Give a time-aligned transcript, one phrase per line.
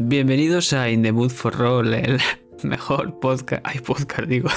[0.00, 2.20] Bienvenidos a In the Mood for Roll, el
[2.62, 3.62] mejor podcast.
[3.66, 4.48] Ay, podcast, digo.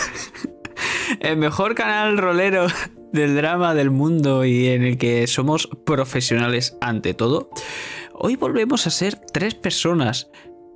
[1.19, 2.67] El mejor canal rolero
[3.11, 7.49] del drama del mundo y en el que somos profesionales ante todo.
[8.13, 10.29] Hoy volvemos a ser tres personas,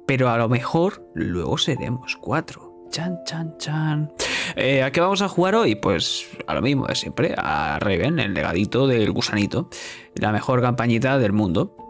[0.07, 2.87] pero a lo mejor luego seremos cuatro.
[2.89, 4.11] Chan, chan, chan.
[4.55, 5.75] Eh, ¿A qué vamos a jugar hoy?
[5.75, 9.69] Pues a lo mismo de siempre, a Raven, el legadito del gusanito,
[10.15, 11.84] la mejor campañita del mundo.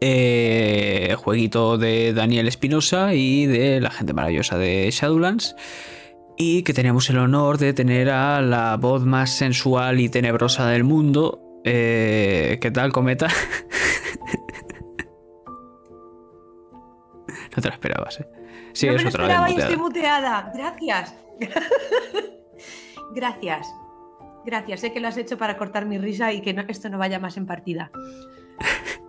[0.00, 5.56] Eh, jueguito de Daniel Espinosa y de la gente maravillosa de Shadowlands.
[6.36, 10.84] Y que teníamos el honor de tener a la voz más sensual y tenebrosa del
[10.84, 11.40] mundo.
[11.64, 13.26] Eh, ¿Qué tal, Cometa?
[17.56, 18.28] no te lo esperabas, ¿eh?
[18.72, 20.52] Sí, no me lo esperaba y estoy muteada.
[20.54, 21.12] Gracias.
[23.14, 23.66] Gracias.
[24.46, 24.80] Gracias.
[24.80, 27.36] Sé que lo has hecho para cortar mi risa y que esto no vaya más
[27.36, 27.90] en partida.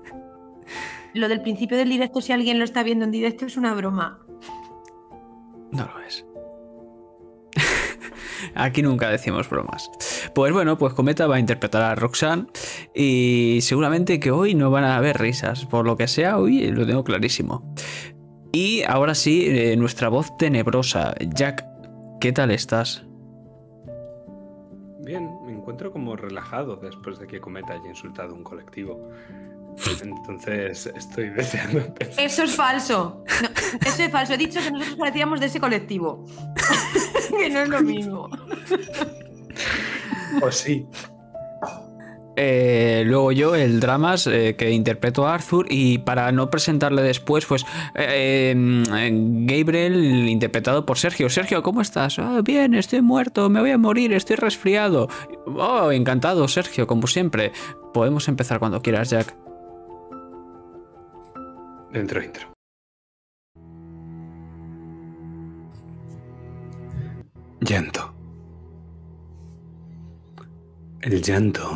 [1.14, 4.20] Lo del principio del directo, si alguien lo está viendo en directo, es una broma.
[5.72, 6.26] No lo es.
[8.56, 9.90] Aquí nunca decimos bromas.
[10.34, 12.48] Pues bueno, pues Cometa va a interpretar a Roxanne
[12.94, 15.66] y seguramente que hoy no van a haber risas.
[15.66, 17.74] Por lo que sea, hoy lo tengo clarísimo.
[18.52, 21.14] Y ahora sí, eh, nuestra voz tenebrosa.
[21.36, 21.66] Jack,
[22.20, 23.06] ¿qué tal estás?
[25.02, 29.10] Bien, me encuentro como relajado después de que Cometa haya insultado un colectivo.
[30.02, 33.24] Entonces estoy deseando Eso es falso.
[33.86, 34.34] eso es falso.
[34.34, 36.26] He dicho que nosotros parecíamos de ese colectivo.
[37.38, 38.30] que no es lo mismo.
[40.40, 40.86] Pues sí.
[42.42, 47.46] Eh, luego yo, el dramas eh, que interpreto a Arthur y para no presentarle después,
[47.46, 51.30] pues eh, Gabriel interpretado por Sergio.
[51.30, 52.18] Sergio, ¿cómo estás?
[52.18, 55.10] Ah, bien, estoy muerto, me voy a morir, estoy resfriado.
[55.48, 57.52] Oh, encantado, Sergio, como siempre.
[57.94, 59.49] Podemos empezar cuando quieras, Jack.
[61.92, 62.54] Dentro, intro.
[67.62, 68.14] Llanto.
[71.02, 71.68] El llanto,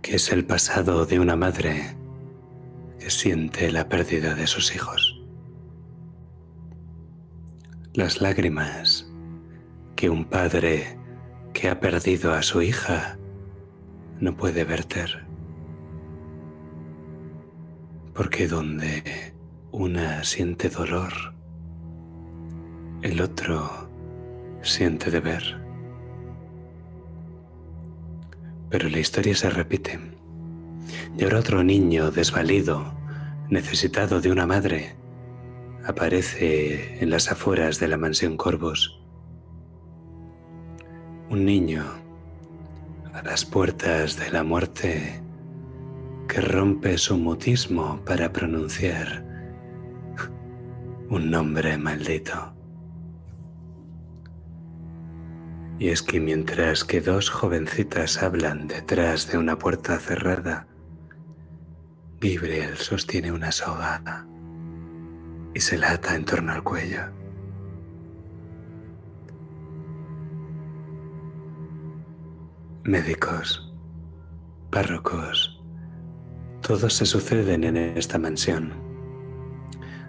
[0.00, 1.98] que es el pasado de una madre
[2.98, 5.22] que siente la pérdida de sus hijos.
[7.92, 9.12] Las lágrimas
[9.96, 10.98] que un padre
[11.52, 13.18] que ha perdido a su hija
[14.18, 15.27] no puede verter
[18.18, 19.32] porque donde
[19.70, 21.12] una siente dolor,
[23.00, 23.88] el otro
[24.60, 25.40] siente deber.
[28.70, 30.00] Pero la historia se repite.
[31.16, 32.92] Y ahora otro niño desvalido,
[33.50, 34.96] necesitado de una madre,
[35.86, 39.00] aparece en las afueras de la mansión Corvos.
[41.30, 41.84] Un niño
[43.14, 45.22] a las puertas de la muerte
[46.28, 49.24] que rompe su mutismo para pronunciar
[51.08, 52.54] un nombre maldito.
[55.78, 60.66] Y es que mientras que dos jovencitas hablan detrás de una puerta cerrada,
[62.20, 64.26] Gabriel sostiene una soga
[65.54, 67.02] y se la ata en torno al cuello.
[72.84, 73.72] Médicos,
[74.70, 75.57] párrocos,
[76.68, 78.74] todos se suceden en esta mansión,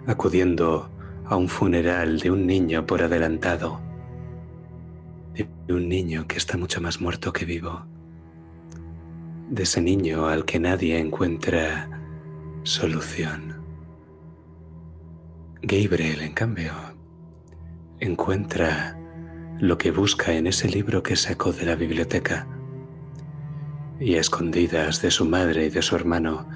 [0.06, 0.90] acudiendo
[1.24, 3.80] a un funeral de un niño por adelantado,
[5.34, 7.86] de un niño que está mucho más muerto que vivo,
[9.48, 11.88] de ese niño al que nadie encuentra
[12.62, 13.64] solución.
[15.62, 16.72] Gabriel, en cambio,
[18.00, 18.98] encuentra
[19.60, 22.46] lo que busca en ese libro que sacó de la biblioteca
[24.00, 26.48] y a escondidas de su madre y de su hermano,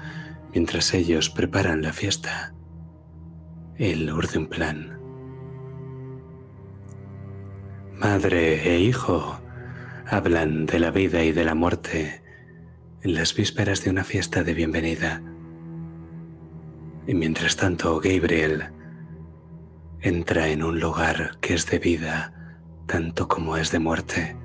[0.51, 2.55] mientras ellos preparan la fiesta,
[3.77, 4.99] él urde un plan.
[7.93, 9.39] Madre e hijo
[10.07, 12.23] hablan de la vida y de la muerte
[13.03, 15.21] en las vísperas de una fiesta de bienvenida.
[17.07, 18.71] Y mientras tanto, Gabriel
[20.01, 22.33] entra en un lugar que es de vida
[22.87, 24.35] tanto como es de muerte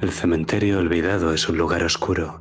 [0.00, 2.40] el cementerio olvidado es un lugar oscuro.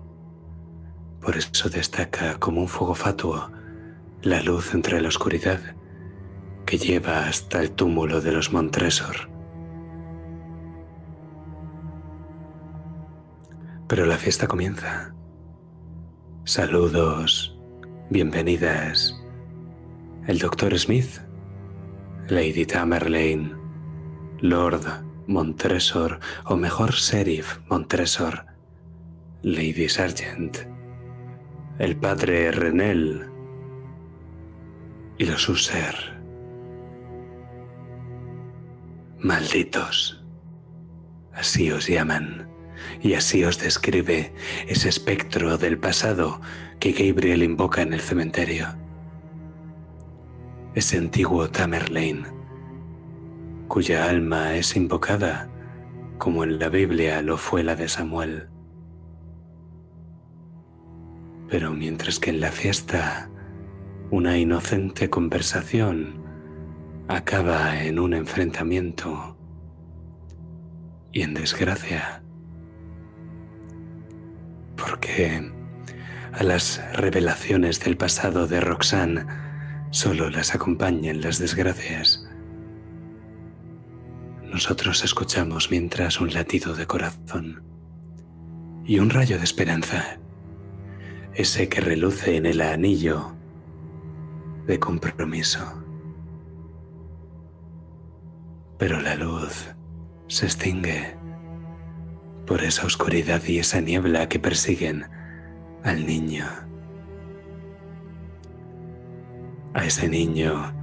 [1.22, 3.52] Por eso destaca como un fuego fatuo
[4.22, 5.60] la luz entre la oscuridad
[6.66, 9.30] que lleva hasta el túmulo de los Montresor.
[13.88, 15.14] Pero la fiesta comienza.
[16.46, 17.58] Saludos,
[18.10, 19.20] bienvenidas.
[20.28, 21.20] El doctor Smith,
[22.30, 23.52] Lady Tamerlane,
[24.42, 28.48] Lord Montresor, o mejor Sheriff Montresor,
[29.44, 30.58] Lady Sargent,
[31.78, 33.30] el padre Renel,
[35.20, 35.96] y los user.
[39.20, 40.24] Malditos.
[41.32, 42.50] Así os llaman
[43.02, 44.34] y así os describe
[44.68, 46.42] ese espectro del pasado
[46.80, 48.68] que Gabriel invoca en el cementerio.
[50.74, 52.39] Ese antiguo Tamerlane,
[53.70, 55.48] cuya alma es invocada
[56.18, 58.50] como en la Biblia lo fue la de Samuel.
[61.48, 63.30] Pero mientras que en la fiesta
[64.10, 66.24] una inocente conversación
[67.08, 69.38] acaba en un enfrentamiento
[71.12, 72.24] y en desgracia,
[74.76, 75.52] porque
[76.34, 79.26] a las revelaciones del pasado de Roxanne
[79.92, 82.29] solo las acompañan las desgracias.
[84.52, 87.62] Nosotros escuchamos mientras un latido de corazón
[88.84, 90.18] y un rayo de esperanza,
[91.36, 93.36] ese que reluce en el anillo
[94.66, 95.84] de compromiso.
[98.80, 99.70] Pero la luz
[100.28, 101.16] se extingue
[102.48, 105.06] por esa oscuridad y esa niebla que persiguen
[105.84, 106.48] al niño,
[109.76, 110.74] a ese niño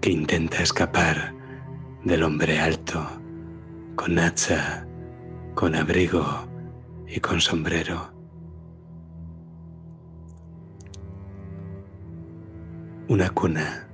[0.00, 1.35] que intenta escapar
[2.06, 3.04] del hombre alto,
[3.96, 4.86] con hacha,
[5.54, 6.24] con abrigo
[7.06, 8.10] y con sombrero.
[13.08, 13.86] Una cuna,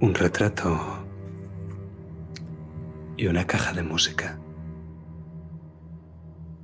[0.00, 1.04] un retrato
[3.18, 4.38] y una caja de música.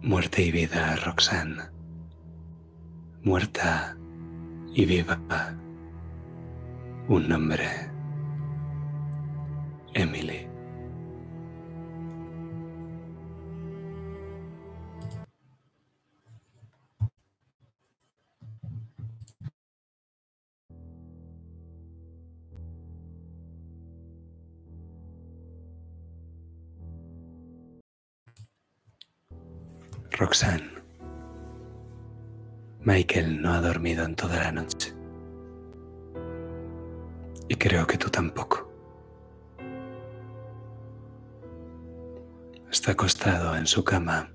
[0.00, 1.76] Muerte y vida, Roxanne
[3.26, 3.96] muerta
[4.72, 5.18] y viva.
[7.08, 7.85] Un nombre.
[9.96, 10.46] Emily.
[30.18, 30.70] Roxanne.
[32.80, 34.92] Michael no ha dormido en toda la noche.
[37.48, 38.65] Y creo que tú tampoco.
[42.70, 44.30] Está acostado en su cama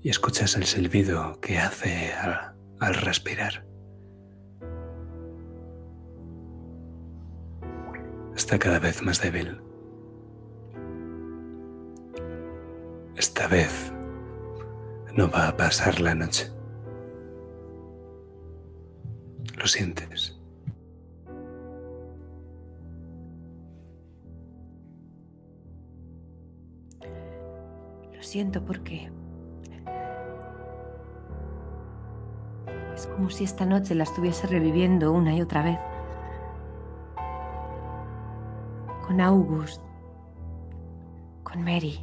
[0.00, 3.64] y escuchas el silbido que hace al, respirar.
[8.34, 9.60] Está cada vez más débil.
[13.16, 13.92] Esta vez
[15.14, 16.52] no va a pasar la noche.
[19.62, 20.31] lo sientes.
[28.32, 29.12] Siento porque
[32.94, 35.78] es como si esta noche la estuviese reviviendo una y otra vez.
[39.06, 39.82] Con August,
[41.42, 42.00] con Mary,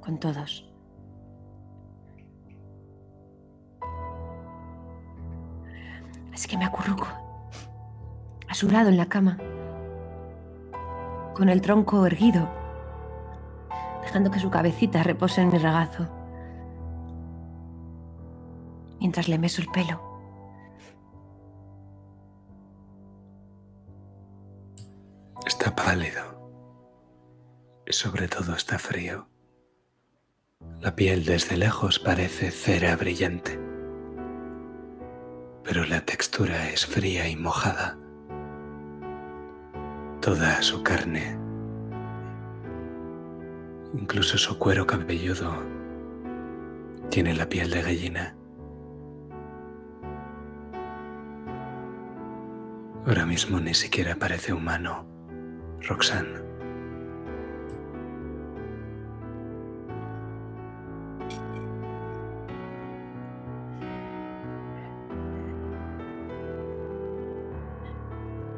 [0.00, 0.66] con todos.
[6.32, 7.06] Así que me acurruco,
[8.48, 9.36] a su lado en la cama,
[11.34, 12.63] con el tronco erguido,
[14.04, 16.08] dejando que su cabecita repose en mi regazo,
[19.00, 20.00] mientras le meso el pelo.
[25.46, 26.22] Está pálido
[27.86, 29.28] y sobre todo está frío.
[30.80, 33.64] La piel desde lejos parece cera brillante
[35.64, 37.98] pero la textura es fría y mojada.
[40.20, 41.38] Toda su carne,
[43.98, 45.52] incluso su cuero cabelludo,
[47.10, 48.36] tiene la piel de gallina.
[53.06, 55.06] Ahora mismo ni siquiera parece humano,
[55.82, 56.42] Roxanne.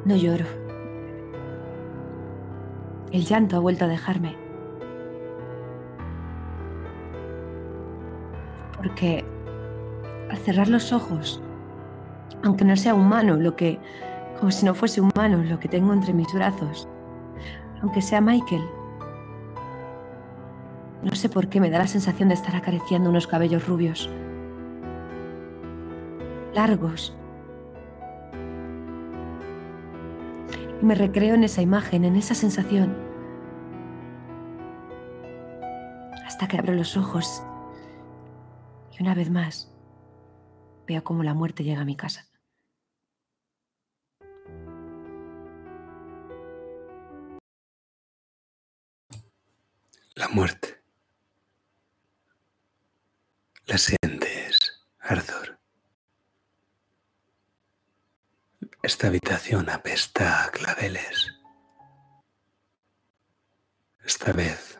[0.05, 0.45] No lloro.
[3.11, 4.46] El llanto ha vuelto a dejarme.
[8.77, 9.25] Porque
[10.29, 11.41] al cerrar los ojos,
[12.43, 13.79] aunque no sea humano lo que,
[14.39, 16.87] como si no fuese humano lo que tengo entre mis brazos,
[17.81, 18.63] aunque sea Michael,
[21.03, 24.09] no sé por qué me da la sensación de estar acariciando unos cabellos rubios,
[26.53, 27.15] largos,
[30.81, 32.95] y me recreo en esa imagen, en esa sensación.
[36.25, 37.43] Hasta que abro los ojos
[38.97, 39.71] y una vez más
[40.87, 42.27] vea cómo la muerte llega a mi casa.
[50.15, 50.81] La muerte.
[53.65, 55.59] La sientes, Arthur.
[58.81, 61.33] Esta habitación apesta a claveles.
[64.03, 64.79] Esta vez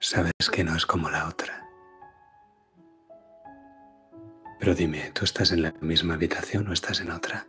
[0.00, 1.63] sabes que no es como la otra.
[4.64, 7.46] Pero dime, ¿tú estás en la misma habitación o estás en otra?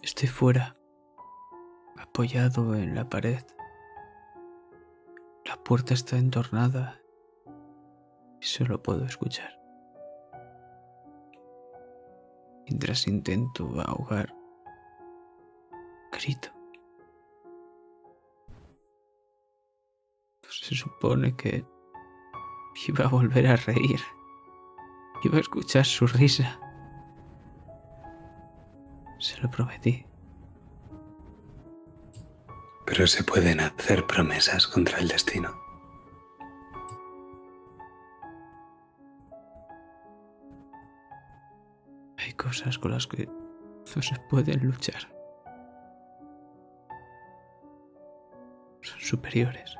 [0.00, 0.76] Estoy fuera,
[1.98, 3.42] apoyado en la pared.
[5.44, 7.00] La puerta está entornada
[8.40, 9.60] y solo puedo escuchar.
[12.68, 14.32] Mientras intento ahogar,
[16.12, 16.50] grito.
[20.60, 21.66] Se supone que
[22.86, 24.00] iba a volver a reír.
[25.22, 26.58] Iba a escuchar su risa.
[29.18, 30.06] Se lo prometí.
[32.86, 35.50] Pero se pueden hacer promesas contra el destino.
[42.18, 45.08] Hay cosas con las que no se pueden luchar.
[48.82, 49.78] Son superiores.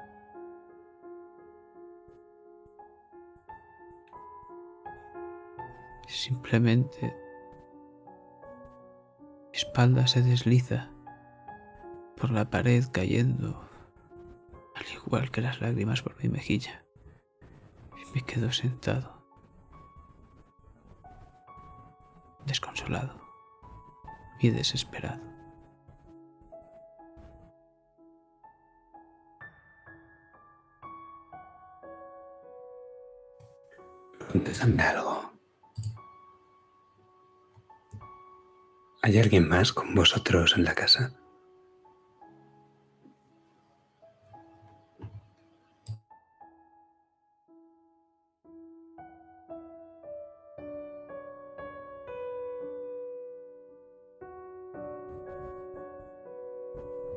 [6.15, 7.13] Simplemente
[9.51, 10.89] mi espalda se desliza
[12.17, 13.69] por la pared cayendo,
[14.77, 16.85] al igual que las lágrimas por mi mejilla,
[18.01, 19.27] y me quedo sentado,
[22.47, 23.21] desconsolado
[24.39, 25.35] y desesperado.
[39.07, 41.13] ¿Hay alguien más con vosotros en la casa?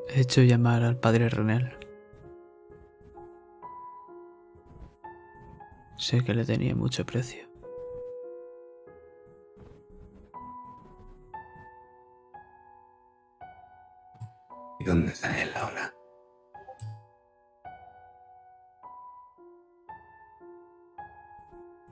[0.09, 1.71] He hecho llamar al padre Renel.
[5.97, 7.46] Sé que le tenía mucho precio.
[14.87, 15.93] Dónde está él ahora?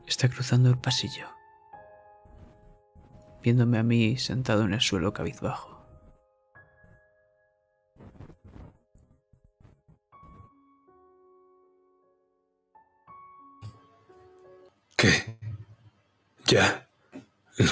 [0.08, 1.28] Está cruzando el pasillo,
[3.42, 5.76] viéndome a mí sentado en el suelo cabizbajo.
[14.96, 15.38] ¿Qué?
[16.46, 16.88] ¿Ya?
[17.58, 17.72] No.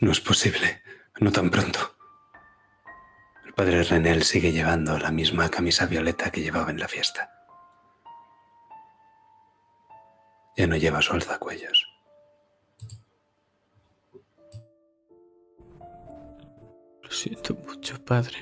[0.00, 0.82] No es posible.
[1.20, 1.93] No tan pronto.
[3.54, 7.30] Padre Renel sigue llevando la misma camisa violeta que llevaba en la fiesta.
[10.56, 11.86] Ya no lleva su alzacuellos.
[17.02, 18.38] Lo siento mucho, padre.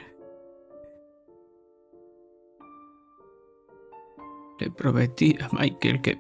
[4.61, 6.19] Le prometí a Michael que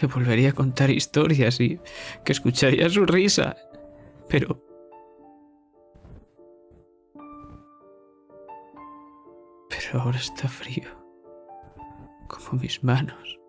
[0.00, 1.80] le volvería a contar historias y
[2.24, 3.56] que escucharía su risa.
[4.28, 4.65] Pero...
[9.96, 10.90] Ahora está frío.
[12.28, 13.40] Como mis manos.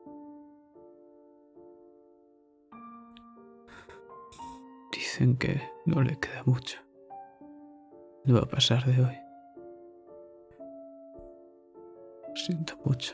[4.93, 6.79] Dicen que no le queda mucho.
[8.23, 9.17] No va a pasar de hoy.
[12.29, 13.13] Lo siento mucho.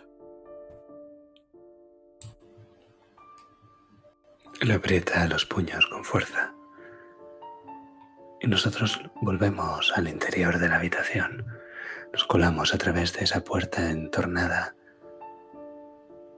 [4.62, 6.54] Le aprieta los puños con fuerza.
[8.42, 11.63] Y nosotros volvemos al interior de la habitación.
[12.14, 14.76] Nos colamos a través de esa puerta entornada.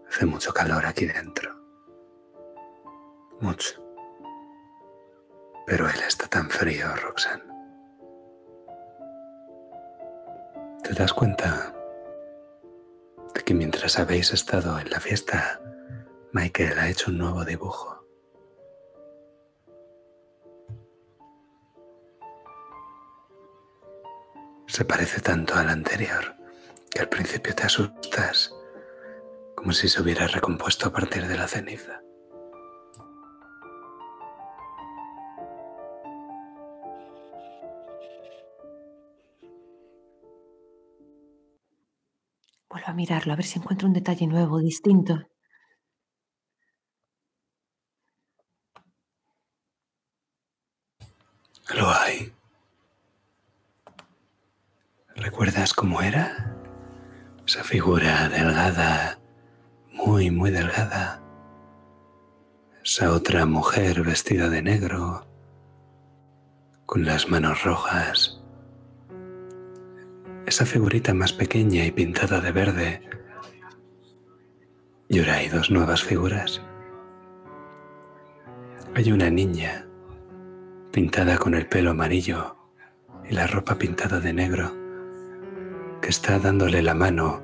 [0.09, 1.53] Hace mucho calor aquí dentro.
[3.41, 3.83] Mucho.
[5.67, 7.43] Pero él está tan frío, Roxanne.
[10.81, 11.73] ¿Te das cuenta
[13.33, 15.59] de que mientras habéis estado en la fiesta,
[16.31, 17.94] Michael ha hecho un nuevo dibujo?
[24.75, 26.35] Se parece tanto al anterior
[26.91, 28.53] que al principio te asustas,
[29.55, 32.01] como si se hubiera recompuesto a partir de la ceniza.
[42.69, 45.15] Vuelvo a mirarlo, a ver si encuentro un detalle nuevo, distinto.
[51.73, 52.14] Lo hay.
[55.25, 56.55] ¿Recuerdas cómo era?
[57.47, 59.17] Esa figura delgada,
[59.91, 61.19] muy, muy delgada.
[62.83, 65.25] Esa otra mujer vestida de negro,
[66.85, 68.39] con las manos rojas.
[70.45, 73.09] Esa figurita más pequeña y pintada de verde.
[75.09, 76.61] Y ahora hay dos nuevas figuras.
[78.93, 79.87] Hay una niña
[80.91, 82.55] pintada con el pelo amarillo
[83.27, 84.84] y la ropa pintada de negro,
[86.05, 87.41] que está dándole la mano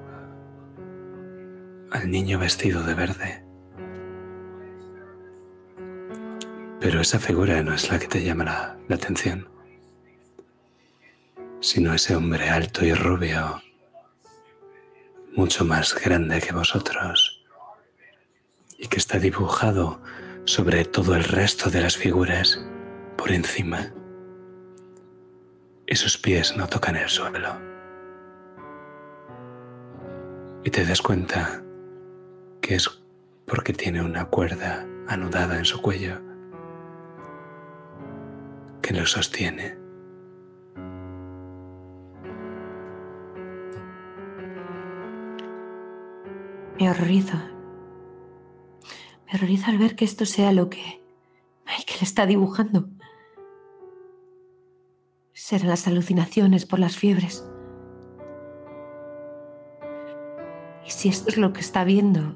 [1.89, 3.43] al niño vestido de verde.
[6.79, 9.49] Pero esa figura no es la que te llama la, la atención,
[11.59, 13.63] sino ese hombre alto y rubio,
[15.35, 17.43] mucho más grande que vosotros,
[18.77, 20.03] y que está dibujado
[20.45, 22.63] sobre todo el resto de las figuras
[23.17, 23.91] por encima
[25.87, 27.70] y sus pies no tocan el suelo.
[30.63, 31.63] Y te das cuenta
[32.61, 33.01] que es
[33.45, 36.21] porque tiene una cuerda anudada en su cuello
[38.81, 39.77] que lo sostiene.
[46.79, 47.51] Me horroriza.
[49.27, 51.01] Me horroriza al ver que esto sea lo que
[51.65, 52.89] Michael está dibujando.
[55.33, 57.50] Serán las alucinaciones por las fiebres.
[60.91, 62.35] Si esto es lo que está viendo,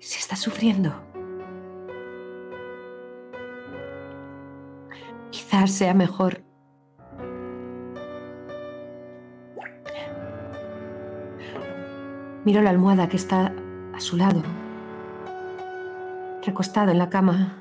[0.00, 0.94] si está sufriendo,
[5.30, 6.44] quizás sea mejor
[12.44, 13.54] Miro la almohada que está
[13.94, 14.42] a su lado,
[16.44, 17.56] recostado en la cama.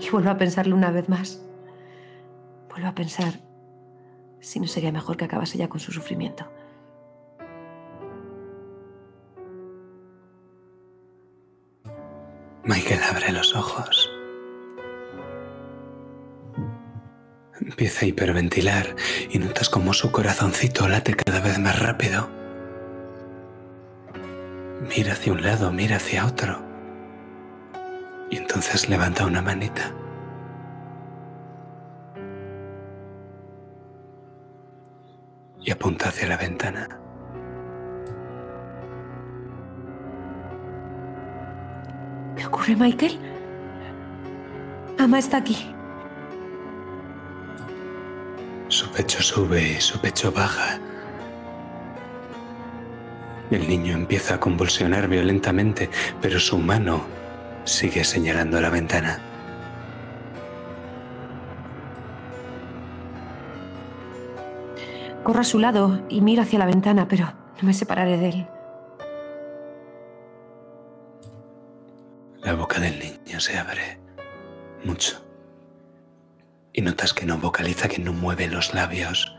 [0.00, 1.40] Y vuelvo a pensarlo una vez más.
[2.70, 3.34] Vuelvo a pensar
[4.44, 6.46] si no sería mejor que acabase ya con su sufrimiento.
[12.64, 14.10] Michael abre los ojos.
[17.60, 18.94] Empieza a hiperventilar
[19.30, 22.28] y notas como su corazoncito late cada vez más rápido.
[24.94, 26.62] Mira hacia un lado, mira hacia otro.
[28.30, 29.94] Y entonces levanta una manita.
[35.64, 36.88] Y apunta hacia la ventana.
[42.36, 43.18] ¿Qué ocurre, Michael?
[44.98, 45.74] Ama está aquí.
[48.68, 50.78] Su pecho sube y su pecho baja.
[53.50, 55.88] El niño empieza a convulsionar violentamente,
[56.20, 57.04] pero su mano
[57.64, 59.33] sigue señalando la ventana.
[65.24, 68.46] Corro a su lado y miro hacia la ventana, pero no me separaré de él.
[72.42, 73.98] La boca del niño se abre
[74.84, 75.24] mucho.
[76.74, 79.34] Y notas que no vocaliza, que no mueve los labios.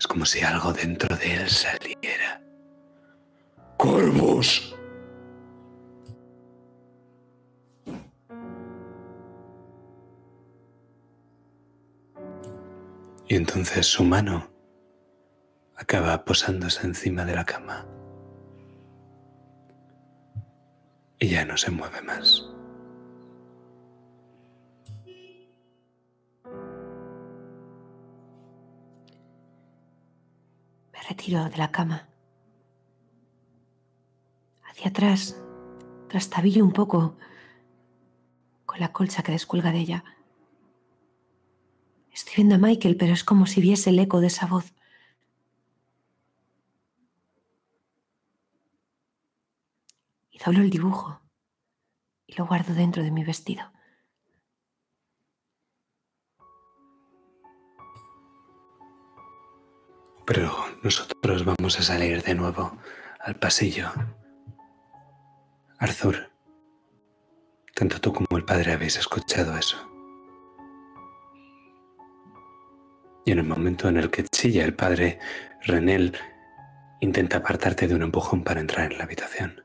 [0.00, 2.42] Es como si algo dentro de él saliera.
[3.76, 4.74] ¡Corvus!
[13.28, 14.51] Y entonces su mano
[15.82, 17.84] acaba posándose encima de la cama.
[21.18, 22.48] Y ya no se mueve más.
[30.92, 32.08] Me retiro de la cama.
[34.62, 35.36] Hacia atrás,
[36.08, 37.16] trastabillo un poco
[38.66, 40.04] con la colcha que descuelga de ella.
[42.12, 44.72] Estoy viendo a Michael, pero es como si viese el eco de esa voz.
[50.42, 51.20] Y doblo el dibujo
[52.26, 53.70] y lo guardo dentro de mi vestido.
[60.26, 60.52] Pero
[60.82, 62.76] nosotros vamos a salir de nuevo
[63.20, 63.92] al pasillo.
[65.78, 66.32] Arthur,
[67.74, 69.76] tanto tú como el padre habéis escuchado eso.
[73.24, 75.20] Y en el momento en el que chilla el padre,
[75.60, 76.16] Renel
[77.00, 79.61] intenta apartarte de un empujón para entrar en la habitación.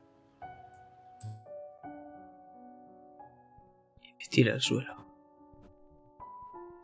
[4.28, 4.94] tira al suelo,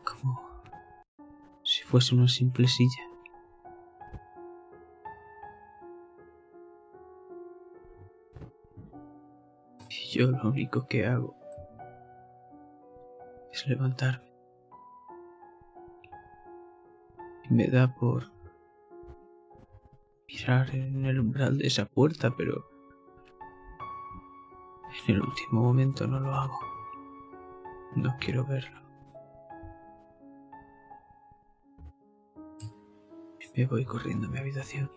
[0.05, 0.41] como
[1.63, 3.03] si fuese una simple silla.
[9.89, 11.35] Y yo lo único que hago
[13.53, 14.33] es levantarme.
[17.49, 18.33] Y me da por
[20.27, 22.67] mirar en el umbral de esa puerta, pero
[25.07, 26.74] en el último momento no lo hago.
[27.97, 28.85] No quiero verlo.
[33.57, 34.91] Me voy corriendo a mi habitación.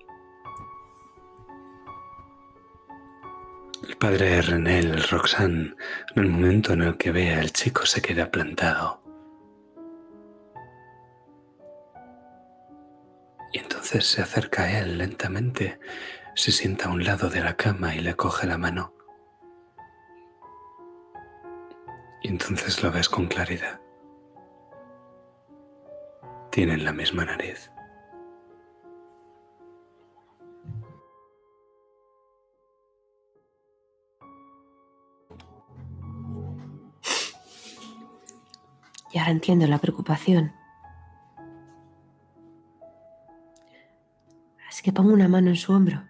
[3.88, 5.75] El padre de René, el Roxanne,
[6.15, 9.03] en el momento en el que ve al chico se queda plantado.
[13.53, 15.79] Y entonces se acerca a él lentamente,
[16.33, 18.96] se sienta a un lado de la cama y le coge la mano.
[22.28, 23.80] Y entonces lo ves con claridad.
[26.52, 27.72] Tienen la misma nariz.
[39.13, 40.52] Y ahora entiendo la preocupación.
[44.68, 46.04] Así que pongo una mano en su hombro.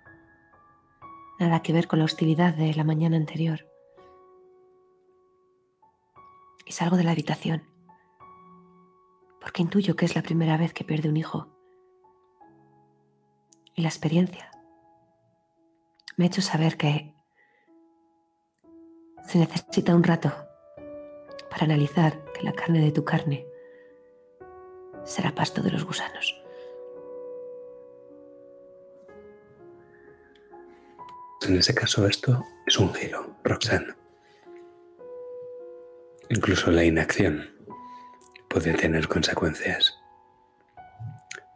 [1.39, 3.76] Nada que ver con la hostilidad de la mañana anterior.
[6.67, 7.63] Y salgo de la habitación.
[9.39, 11.47] Porque intuyo que es la primera vez que pierde un hijo.
[13.73, 14.51] Y la experiencia
[16.17, 17.13] me ha hecho saber que
[19.27, 20.33] se necesita un rato
[21.49, 23.45] para analizar que la carne de tu carne
[25.03, 26.41] será pasto de los gusanos.
[31.41, 33.96] En ese caso esto es un giro, Roxanne.
[36.29, 37.49] Incluso la inacción
[38.49, 39.97] puede tener consecuencias.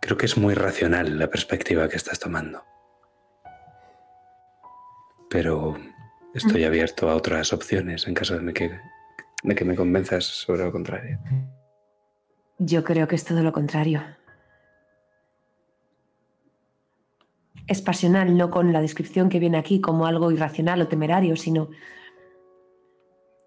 [0.02, 2.64] Creo que es muy racional la perspectiva que estás tomando.
[5.30, 5.78] Pero
[6.34, 8.80] estoy abierto a otras opciones en caso de que,
[9.44, 11.20] de que me convenzas sobre lo contrario.
[12.58, 14.02] Yo creo que es todo lo contrario.
[17.68, 21.70] Es pasional, no con la descripción que viene aquí como algo irracional o temerario, sino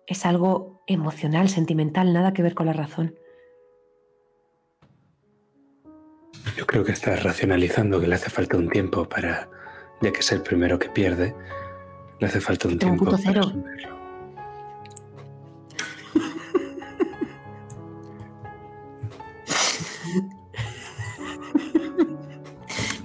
[0.07, 3.15] es algo emocional, sentimental, nada que ver con la razón.
[6.57, 9.49] Yo creo que estás racionalizando que le hace falta un tiempo para,
[10.01, 11.35] ya que es el primero que pierde,
[12.21, 13.53] le hace falta un tiempo punto para cero.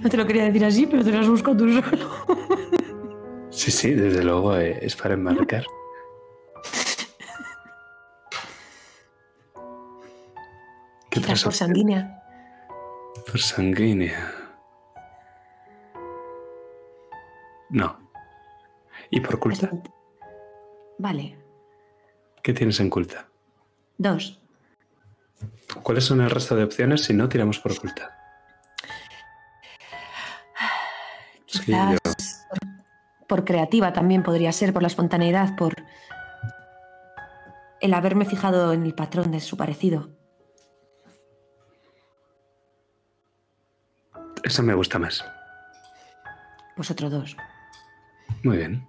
[0.00, 2.10] No te lo quería decir así, pero te lo has buscado tú solo.
[3.50, 5.64] Sí, sí, desde luego eh, es para enmarcar.
[11.10, 12.22] ¿Qué Quizás por sanguínea.
[13.26, 14.32] Por sanguínea.
[17.68, 17.98] No.
[19.10, 19.70] ¿Y por culta?
[20.98, 21.36] Vale,
[22.42, 23.26] ¿Qué tienes en culta?
[23.98, 24.40] dos.
[25.82, 28.16] ¿Cuáles son el resto de opciones si no tiramos por culta?
[31.46, 32.16] Sí, por,
[33.26, 35.74] por creativa también podría ser, por la espontaneidad, por
[37.80, 40.10] el haberme fijado en el patrón de su parecido.
[44.42, 45.24] Esa me gusta más.
[46.76, 47.36] Vosotros dos.
[48.42, 48.86] Muy bien.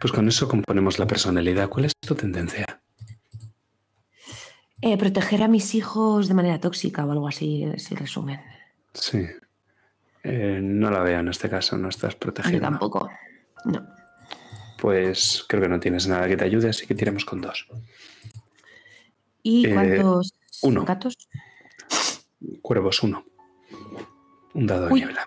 [0.00, 1.68] Pues con eso componemos la personalidad.
[1.68, 2.64] ¿Cuál es tu tendencia?
[4.80, 8.40] Eh, proteger a mis hijos de manera tóxica o algo así es el resumen.
[8.94, 9.24] Sí.
[10.24, 12.60] Eh, no la veo en este caso, no estás Yo protegiendo.
[12.62, 13.08] tampoco.
[13.64, 13.86] No.
[14.80, 17.68] Pues creo que no tienes nada que te ayude, así que tiramos con dos.
[19.44, 20.84] ¿Y Eh, cuántos uno.
[20.84, 21.16] gatos?
[22.60, 23.24] Cuervos uno.
[24.54, 25.00] Un dado de Uy.
[25.00, 25.24] niebla.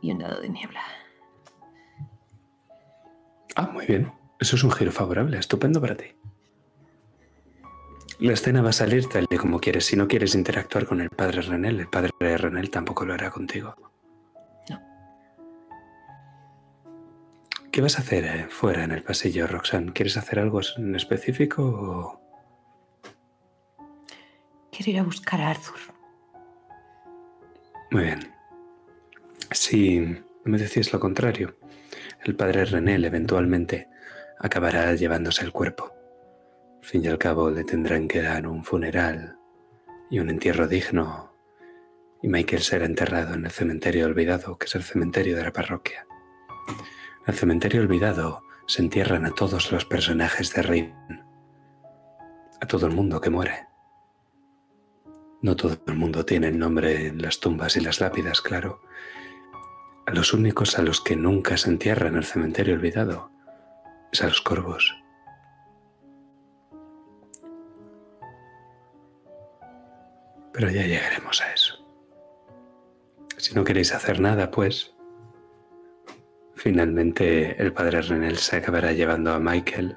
[0.00, 0.82] Y un dado de niebla.
[3.56, 4.12] Ah, muy bien.
[4.38, 5.38] Eso es un giro favorable.
[5.38, 6.06] Estupendo para ti.
[8.20, 9.86] La escena va a salir tal y como quieres.
[9.86, 13.74] Si no quieres interactuar con el padre Renel, el padre Renel tampoco lo hará contigo.
[14.68, 14.80] No.
[17.70, 19.92] ¿Qué vas a hacer eh, fuera en el pasillo, Roxanne?
[19.92, 22.20] ¿Quieres hacer algo en específico o...?
[24.72, 25.78] Quiero ir a buscar a Arthur.
[27.90, 28.32] Muy bien.
[29.50, 30.00] Si
[30.44, 31.56] me decís lo contrario,
[32.24, 33.88] el padre Renel eventualmente
[34.38, 35.92] acabará llevándose el cuerpo.
[36.82, 39.38] Al fin y al cabo le tendrán que dar un funeral
[40.10, 41.28] y un entierro digno
[42.22, 46.06] y Michael será enterrado en el cementerio olvidado, que es el cementerio de la parroquia.
[46.68, 46.76] En
[47.26, 51.24] el cementerio olvidado se entierran a todos los personajes de Raven,
[52.60, 53.67] a todo el mundo que muere.
[55.40, 58.80] No todo el mundo tiene el nombre en las tumbas y las lápidas, claro.
[60.06, 63.30] A los únicos a los que nunca se entierra en el cementerio olvidado
[64.10, 64.96] es a los corvos.
[70.52, 71.74] Pero ya llegaremos a eso.
[73.36, 74.96] Si no queréis hacer nada, pues
[76.56, 79.96] finalmente el padre Renel se acabará llevando a Michael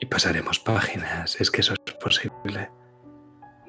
[0.00, 1.40] y pasaremos páginas.
[1.40, 2.70] Es que eso es posible.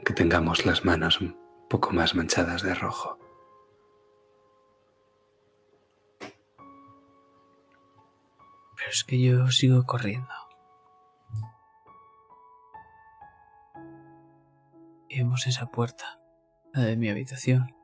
[0.10, 1.38] Que tengamos las manos un
[1.70, 3.20] poco más manchadas de rojo.
[8.76, 10.34] Pero es que yo sigo corriendo.
[15.10, 16.20] Y vemos esa puerta,
[16.74, 17.76] la de mi habitación.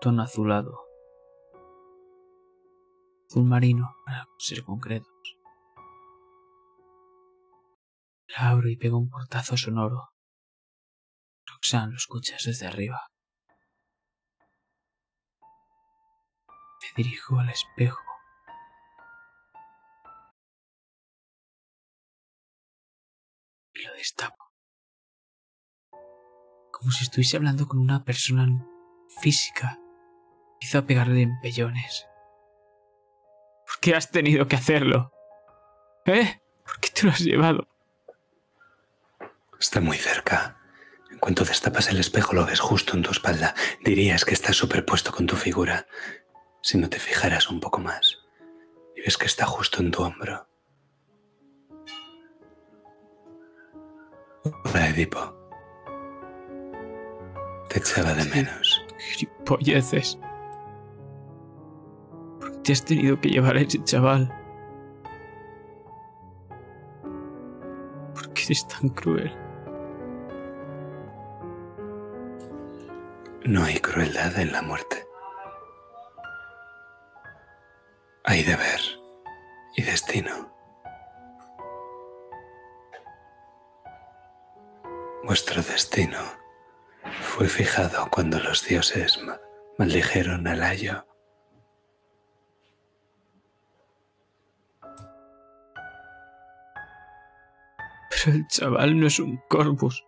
[0.00, 0.84] Tono azulado.
[3.28, 5.17] Azul marino, para ser concretos.
[8.40, 10.12] Abro y pego un portazo sonoro.
[11.44, 13.08] Roxanne lo escuchas desde arriba.
[16.80, 18.00] Me dirijo al espejo.
[23.74, 24.52] Y lo destapo.
[26.70, 28.46] Como si estuviese hablando con una persona
[29.20, 29.80] física.
[30.52, 32.06] Empiezo a pegarle empellones.
[33.66, 35.10] ¿Por qué has tenido que hacerlo?
[36.06, 36.40] ¿Eh?
[36.64, 37.66] ¿Por qué te lo has llevado?
[39.58, 40.56] Está muy cerca.
[41.10, 43.54] En cuanto destapas el espejo lo ves justo en tu espalda.
[43.84, 45.86] Dirías que está superpuesto con tu figura.
[46.62, 48.18] Si no te fijaras un poco más.
[48.94, 50.46] Y ves que está justo en tu hombro.
[54.64, 55.34] Hola, Edipo.
[57.68, 58.84] Te echaba de menos.
[58.98, 60.18] Gilipolleces.
[62.38, 64.32] ¿Por qué te has tenido que llevar a ese chaval?
[68.14, 69.47] ¿Por qué eres tan cruel?
[73.48, 75.06] No hay crueldad en la muerte.
[78.24, 78.80] Hay deber
[79.74, 80.52] y destino.
[85.24, 86.18] Vuestro destino
[87.22, 89.40] fue fijado cuando los dioses ma-
[89.78, 91.06] maldijeron al ayo.
[98.10, 100.04] Pero el chaval no es un corvus.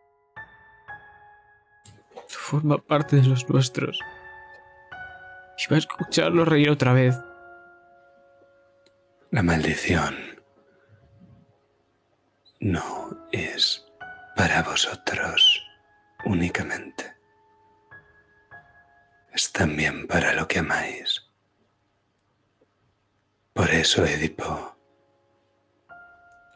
[2.51, 4.01] Forma parte de los nuestros.
[5.57, 7.15] Iba a escucharlo reír otra vez.
[9.31, 10.17] La maldición
[12.59, 13.87] no es
[14.35, 15.65] para vosotros
[16.25, 17.15] únicamente.
[19.33, 21.23] Es también para lo que amáis.
[23.53, 24.77] Por eso, Edipo,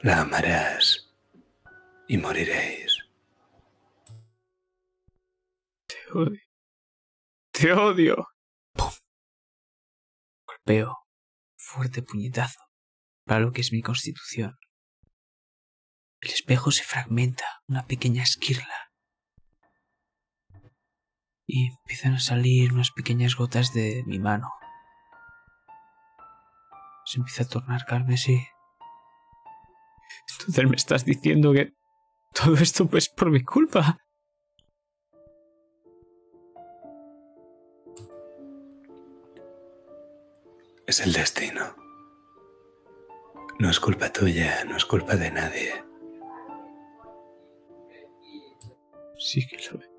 [0.01, 1.09] la amarás
[2.09, 2.94] y moriréis.
[7.51, 8.29] Te odio.
[8.73, 8.91] ¡Pum!
[10.47, 10.99] Golpeo.
[11.57, 12.61] Fuerte puñetazo.
[13.25, 14.57] Para lo que es mi constitución.
[16.21, 17.45] El espejo se fragmenta.
[17.67, 18.93] Una pequeña esquirla.
[21.47, 24.51] Y empiezan a salir unas pequeñas gotas de mi mano.
[27.07, 28.47] Se empieza a tornar carmesí.
[30.39, 31.75] Entonces me estás diciendo que
[32.33, 33.99] todo esto es por mi culpa.
[40.87, 41.75] Es el destino.
[43.59, 45.85] No es culpa tuya, no es culpa de nadie.
[49.19, 49.91] Sí que lo es.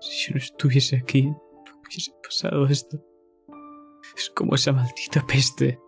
[0.00, 3.02] Si yo no estuviese aquí, no hubiese pasado esto.
[4.16, 5.80] Es como esa maldita peste.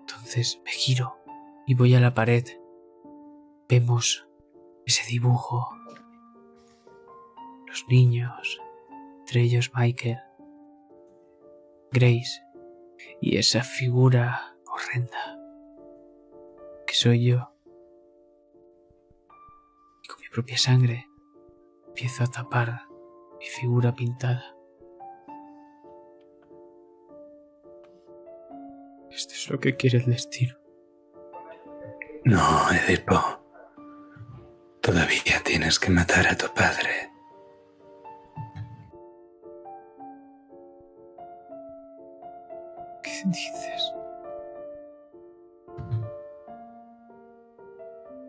[0.00, 1.16] Entonces me giro
[1.66, 2.44] y voy a la pared.
[3.68, 4.26] Vemos
[4.84, 5.68] ese dibujo.
[7.68, 8.60] Los niños,
[9.20, 10.18] entre ellos Michael,
[11.92, 12.42] Grace
[13.20, 15.38] y esa figura horrenda
[16.86, 17.52] que soy yo.
[20.02, 21.08] Y con mi propia sangre
[21.88, 22.82] empiezo a tapar
[23.38, 24.56] mi figura pintada.
[29.10, 30.56] Esto es lo que quiere el destino.
[32.24, 33.20] No, Edipo.
[34.80, 37.09] Todavía tienes que matar a tu padre.
[43.30, 43.92] Dices?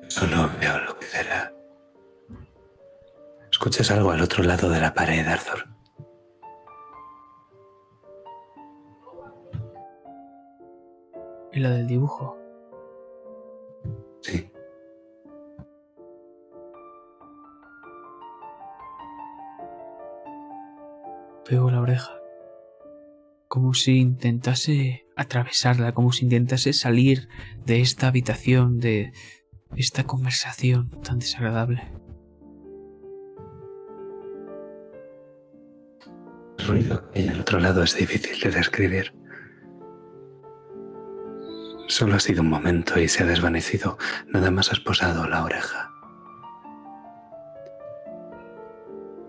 [0.07, 1.53] Solo veo lo que será.
[3.51, 5.67] Escuchas algo al otro lado de la pared, Arthur.
[11.53, 12.37] ¿Y la del dibujo?
[14.21, 14.51] Sí.
[21.45, 22.20] Pego la oreja.
[23.51, 27.27] Como si intentase atravesarla, como si intentase salir
[27.65, 29.11] de esta habitación, de
[29.75, 31.91] esta conversación tan desagradable.
[36.59, 39.13] El ruido que hay otro lado es difícil de describir.
[41.89, 43.97] Solo ha sido un momento y se ha desvanecido.
[44.27, 45.91] Nada más has posado la oreja.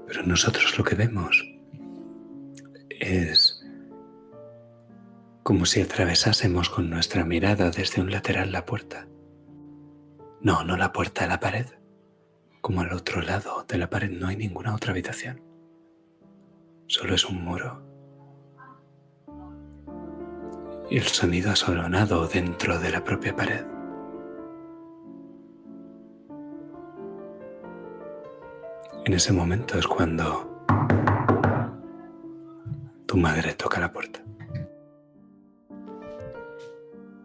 [0.06, 1.44] Pero nosotros lo que vemos
[3.00, 3.41] es
[5.42, 9.08] como si atravesásemos con nuestra mirada desde un lateral la puerta.
[10.40, 11.66] No, no la puerta, la pared.
[12.60, 15.42] Como al otro lado de la pared no hay ninguna otra habitación.
[16.86, 17.82] Solo es un muro.
[20.90, 23.64] Y el sonido ha sonado dentro de la propia pared.
[29.04, 30.64] En ese momento es cuando
[33.06, 34.22] tu madre toca la puerta.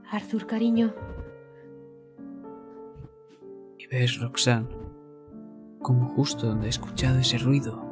[0.10, 0.94] Arthur, cariño.
[3.78, 4.68] Y ves, Roxanne,
[5.82, 7.84] como justo donde he escuchado ese ruido,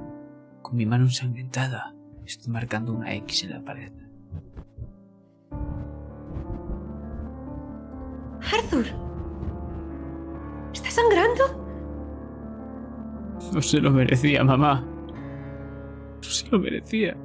[0.61, 1.93] con mi mano ensangrentada,
[2.25, 3.91] estoy marcando una X en la pared.
[8.41, 8.85] Arthur.
[10.73, 11.65] ¿Estás sangrando?
[13.53, 14.81] No se lo merecía, mamá.
[16.17, 17.17] No se lo merecía.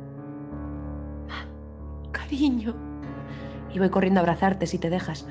[2.10, 2.89] Cariño.
[3.72, 5.26] Y voy corriendo a abrazarte si te dejas.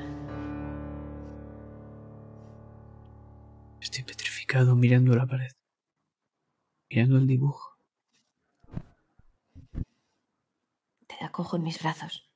[3.82, 5.52] Estoy petrificado mirando la pared.
[6.90, 7.78] Mirando el dibujo.
[11.08, 12.30] Te acojo en mis brazos.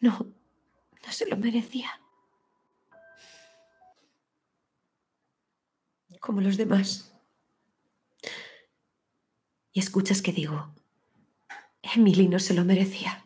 [0.00, 2.00] No, no se lo merecía.
[6.20, 7.14] Como los demás.
[9.72, 10.74] Y escuchas que digo,
[11.82, 13.25] Emily no se lo merecía.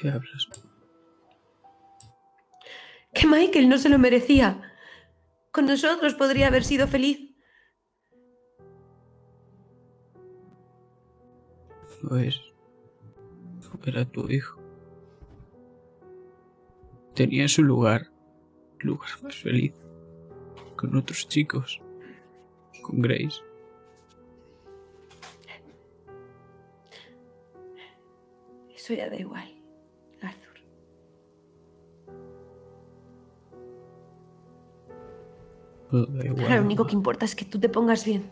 [0.00, 0.48] ¿Qué hablas?
[3.12, 4.62] Que Michael no se lo merecía.
[5.50, 7.34] Con nosotros podría haber sido feliz.
[12.02, 12.40] No es.
[13.60, 14.60] No era tu hijo.
[17.14, 18.12] Tenía su lugar.
[18.78, 19.72] Lugar más feliz.
[20.76, 21.80] Con otros chicos.
[22.82, 23.40] Con Grace.
[28.76, 29.57] Eso ya da igual,
[35.92, 38.30] igual, Ahora lo único que importa es que tú te pongas bien.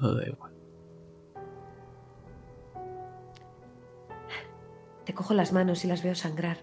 [0.00, 0.52] No da igual.
[5.04, 6.58] Te cojo las manos y las veo sangrar.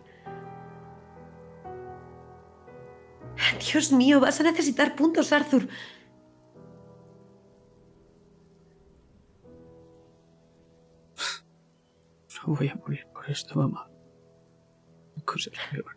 [3.72, 5.68] Dios mío, vas a necesitar puntos, Arthur.
[12.48, 13.90] No voy a morir por esto, mamá.
[15.26, 15.97] Cosas peores.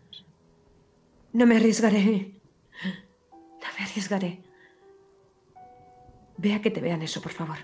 [1.32, 2.34] No me arriesgaré.
[2.82, 4.42] No me arriesgaré.
[6.36, 7.58] Vea que te vean eso, por favor.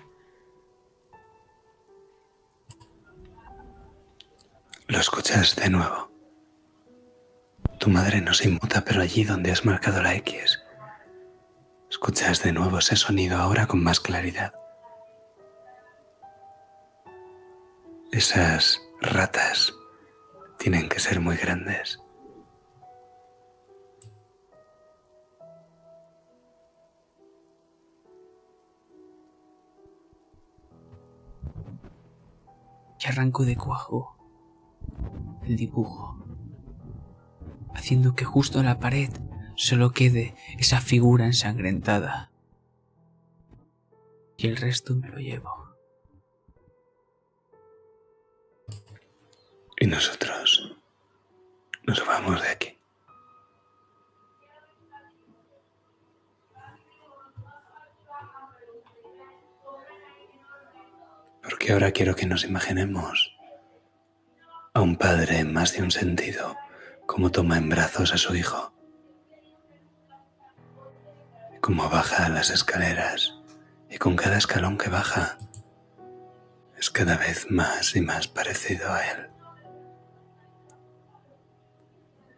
[4.87, 6.09] Lo escuchas de nuevo.
[7.79, 10.63] Tu madre no se inmuta, pero allí donde has marcado la X.
[11.89, 14.53] Escuchas de nuevo ese sonido ahora con más claridad.
[18.11, 19.73] Esas ratas
[20.57, 21.99] tienen que ser muy grandes.
[32.99, 34.17] Y arranco de cuajo
[35.43, 36.17] el dibujo,
[37.73, 39.09] haciendo que justo en la pared
[39.55, 42.31] solo quede esa figura ensangrentada.
[44.37, 45.75] Y el resto me lo llevo.
[49.79, 50.75] Y nosotros
[51.83, 52.76] nos vamos de aquí.
[61.47, 63.33] Porque ahora quiero que nos imaginemos
[64.73, 66.57] a un padre en más de un sentido,
[67.05, 68.73] como toma en brazos a su hijo,
[71.61, 73.33] como baja las escaleras
[73.89, 75.37] y con cada escalón que baja
[76.77, 79.29] es cada vez más y más parecido a él.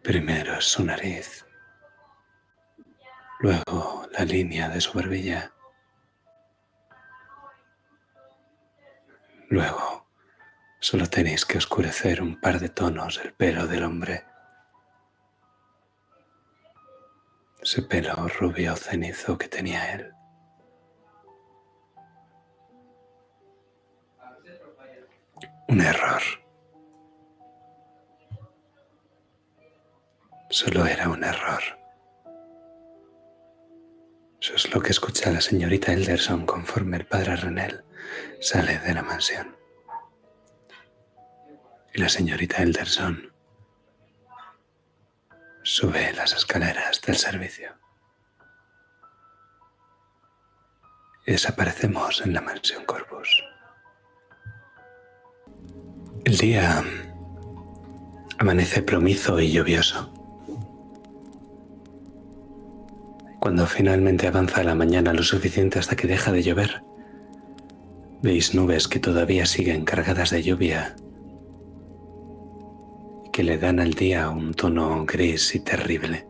[0.04, 1.44] Primero es su nariz,
[3.40, 5.52] luego la línea de su barbilla,
[9.50, 10.06] Luego,
[10.78, 14.24] solo tenéis que oscurecer un par de tonos el pelo del hombre.
[17.60, 20.14] Ese pelo rubio cenizo que tenía él.
[25.66, 26.22] Un error.
[30.48, 31.62] Solo era un error.
[34.40, 37.84] Eso es lo que escucha la señorita Elderson conforme el padre Renel
[38.40, 39.56] sale de la mansión.
[41.92, 43.32] Y la señorita Elderson
[45.62, 47.74] sube las escaleras del servicio.
[51.26, 53.44] Y desaparecemos en la mansión Corvus.
[56.24, 56.82] El día
[58.38, 60.12] amanece plomizo y lluvioso.
[63.40, 66.82] Cuando finalmente avanza la mañana lo suficiente hasta que deja de llover,
[68.22, 70.94] veis nubes que todavía siguen cargadas de lluvia
[73.24, 76.26] y que le dan al día un tono gris y terrible.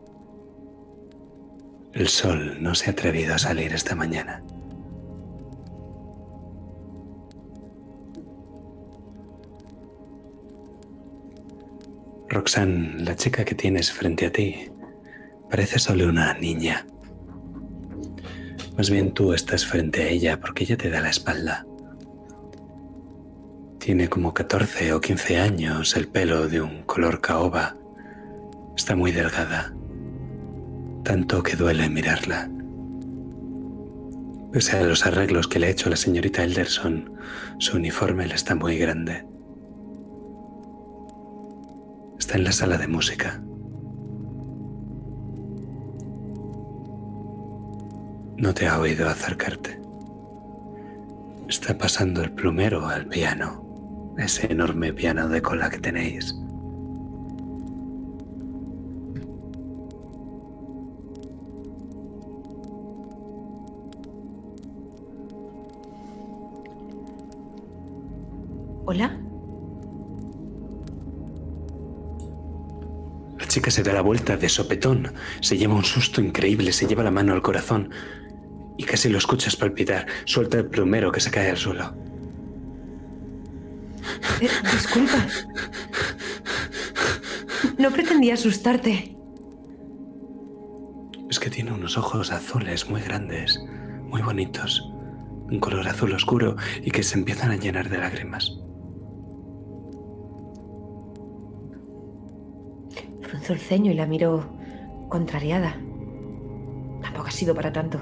[1.93, 4.41] El sol no se ha atrevido a salir esta mañana.
[12.29, 14.71] Roxanne, la chica que tienes frente a ti,
[15.49, 16.87] parece solo una niña.
[18.77, 21.65] Más bien tú estás frente a ella porque ella te da la espalda.
[23.83, 27.75] Tiene como 14 o 15 años, el pelo de un color caoba.
[28.77, 29.73] Está muy delgada,
[31.03, 32.47] tanto que duele mirarla.
[34.51, 37.11] Pese a los arreglos que le ha hecho la señorita Elderson,
[37.57, 39.25] su uniforme le está muy grande.
[42.19, 43.41] Está en la sala de música.
[48.37, 49.81] No te ha oído acercarte.
[51.47, 53.70] Está pasando el plumero al piano,
[54.17, 56.35] ese enorme piano de cola que tenéis.
[68.85, 69.17] ¿Hola?
[73.39, 77.03] La chica se da la vuelta de sopetón, se lleva un susto increíble, se lleva
[77.03, 77.89] la mano al corazón
[78.77, 80.07] y casi lo escuchas palpitar.
[80.25, 82.10] Suelta el plumero que se cae al suelo.
[84.41, 85.25] Eh, disculpa.
[87.77, 89.15] No pretendía asustarte.
[91.29, 93.59] Es que tiene unos ojos azules muy grandes,
[94.03, 94.87] muy bonitos,
[95.49, 98.57] un color azul oscuro y que se empiezan a llenar de lágrimas.
[103.21, 104.45] Frunzó el ceño y la miró
[105.09, 105.75] contrariada.
[107.01, 107.99] Tampoco ha sido para tanto.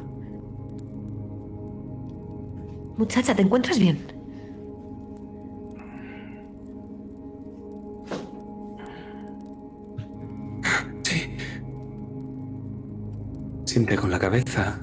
[2.98, 4.19] Muchacha, ¿te encuentras bien?
[13.86, 14.78] Con la cabeza.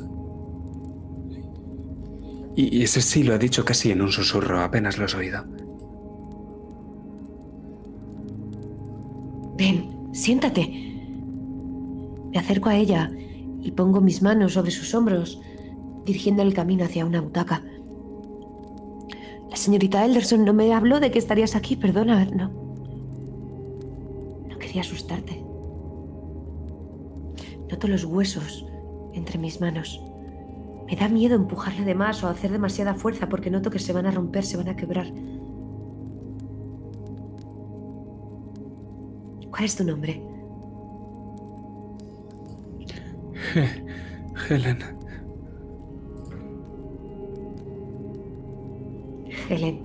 [2.56, 5.44] Y ese sí lo ha dicho casi en un susurro, apenas lo has oído.
[9.58, 10.66] Ven, siéntate.
[12.30, 13.10] Me acerco a ella
[13.60, 15.40] y pongo mis manos sobre sus hombros,
[16.06, 17.62] dirigiendo el camino hacia una butaca.
[19.50, 22.48] La señorita Elderson no me habló de que estarías aquí, perdona, no.
[24.48, 25.44] No quería asustarte.
[27.70, 28.65] Noto los huesos
[29.16, 30.02] entre mis manos.
[30.86, 34.06] Me da miedo empujarle de más o hacer demasiada fuerza porque noto que se van
[34.06, 35.12] a romper, se van a quebrar.
[39.50, 40.22] ¿Cuál es tu nombre?
[44.48, 44.78] Helen.
[49.48, 49.80] Helen.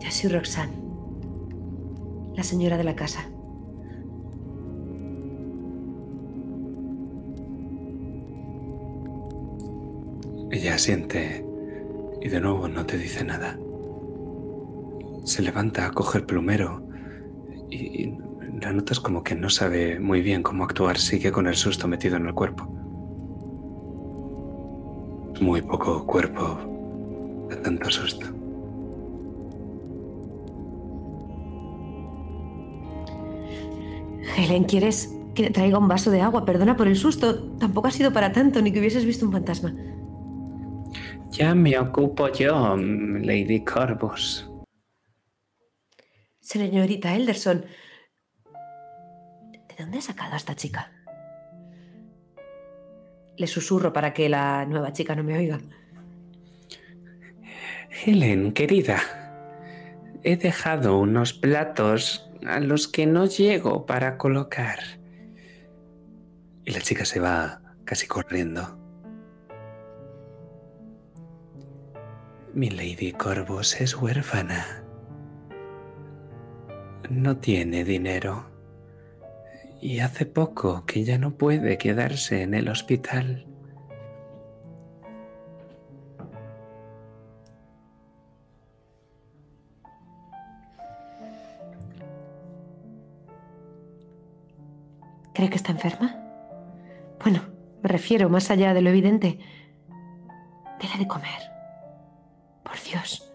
[0.00, 0.72] Yo soy Roxanne,
[2.34, 3.30] la señora de la casa.
[10.76, 11.42] Ella siente
[12.20, 13.58] y de nuevo no te dice nada.
[15.24, 16.86] Se levanta, coge el plumero
[17.70, 18.12] y,
[18.60, 22.18] la notas como que no sabe muy bien cómo actuar, sigue con el susto metido
[22.18, 22.64] en el cuerpo.
[25.40, 28.26] Muy poco cuerpo de tanto susto.
[34.36, 36.44] Helen, ¿quieres que traiga un vaso de agua?
[36.44, 37.44] Perdona por el susto.
[37.54, 39.74] Tampoco ha sido para tanto, ni que hubieses visto un fantasma.
[41.36, 44.48] Ya me ocupo yo, Lady Corvus.
[46.40, 47.66] Señorita Elderson,
[49.52, 50.90] ¿de dónde has sacado a esta chica?
[53.36, 55.60] Le susurro para que la nueva chica no me oiga.
[57.90, 58.98] Helen, querida,
[60.22, 64.78] he dejado unos platos a los que no llego para colocar.
[66.64, 68.85] Y la chica se va casi corriendo.
[72.56, 74.82] Mi Lady Corvus es huérfana.
[77.10, 78.46] No tiene dinero.
[79.78, 83.46] Y hace poco que ya no puede quedarse en el hospital.
[95.34, 96.16] ¿Cree que está enferma?
[97.22, 97.42] Bueno,
[97.82, 99.40] me refiero más allá de lo evidente.
[100.80, 101.55] Dele de comer.
[102.76, 103.32] Por Dios.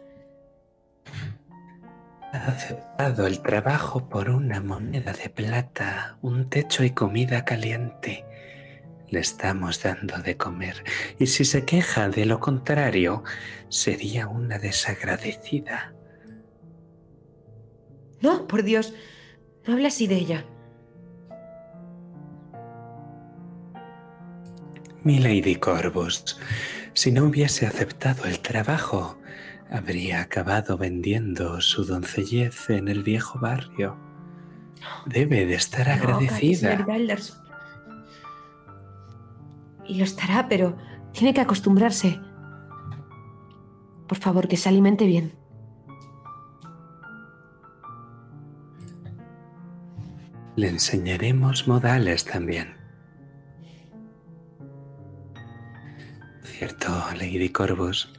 [2.34, 8.26] Ha aceptado el trabajo por una moneda de plata, un techo y comida caliente.
[9.10, 10.84] Le estamos dando de comer
[11.18, 13.24] y si se queja de lo contrario,
[13.70, 15.94] sería una desagradecida.
[18.22, 18.94] No, por Dios.
[19.66, 20.46] No hable así de ella.
[25.04, 26.38] Mi Lady Corvus,
[26.94, 29.18] si no hubiese aceptado el trabajo,
[29.70, 33.98] habría acabado vendiendo su doncellez en el viejo barrio.
[35.06, 36.86] Debe de estar No, agradecida.
[39.88, 40.78] Y lo estará, pero
[41.14, 42.20] tiene que acostumbrarse.
[44.08, 45.34] Por favor, que se alimente bien.
[50.56, 52.81] Le enseñaremos modales también.
[56.62, 58.14] Cierto, Lady Corvus,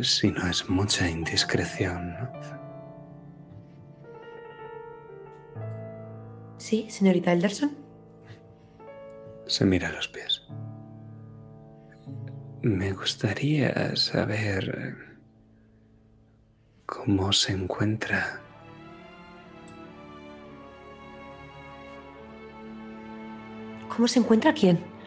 [0.00, 2.16] si no es mucha indiscreción.
[6.56, 7.76] ¿Sí, señorita Elderson?
[9.46, 10.46] Se mira los pies.
[12.62, 15.18] Me gustaría saber
[16.86, 18.40] cómo se encuentra.
[23.94, 24.97] ¿Cómo se encuentra quién?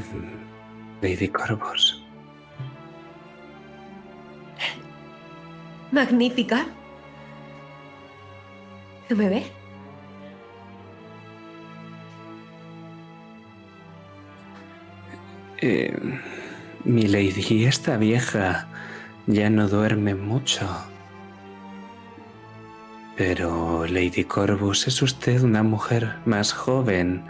[1.02, 2.02] Lady Corvus.
[5.92, 6.66] Magnífica.
[9.08, 9.46] ¿No me ve?
[15.58, 15.96] Eh,
[16.84, 18.68] mi lady, esta vieja
[19.26, 20.68] ya no duerme mucho.
[23.16, 27.24] Pero, Lady Corvus, es usted una mujer más joven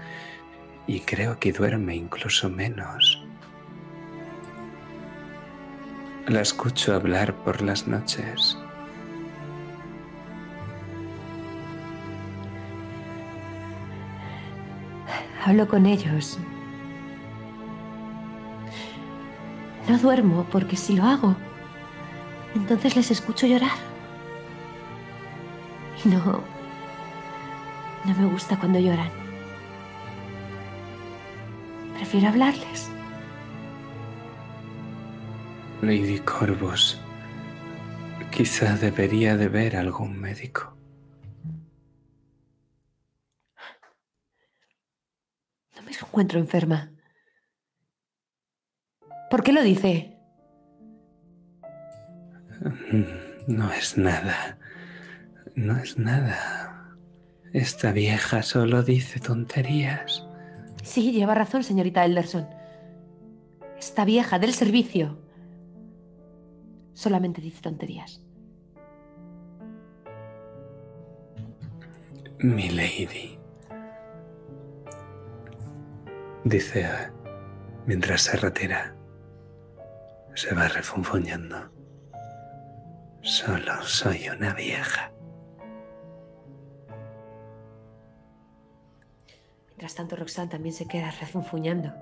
[0.86, 3.22] y creo que duerme incluso menos.
[6.26, 8.58] La escucho hablar por las noches.
[15.44, 16.38] Hablo con ellos.
[19.88, 21.36] No duermo porque si lo hago,
[22.56, 23.78] entonces les escucho llorar.
[26.04, 26.42] Y no...
[28.04, 29.25] No me gusta cuando lloran.
[31.96, 32.90] Prefiero hablarles.
[35.80, 37.00] Lady Corvus,
[38.30, 40.76] quizá debería de ver a algún médico.
[45.74, 46.92] No me encuentro enferma.
[49.30, 50.16] ¿Por qué lo dice?
[53.46, 54.58] No es nada.
[55.54, 56.96] No es nada.
[57.52, 60.25] Esta vieja solo dice tonterías.
[60.86, 62.46] Sí, lleva razón, señorita Elderson.
[63.76, 65.18] Esta vieja del servicio
[66.94, 68.22] solamente dice tonterías.
[72.38, 73.36] Mi lady.
[76.44, 77.10] Dice
[77.86, 78.94] mientras se retira.
[80.34, 81.68] Se va refunfuñando.
[83.22, 85.10] Solo soy una vieja.
[89.76, 91.92] Mientras tanto, Roxanne también se queda refunfuñando.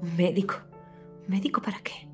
[0.00, 0.62] ¿Un médico?
[1.26, 2.08] ¿Un médico para qué?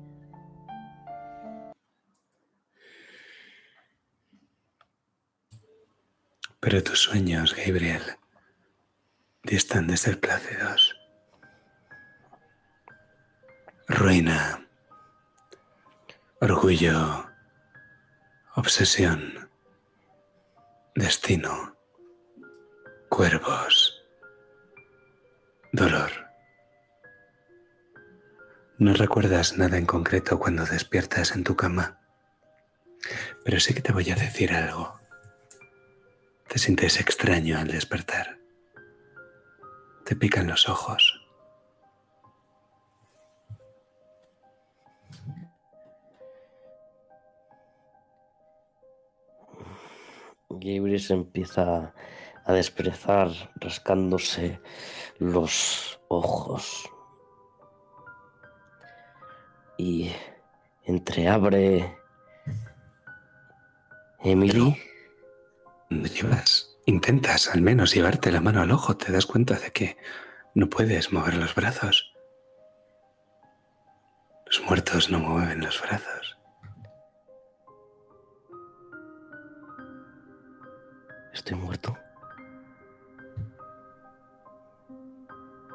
[6.59, 8.03] Pero tus sueños, Gabriel,
[9.41, 10.97] distan de ser plácidos.
[13.87, 14.67] Ruina,
[16.41, 17.25] orgullo,
[18.55, 19.49] obsesión,
[20.93, 21.77] destino,
[23.09, 23.90] cuervos,
[25.71, 26.11] dolor.
[28.77, 31.99] No recuerdas nada en concreto cuando despiertas en tu cama,
[33.45, 34.99] pero sí que te voy a decir algo.
[36.47, 38.39] Te sientes extraño al despertar.
[40.03, 41.17] Te pican los ojos.
[50.49, 51.93] Gabriel se empieza
[52.51, 54.59] a desperezar rascándose
[55.19, 56.89] los ojos.
[59.77, 60.11] Y
[60.83, 61.97] entreabre
[64.19, 64.77] Emily.
[66.85, 69.97] Intentas al menos llevarte la mano al ojo, te das cuenta de que
[70.53, 72.13] no puedes mover los brazos.
[74.45, 76.37] Los muertos no mueven los brazos.
[81.33, 81.97] Estoy muerto.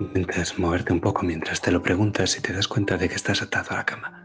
[0.00, 3.40] Intentas moverte un poco mientras te lo preguntas y te das cuenta de que estás
[3.42, 4.22] atado a la cama.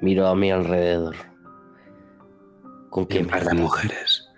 [0.00, 1.16] Miro a mi alrededor.
[2.90, 4.28] ¿Con Hay qué un par de mujeres.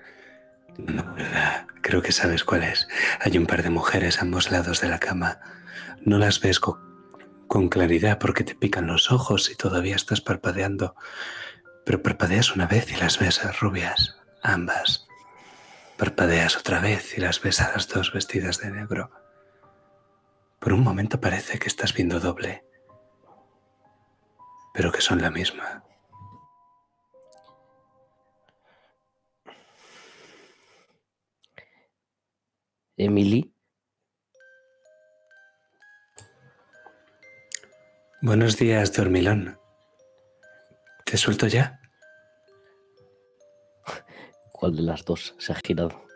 [0.78, 1.66] No, ¿verdad?
[1.82, 2.88] Creo que sabes cuál es.
[3.20, 5.38] Hay un par de mujeres a ambos lados de la cama.
[6.04, 6.80] No las ves co-
[7.48, 10.94] con, claridad porque te pican los ojos y todavía estás parpadeando.
[11.84, 15.06] Pero parpadeas una vez y las ves rubias, ambas.
[16.02, 19.12] Parpadeas otra vez y las ves a las dos vestidas de negro.
[20.58, 22.64] Por un momento parece que estás viendo doble,
[24.74, 25.84] pero que son la misma.
[32.96, 33.54] Emily.
[38.22, 39.56] Buenos días, dormilón.
[41.04, 41.81] ¿Te suelto ya?
[44.62, 46.06] ¿Cuál de las dos se ha girado?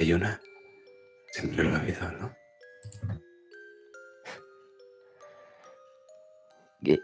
[0.00, 0.40] Hay una.
[1.30, 2.34] Siempre lo ha habido, ¿no?
[6.82, 7.00] ¿Qué-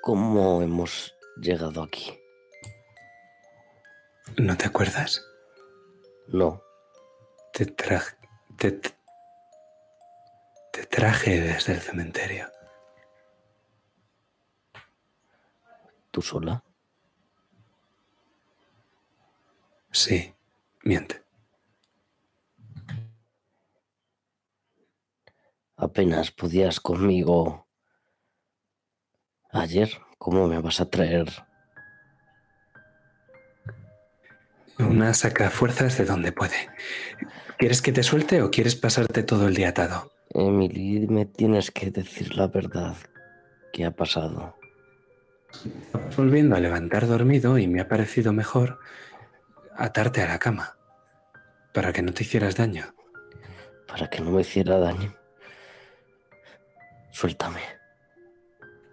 [0.00, 2.16] ¿Cómo hemos llegado aquí?
[4.36, 5.20] ¿No te acuerdas?
[6.28, 6.62] No.
[7.52, 8.16] Te traje.
[8.58, 8.80] Te,
[10.70, 12.46] te traje desde el cementerio.
[16.12, 16.62] ¿Tú sola?
[19.90, 20.34] Sí,
[20.82, 21.22] miente.
[25.76, 27.68] Apenas podías conmigo
[29.52, 29.90] ayer.
[30.18, 31.28] ¿Cómo me vas a traer?
[34.78, 36.68] Una saca fuerzas de donde puede.
[37.58, 40.12] ¿Quieres que te suelte o quieres pasarte todo el día atado?
[40.30, 42.96] Emily, me tienes que decir la verdad.
[43.72, 44.56] ¿Qué ha pasado?
[46.16, 48.78] Volviendo a levantar dormido y me ha parecido mejor
[49.78, 50.76] atarte a la cama
[51.72, 52.94] para que no te hicieras daño.
[53.86, 55.14] Para que no me hiciera daño.
[57.12, 57.62] Suéltame.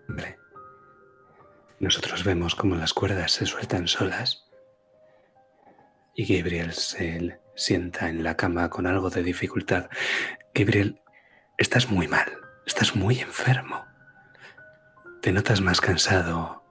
[0.08, 0.38] Hombre,
[1.80, 4.46] nosotros vemos cómo las cuerdas se sueltan solas
[6.14, 9.90] y Gabriel se sienta en la cama con algo de dificultad.
[10.54, 11.02] Gabriel,
[11.58, 12.32] estás muy mal,
[12.66, 13.86] estás muy enfermo.
[15.22, 16.64] Te notas más cansado,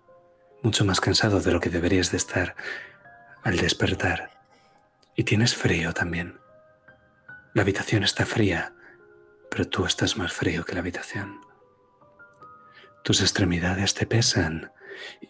[0.63, 2.55] mucho más cansado de lo que deberías de estar
[3.45, 4.31] al despertar.
[5.15, 6.41] Y tienes frío también.
[7.53, 8.75] La habitación está fría,
[9.51, 11.41] pero tú estás más frío que la habitación.
[13.05, 14.73] Tus extremidades te pesan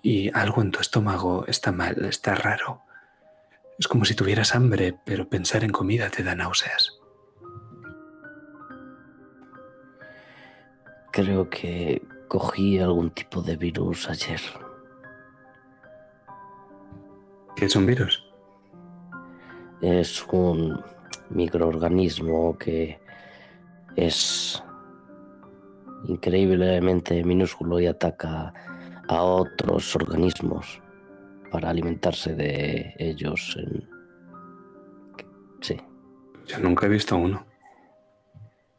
[0.02, 2.82] y algo en tu estómago está mal, está raro.
[3.78, 6.92] Es como si tuvieras hambre, pero pensar en comida te da náuseas.
[11.12, 14.40] Creo que cogí algún tipo de virus ayer.
[17.56, 18.24] ¿Qué es un virus?
[19.80, 20.82] Es un
[21.30, 23.00] microorganismo que
[23.96, 24.62] es
[26.06, 28.52] increíblemente minúsculo y ataca
[29.08, 30.80] a otros organismos
[31.50, 33.56] para alimentarse de ellos.
[33.56, 33.88] En...
[35.60, 35.80] Sí,
[36.46, 37.46] Yo nunca he visto uno.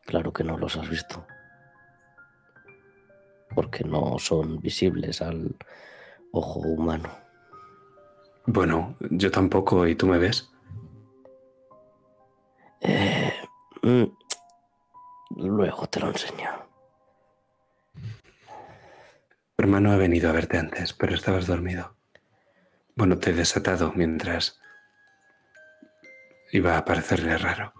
[0.05, 1.26] claro que no los has visto.
[3.55, 5.55] Porque no son visibles al
[6.34, 7.24] ojo humano.
[8.48, 10.52] Bueno, yo tampoco, ¿y tú me ves?
[12.82, 13.34] Eh,
[13.82, 14.04] mm,
[15.38, 16.50] luego te lo enseño.
[19.56, 21.96] Tu hermano ha venido a verte antes, pero estabas dormido.
[22.96, 24.60] Bueno, te he desatado mientras
[26.52, 27.74] iba a parecerle raro.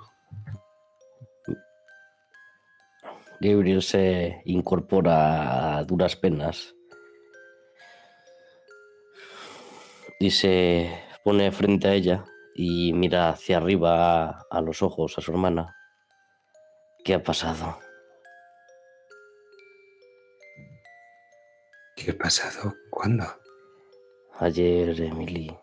[3.40, 6.76] Gabriel se incorpora a duras penas
[10.20, 15.32] y se pone frente a ella y mira hacia arriba a los ojos a su
[15.32, 15.76] hermana.
[17.04, 17.80] ¿Qué ha pasado?
[21.96, 22.74] ¿Qué ha pasado?
[22.90, 23.26] ¿Cuándo?
[24.40, 25.56] Ayer, Emily.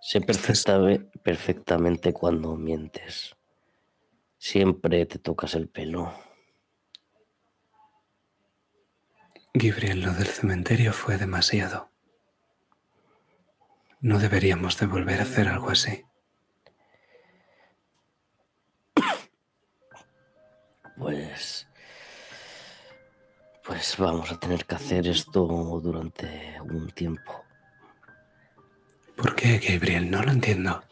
[0.00, 0.80] Sé perfecta-
[1.22, 3.36] perfectamente cuando mientes.
[4.38, 6.12] Siempre te tocas el pelo.
[9.52, 11.90] Gabriel, lo del cementerio fue demasiado.
[14.00, 16.04] No deberíamos de volver a hacer algo así.
[20.96, 21.66] Pues...
[23.64, 25.44] Pues vamos a tener que hacer esto
[25.82, 27.44] durante un tiempo.
[29.16, 30.10] ¿Por qué, Gabriel?
[30.10, 30.82] No lo entiendo.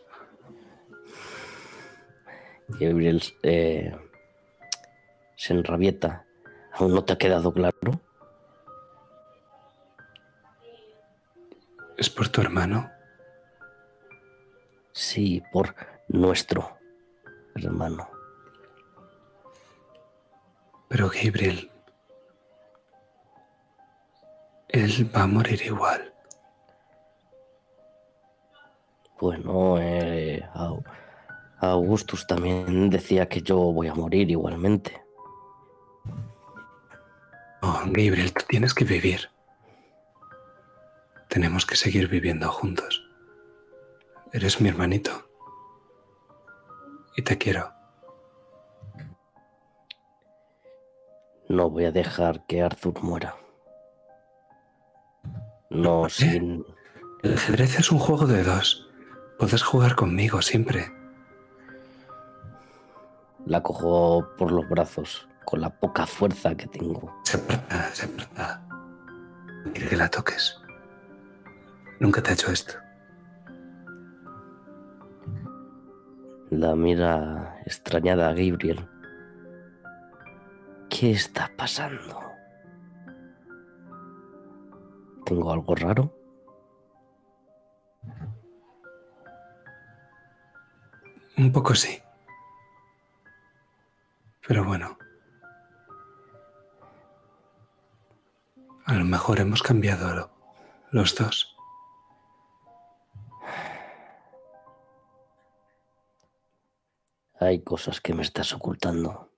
[2.69, 3.97] Gabriel eh,
[5.37, 6.27] se enrabieta.
[6.73, 8.01] ¿Aún no te ha quedado claro?
[11.99, 12.91] ¿Es por tu hermano?
[14.93, 15.75] Sí, por
[16.09, 16.79] nuestro
[17.55, 18.09] hermano.
[20.89, 21.71] Pero Gabriel,
[24.69, 26.15] él va a morir igual.
[29.21, 30.83] Bueno, eh, Au-
[31.61, 35.03] Augustus también decía que yo voy a morir igualmente.
[37.61, 39.29] Oh, Gabriel, tú tienes que vivir.
[41.29, 43.07] Tenemos que seguir viviendo juntos.
[44.33, 45.31] Eres mi hermanito.
[47.17, 47.73] Y te quiero.
[51.49, 53.37] No voy a dejar que Arthur muera.
[55.71, 56.31] No ¿Por qué?
[56.31, 56.65] sin...
[57.23, 58.89] El ajedrez es un juego de dos.
[59.39, 60.93] Puedes jugar conmigo siempre.
[63.47, 67.13] La cojo por los brazos, con la poca fuerza que tengo.
[67.25, 68.63] Se aparta, se aparta.
[69.75, 70.61] Que la toques.
[72.01, 72.75] Nunca te ha hecho esto.
[76.51, 78.89] La mira extrañada a Gabriel.
[80.89, 82.21] ¿Qué está pasando?
[85.27, 86.15] ¿Tengo algo raro?
[91.37, 92.01] Un poco sí.
[94.47, 94.97] Pero bueno.
[98.87, 100.31] A lo mejor hemos cambiado lo-
[100.91, 101.58] los dos.
[107.41, 109.33] Hay cosas que me estás ocultando.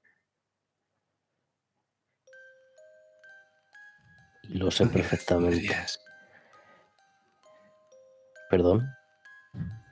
[4.45, 5.57] Y lo sé No digas perfectamente.
[5.57, 6.01] tonterías.
[8.49, 8.89] Perdón.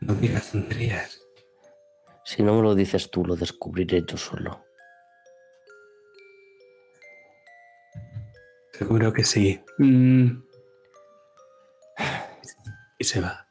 [0.00, 1.20] No digas tonterías.
[2.24, 4.64] Si no me lo dices tú, lo descubriré yo solo.
[8.72, 9.60] Seguro que sí.
[9.78, 10.42] Mm.
[12.98, 13.46] Y se va.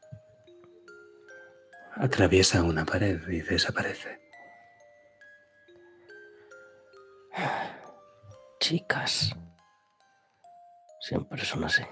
[1.96, 4.27] Atraviesa una pared y desaparece.
[8.60, 9.36] Chicas.
[11.00, 11.84] Siempre son así.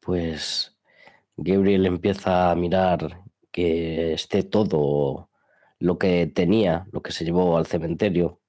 [0.00, 0.76] Pues
[1.36, 3.22] Gabriel empieza a mirar
[3.52, 5.30] que esté todo
[5.78, 8.40] lo que tenía, lo que se llevó al cementerio.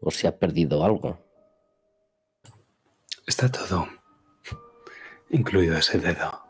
[0.00, 1.31] O si ha perdido algo.
[3.26, 3.88] Está todo.
[5.30, 6.42] Incluido ese dedo.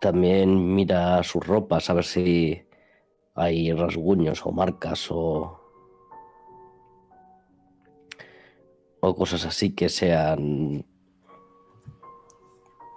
[0.00, 2.66] También mira sus ropas a ver si
[3.34, 5.60] hay rasguños o marcas o,
[9.00, 10.86] o cosas así que sean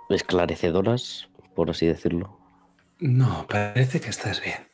[0.10, 2.38] esclarecedoras, por así decirlo.
[3.00, 4.71] No, parece que estás bien.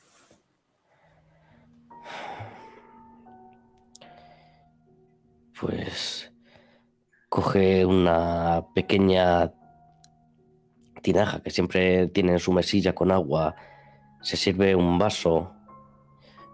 [5.59, 6.31] Pues
[7.29, 9.53] coge una pequeña
[11.01, 13.55] tinaja que siempre tiene en su mesilla con agua,
[14.21, 15.51] se sirve un vaso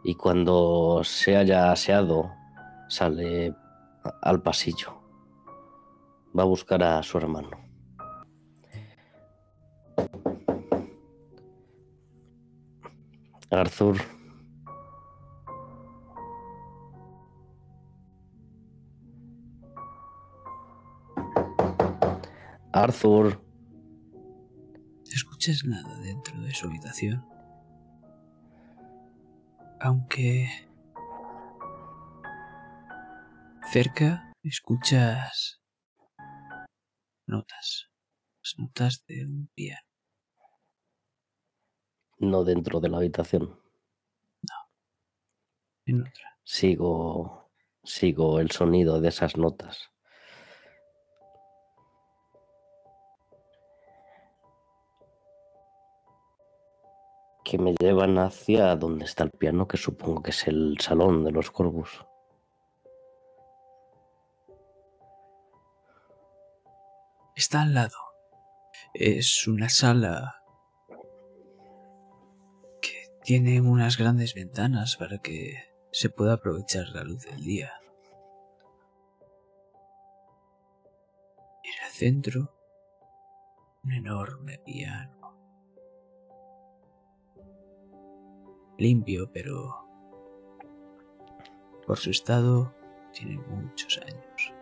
[0.03, 2.31] y cuando se haya aseado
[2.87, 3.53] sale
[4.21, 5.01] al pasillo.
[6.37, 7.49] Va a buscar a su hermano.
[13.51, 14.22] Arthur.
[22.73, 23.39] Arthur.
[24.11, 27.23] No escuchas nada dentro de su habitación.
[29.79, 30.49] Aunque...
[33.71, 35.61] Cerca escuchas
[37.27, 37.91] notas.
[38.41, 39.87] Las notas de un piano.
[42.17, 43.59] No dentro de la habitación.
[45.85, 46.39] En otra.
[46.43, 47.51] Sigo.
[47.83, 49.92] Sigo el sonido de esas notas.
[57.43, 61.31] que me llevan hacia donde está el piano, que supongo que es el salón de
[61.31, 62.05] los Corvus.
[67.35, 67.97] Está al lado.
[68.93, 70.43] Es una sala
[72.81, 75.57] que tiene unas grandes ventanas para que
[75.91, 77.73] se pueda aprovechar la luz del día.
[81.63, 82.55] En el centro,
[83.83, 85.22] un enorme piano
[88.83, 89.87] Limpio, pero
[91.87, 92.73] por su estado
[93.13, 94.53] tiene muchos años.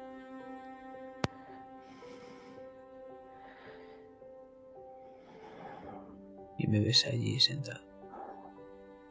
[6.59, 7.81] Y me ves allí sentado,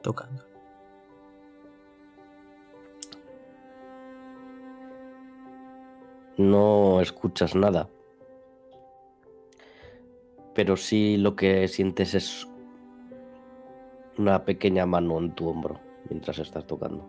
[0.00, 0.44] tocando.
[6.38, 7.90] No escuchas nada.
[10.54, 12.46] Pero sí lo que sientes es
[14.20, 17.08] una pequeña mano en tu hombro mientras estás tocando.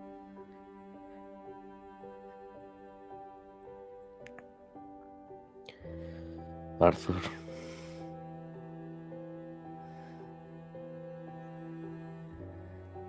[6.79, 7.15] Arthur.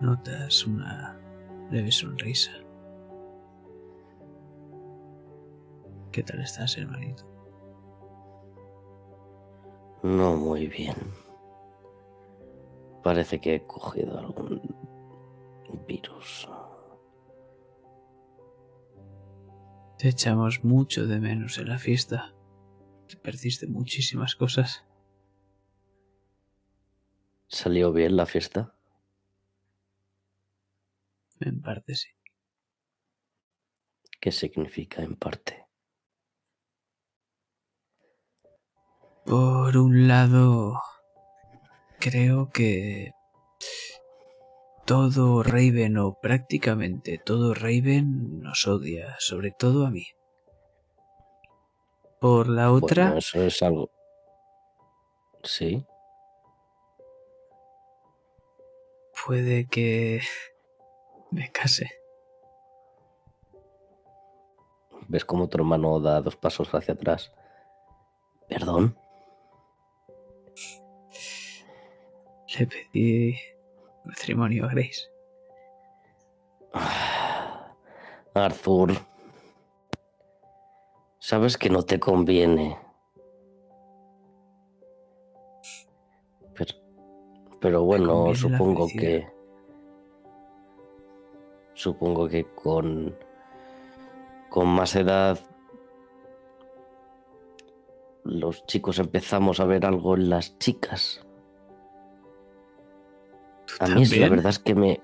[0.01, 1.17] Notas una
[1.71, 2.51] leve sonrisa.
[6.11, 7.25] ¿Qué tal estás, hermanito?
[10.03, 10.97] No muy bien.
[13.03, 14.61] Parece que he cogido algún
[15.87, 16.49] virus.
[19.99, 22.35] Te echamos mucho de menos en la fiesta.
[23.09, 24.85] Te perdiste muchísimas cosas.
[27.49, 28.75] ¿Salió bien la fiesta?
[31.41, 32.09] En parte sí.
[34.21, 35.67] ¿Qué significa en parte?
[39.27, 40.81] Por un lado,
[42.03, 43.13] creo que
[44.85, 50.07] todo Raven o prácticamente todo Raven nos odia, sobre todo a mí.
[52.21, 53.91] Por la otra, Bueno, eso es algo.
[55.45, 55.87] Sí.
[59.25, 60.21] puede que
[61.31, 61.89] me case.
[65.07, 67.33] ¿Ves cómo tu hermano da dos pasos hacia atrás?
[68.49, 68.97] ¿Perdón?
[72.59, 73.35] Le pedí
[74.05, 75.09] matrimonio a Grace.
[78.35, 78.93] Arthur.
[81.19, 82.77] Sabes que no te conviene.
[86.55, 86.75] Pero,
[87.61, 89.27] pero bueno, supongo que.
[91.75, 93.17] Supongo que con.
[94.51, 95.39] Con más edad.
[98.25, 101.25] Los chicos empezamos a ver algo en las chicas.
[103.79, 105.01] ¿Tú A mí la verdad es que me.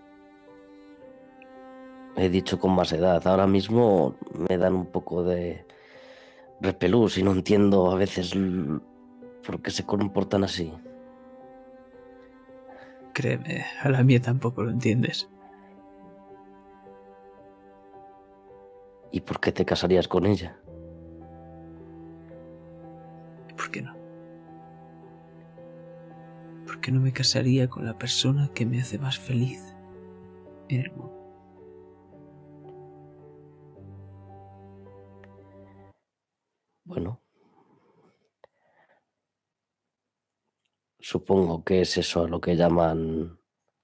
[2.17, 3.25] He dicho con más edad.
[3.27, 5.65] Ahora mismo me dan un poco de
[6.61, 8.35] repelús y no entiendo a veces
[9.47, 10.73] por qué se comportan así.
[13.13, 15.29] Créeme, a la mía tampoco lo entiendes.
[19.11, 20.57] ¿Y por qué te casarías con ella?
[23.57, 23.98] ¿Por qué no?
[26.79, 29.75] ¿Por qué no me casaría con la persona que me hace más feliz
[30.69, 31.13] en el mundo?
[36.85, 37.21] Bueno.
[41.01, 43.41] Supongo que es eso a lo que llaman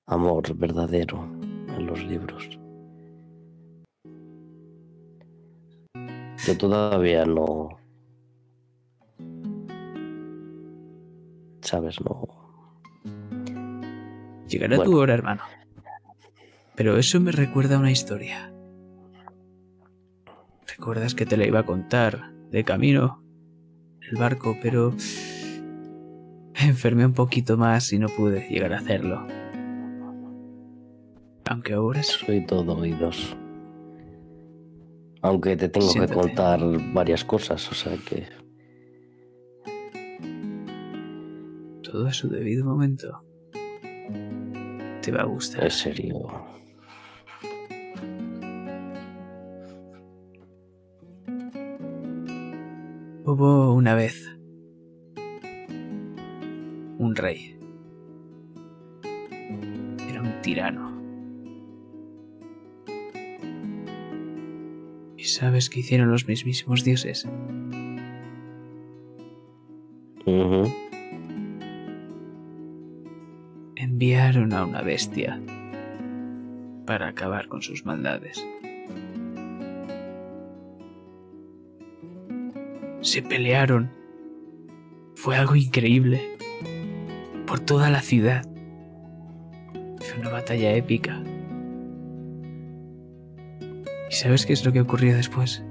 [0.06, 2.48] amor verdadero en los libros.
[6.46, 7.70] Yo todavía no...
[11.60, 12.00] ¿Sabes?
[12.00, 12.43] No...
[14.54, 14.90] Llegará Bueno.
[14.92, 15.42] tu hora, hermano.
[16.76, 18.52] Pero eso me recuerda a una historia.
[20.68, 23.20] ¿Recuerdas que te la iba a contar de camino?
[24.00, 24.92] El barco, pero...
[24.92, 29.26] me enfermé un poquito más y no pude llegar a hacerlo.
[31.50, 32.02] Aunque ahora.
[32.04, 33.36] Soy todo oídos.
[35.20, 36.14] Aunque te tengo Siéntate.
[36.14, 36.60] que contar
[36.92, 38.28] varias cosas, o sea que...
[41.82, 43.24] Todo a su debido momento.
[45.04, 45.64] Te va a gustar.
[45.64, 46.14] En serio.
[53.26, 54.34] Hubo una vez
[56.98, 57.58] un rey.
[60.08, 60.94] Era un tirano.
[65.18, 67.28] ¿Y sabes qué hicieron los mismísimos dioses?
[74.04, 75.40] Enviaron a una bestia
[76.84, 78.46] para acabar con sus maldades.
[83.00, 83.90] Se pelearon
[85.14, 86.20] Fue algo increíble.
[87.46, 88.46] Por toda la ciudad.
[90.00, 91.22] Fue una batalla épica.
[94.10, 95.64] ¿Y sabes qué es lo que ocurrió después?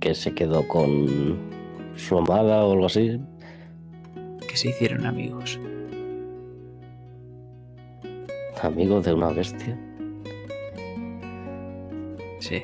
[0.00, 1.57] Que se quedó con
[1.98, 3.20] su amada o algo así.
[4.48, 5.60] Que se hicieron amigos.
[8.62, 9.78] Amigos de una bestia.
[12.40, 12.62] Sí.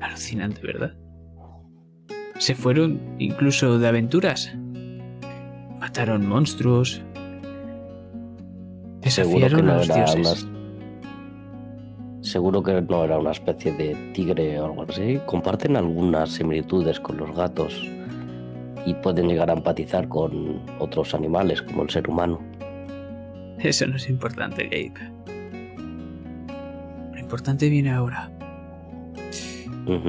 [0.00, 0.94] Alucinante, ¿verdad?
[2.38, 4.52] Se fueron incluso de aventuras.
[5.80, 7.02] Mataron monstruos.
[9.02, 10.48] Seguro que Desafiaron a no los era dioses.
[12.34, 15.20] Seguro que no era una especie de tigre o algo así.
[15.24, 17.80] Comparten algunas similitudes con los gatos
[18.84, 22.40] y pueden llegar a empatizar con otros animales como el ser humano.
[23.60, 25.12] Eso no es importante, Gabe.
[27.12, 28.32] Lo importante viene ahora.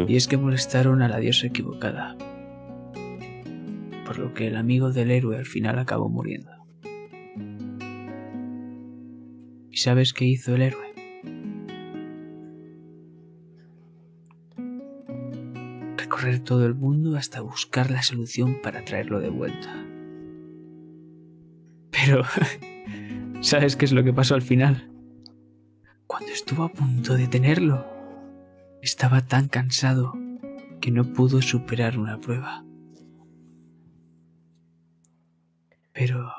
[0.07, 2.17] Y es que molestaron a la diosa equivocada.
[4.03, 6.49] Por lo que el amigo del héroe al final acabó muriendo.
[9.69, 10.84] ¿Y sabes qué hizo el héroe?
[16.05, 19.73] Recorrer todo el mundo hasta buscar la solución para traerlo de vuelta.
[21.89, 22.21] Pero,
[23.41, 24.91] ¿sabes qué es lo que pasó al final?
[26.05, 27.87] Cuando estuvo a punto de tenerlo,
[28.83, 30.13] estaba tan cansado
[30.79, 32.63] que no pudo superar una prueba.
[35.91, 36.31] Pero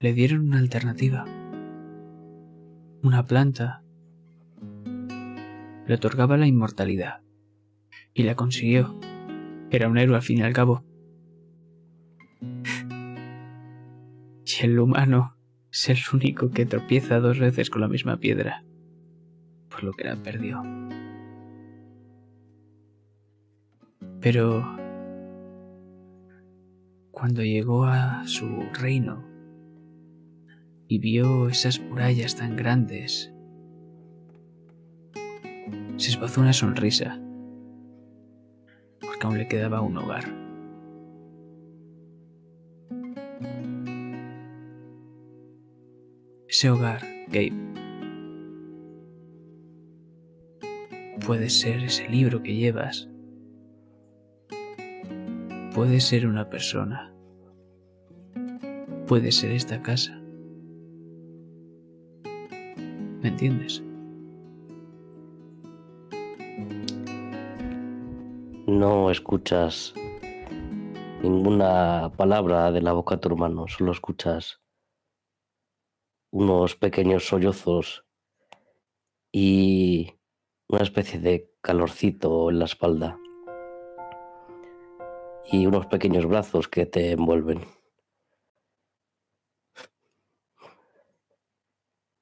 [0.00, 1.24] le dieron una alternativa.
[3.04, 3.84] Una planta
[5.86, 7.25] le otorgaba la inmortalidad.
[8.16, 8.98] Y la consiguió.
[9.70, 10.82] Era un héroe al fin y al cabo.
[14.42, 15.36] Y el humano
[15.70, 18.64] es el único que tropieza dos veces con la misma piedra.
[19.68, 20.62] Por lo que la perdió.
[24.22, 24.64] Pero
[27.10, 29.22] cuando llegó a su reino
[30.88, 33.30] y vio esas murallas tan grandes,
[35.96, 37.20] se esbozó una sonrisa,
[39.16, 40.24] porque aún le quedaba un hogar.
[46.48, 47.52] Ese hogar, Gabe,
[51.26, 53.08] puede ser ese libro que llevas,
[55.74, 57.12] puede ser una persona,
[59.06, 60.20] puede ser esta casa.
[63.22, 63.85] ¿Me entiendes?
[68.76, 69.94] No escuchas
[71.22, 74.60] ninguna palabra de la boca de tu hermano, solo escuchas
[76.30, 78.04] unos pequeños sollozos
[79.32, 80.12] y
[80.68, 83.18] una especie de calorcito en la espalda
[85.50, 87.64] y unos pequeños brazos que te envuelven.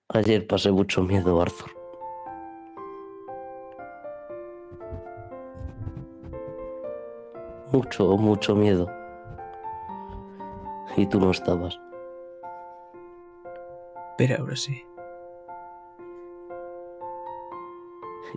[0.08, 1.73] Ayer pasé mucho miedo, Arthur.
[7.74, 8.88] Mucho, mucho miedo.
[10.96, 11.76] Y tú no estabas.
[14.16, 14.80] Pero ahora sí.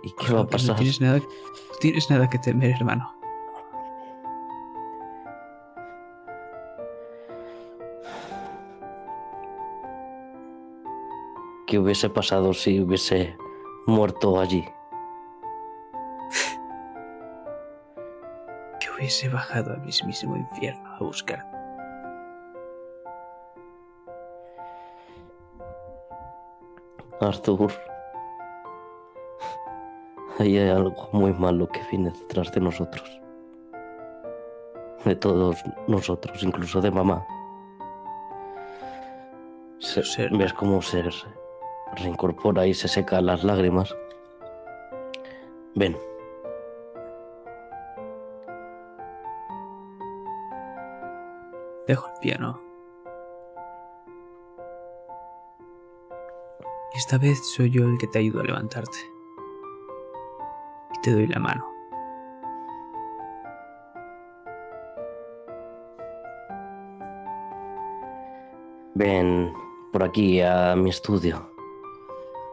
[0.02, 0.70] ¿Y qué va a pasar?
[0.70, 3.14] No tienes nada, no tienes nada que temer, hermano.
[11.68, 13.36] ¿Qué hubiese pasado si hubiese
[13.86, 14.64] muerto allí?
[19.08, 21.42] Hubiese bajado al mismísimo infierno a buscar.
[27.18, 27.72] Arthur.
[30.38, 33.18] Ahí hay algo muy malo que viene detrás de nosotros.
[35.06, 35.56] De todos
[35.86, 37.26] nosotros, incluso de mamá.
[39.78, 40.28] Se-.
[40.32, 41.02] ¿Ves cómo se
[41.96, 43.96] reincorpora y se seca las lágrimas?
[45.74, 45.96] Ven,
[51.88, 52.60] Dejo el piano.
[56.94, 58.98] Esta vez soy yo el que te ayudo a levantarte.
[60.94, 61.78] Y te doy la mano.
[68.98, 69.54] ven
[69.92, 71.50] por aquí a mi estudio.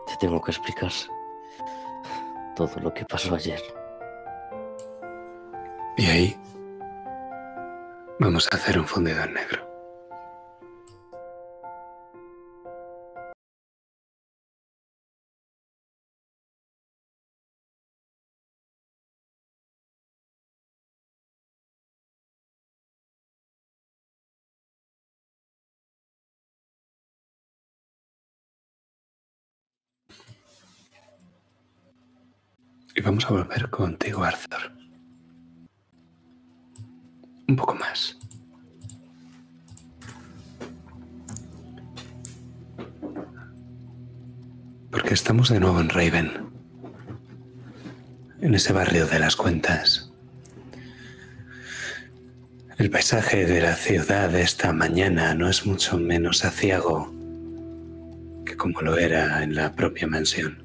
[0.06, 0.92] Te tengo que explicar
[2.56, 3.60] todo lo que pasó ayer.
[5.98, 6.38] Y ahí
[8.36, 9.66] Vamos a hacer un fundido en negro.
[32.94, 34.74] Y vamos a volver contigo, Arthur.
[37.48, 38.18] Un poco más.
[44.96, 46.32] Porque estamos de nuevo en Raven.
[48.40, 50.10] En ese barrio de las cuentas.
[52.78, 57.14] El paisaje de la ciudad esta mañana no es mucho menos aciago
[58.46, 60.64] que como lo era en la propia mansión.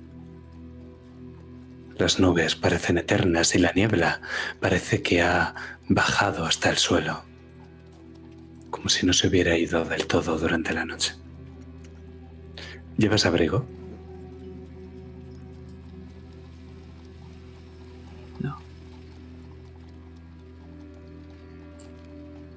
[1.98, 4.20] Las nubes parecen eternas y la niebla
[4.60, 5.56] parece que ha
[5.88, 7.24] bajado hasta el suelo,
[8.70, 11.16] como si no se hubiera ido del todo durante la noche.
[12.96, 13.79] ¿Llevas abrigo?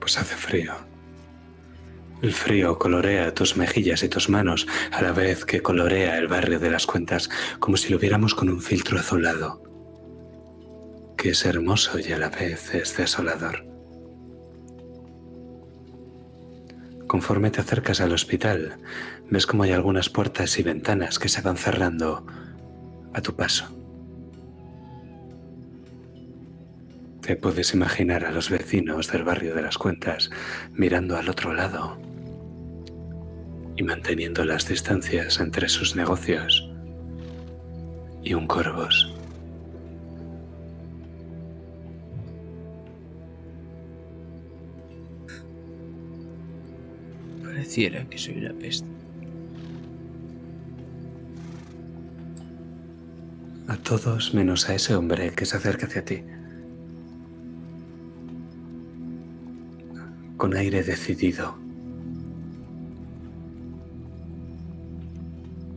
[0.03, 0.73] Pues hace frío.
[2.21, 6.59] El frío colorea tus mejillas y tus manos a la vez que colorea el barrio
[6.59, 7.29] de las cuentas
[7.59, 9.63] como si lo viéramos con un filtro azulado,
[11.17, 13.65] que es hermoso y a la vez es desolador.
[17.07, 18.79] Conforme te acercas al hospital,
[19.29, 22.25] ves como hay algunas puertas y ventanas que se van cerrando
[23.13, 23.82] a tu paso.
[27.24, 30.30] Te puedes imaginar a los vecinos del barrio de las cuentas
[30.74, 31.97] mirando al otro lado
[33.78, 36.69] y manteniendo las distancias entre sus negocios
[38.24, 39.15] y un corvos.
[47.41, 48.86] Pareciera que soy la peste.
[53.69, 56.21] A todos menos a ese hombre que se acerca hacia ti.
[60.43, 61.55] Con aire decidido.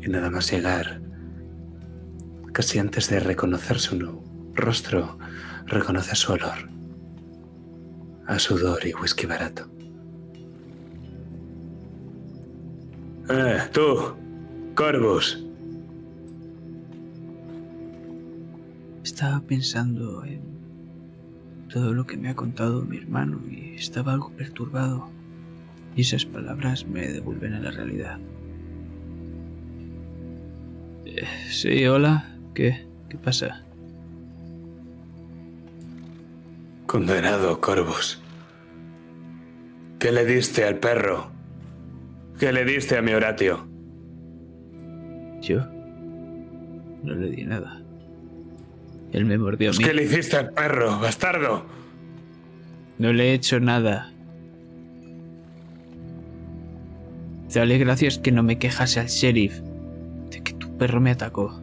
[0.02, 1.00] Y nada más llegar,
[2.52, 5.18] casi antes de reconocer su rostro,
[5.66, 6.68] reconoce su olor.
[8.26, 9.70] A sudor y whisky barato.
[13.28, 14.16] Eh, tú,
[14.74, 15.46] Corvus.
[19.04, 20.40] Estaba pensando en
[21.72, 25.08] todo lo que me ha contado mi hermano y estaba algo perturbado.
[25.94, 28.18] Y esas palabras me devuelven a la realidad.
[31.04, 32.36] Eh, sí, hola.
[32.54, 32.86] ¿Qué?
[33.08, 33.62] ¿Qué pasa?
[36.86, 38.20] Condenado, Corvus.
[39.98, 41.30] ¿Qué le diste al perro?
[42.38, 43.66] ¿Qué le diste a mi Horatio?
[45.40, 45.64] ¿Yo?
[47.02, 47.80] No le di nada.
[49.12, 49.82] Él me mordió a mí.
[49.82, 51.75] ¿Qué le hiciste al perro, bastardo?
[52.98, 54.10] No le he hecho nada.
[57.52, 59.60] Dale gracias que no me quejase al sheriff
[60.30, 61.58] de que tu perro me atacó.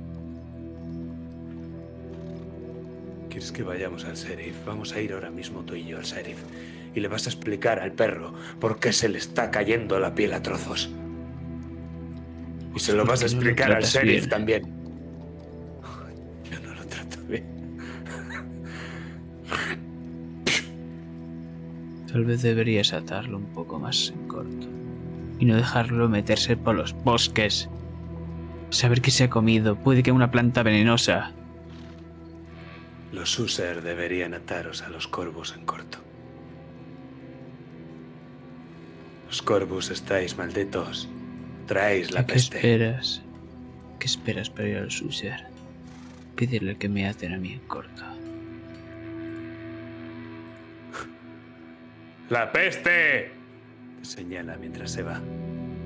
[3.30, 4.56] ¿Quieres que vayamos al sheriff?
[4.66, 6.40] Vamos a ir ahora mismo tú y yo al sheriff.
[6.96, 10.34] Y le vas a explicar al perro por qué se le está cayendo la piel
[10.34, 10.90] a trozos.
[12.76, 14.30] Y se lo ¿Por vas a no explicar al sheriff bien?
[14.30, 14.64] también.
[16.52, 17.46] Yo no lo trato bien.
[22.14, 24.68] Tal vez deberías atarlo un poco más en corto.
[25.40, 27.68] Y no dejarlo meterse por los bosques.
[28.70, 29.76] Saber qué se ha comido.
[29.76, 31.32] Puede que una planta venenosa.
[33.12, 35.98] Los user deberían ataros a los corvos en corto.
[39.26, 41.10] Los corvus estáis malditos.
[41.66, 42.58] Traéis la ¿Qué peste.
[42.58, 43.24] esperas?
[43.98, 45.48] ¿Qué esperas para ir al Suser?
[46.36, 48.04] Pídele que me aten a mí en corto.
[52.34, 53.30] ¡La peste!
[54.00, 55.22] Te señala mientras se va.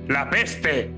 [0.08, 0.90] ¡La peste!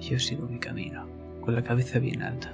[0.00, 1.06] Yo sigo mi camino,
[1.40, 2.50] con la cabeza bien alta.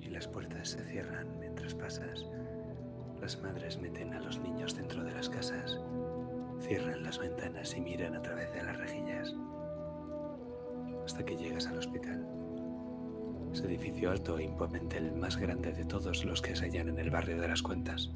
[0.00, 2.26] Y las puertas se cierran mientras pasas.
[3.20, 5.80] Las madres meten a los niños dentro de las casas.
[6.60, 9.34] Cierran las ventanas y miran a través de las rejillas.
[11.08, 12.22] Hasta que llegas al hospital.
[13.50, 16.98] Ese edificio alto e imponente, el más grande de todos los que se hallan en
[16.98, 18.10] el barrio de las cuentas.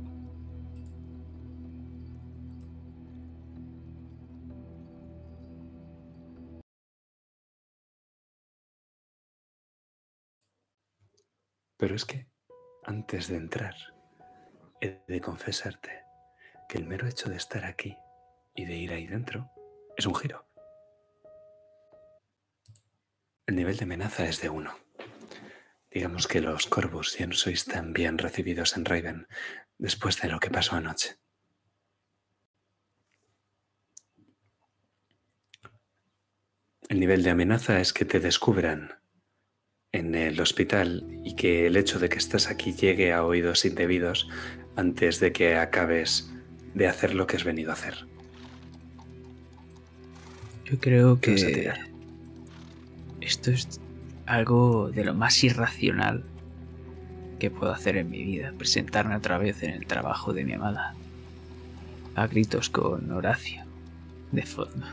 [11.79, 12.29] Pero es que,
[12.85, 13.75] antes de entrar,
[14.83, 16.05] he de confesarte
[16.69, 17.97] que el mero hecho de estar aquí
[18.55, 19.51] y de ir ahí dentro
[19.97, 20.52] es un giro.
[23.47, 24.77] El nivel de amenaza es de uno.
[25.91, 29.27] Digamos que los Corvus ya no sois tan bien recibidos en Raven
[29.79, 31.17] después de lo que pasó anoche.
[36.89, 39.01] El nivel de amenaza es que te descubran
[39.93, 44.29] en el hospital y que el hecho de que estás aquí llegue a oídos indebidos
[44.77, 46.31] antes de que acabes
[46.75, 48.07] de hacer lo que has venido a hacer.
[50.65, 51.92] Yo creo que
[53.23, 53.81] esto es
[54.27, 56.25] algo de lo más irracional
[57.39, 58.53] que puedo hacer en mi vida.
[58.57, 60.95] Presentarme otra vez en el trabajo de mi amada.
[62.15, 63.63] A gritos con Horacio
[64.33, 64.87] de fondo.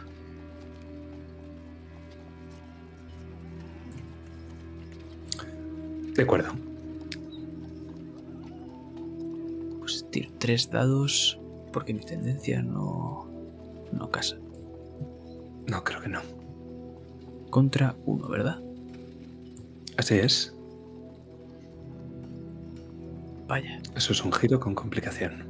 [6.16, 6.54] De acuerdo.
[9.80, 11.40] Pues tiro tres dados
[11.72, 13.30] porque mi tendencia no,
[13.92, 14.38] no casa.
[15.68, 16.39] No, creo que no.
[17.50, 18.60] Contra uno, ¿verdad?
[19.98, 20.54] Así es.
[23.48, 23.82] Vaya.
[23.96, 25.50] Eso es un giro con complicación.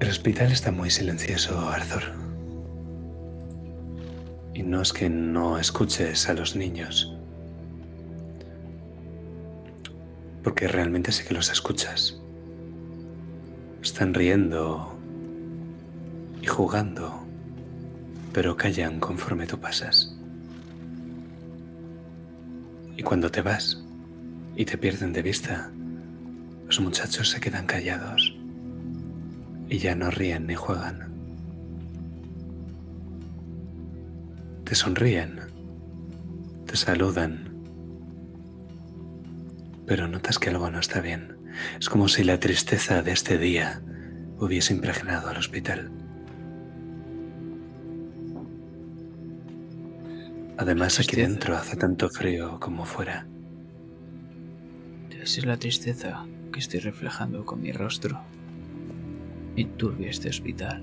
[0.00, 2.02] El hospital está muy silencioso, Arthur.
[4.54, 7.16] Y no es que no escuches a los niños.
[10.42, 12.23] Porque realmente sí que los escuchas.
[13.84, 14.98] Están riendo
[16.42, 17.24] y jugando
[18.34, 20.12] pero callan conforme tú pasas.
[22.96, 23.80] Y cuando te vas
[24.56, 25.70] y te pierden de vista,
[26.66, 28.36] los muchachos se quedan callados
[29.68, 31.14] y ya no ríen ni juegan.
[34.64, 35.38] Te sonríen,
[36.66, 37.54] te saludan,
[39.86, 41.33] pero notas que algo no está bien.
[41.78, 43.82] Es como si la tristeza de este día
[44.38, 45.90] hubiese impregnado al hospital.
[50.56, 53.26] Además, aquí dentro hace tanto frío como fuera.
[55.10, 58.20] Debe ser la tristeza que estoy reflejando con mi rostro.
[59.56, 60.82] Enturbia este hospital.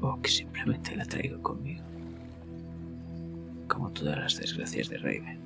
[0.00, 1.84] O que simplemente la traigo conmigo.
[3.66, 5.37] Como todas las desgracias de Raven.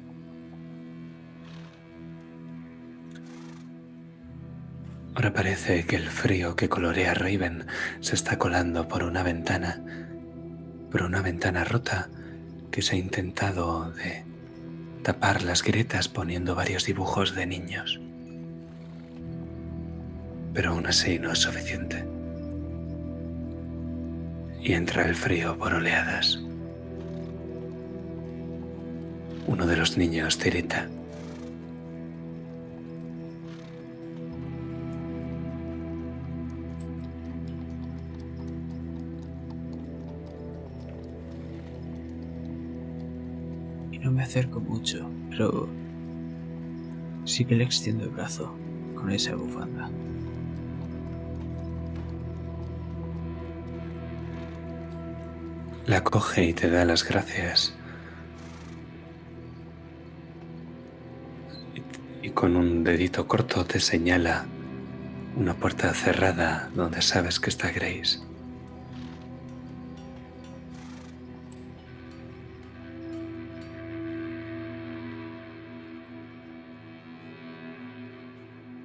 [5.23, 7.67] Ahora parece que el frío que colorea Raven
[8.01, 9.81] se está colando por una ventana,
[10.91, 12.09] por una ventana rota
[12.73, 13.93] que se ha intentado
[15.05, 18.01] tapar las grietas poniendo varios dibujos de niños.
[20.55, 22.05] Pero aún así no es suficiente.
[24.61, 26.41] Y entra el frío por oleadas.
[29.47, 30.89] Uno de los niños tirita.
[44.23, 45.69] Acerco mucho, pero
[47.25, 48.55] sí que le extiendo el brazo
[48.95, 49.91] con esa bufanda.
[55.87, 57.75] La coge y te da las gracias.
[62.23, 64.47] Y con un dedito corto te señala
[65.37, 68.32] una puerta cerrada donde sabes que está Grace.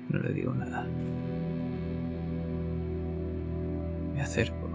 [0.09, 0.83] No le digo nada.
[4.13, 4.67] Me acerco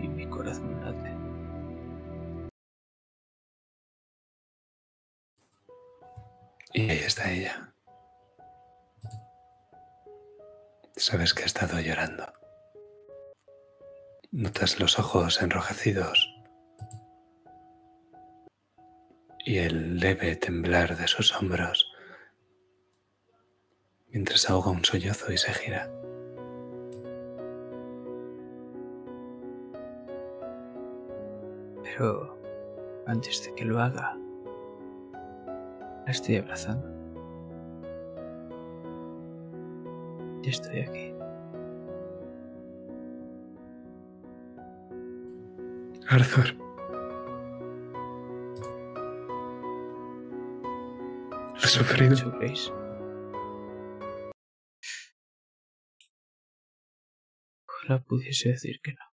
[0.00, 1.12] y mi corazón late.
[6.74, 7.72] Y ahí está ella.
[10.96, 12.32] Sabes que ha estado llorando.
[14.30, 16.32] Notas los ojos enrojecidos
[19.44, 21.91] y el leve temblar de sus hombros
[24.12, 25.90] mientras ahoga un sollozo y se gira.
[31.82, 32.38] Pero
[33.06, 34.16] antes de que lo haga,
[36.04, 36.88] la estoy abrazando.
[40.42, 41.14] Ya estoy aquí.
[46.08, 46.56] Arthur.
[51.54, 52.16] ¿Has sufrido?
[57.82, 59.04] Ojalá pudiese decir que no.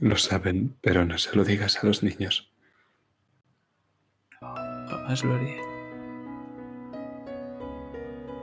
[0.00, 2.52] Lo saben, pero no se lo digas a los niños.
[4.40, 5.62] Jamás lo haría.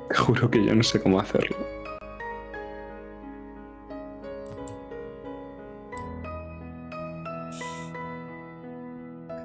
[0.09, 1.57] Te juro que yo no sé cómo hacerlo.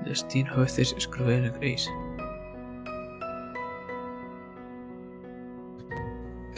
[0.07, 1.91] destino a veces es cruel, Grace.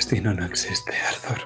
[0.09, 1.37] Destino no existe, Arthur.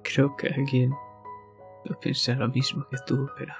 [0.02, 0.88] Creo que alguien
[1.84, 3.52] no piensa lo mismo que tú, pero...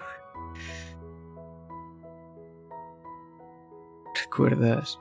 [4.25, 4.99] ¿Recuerdas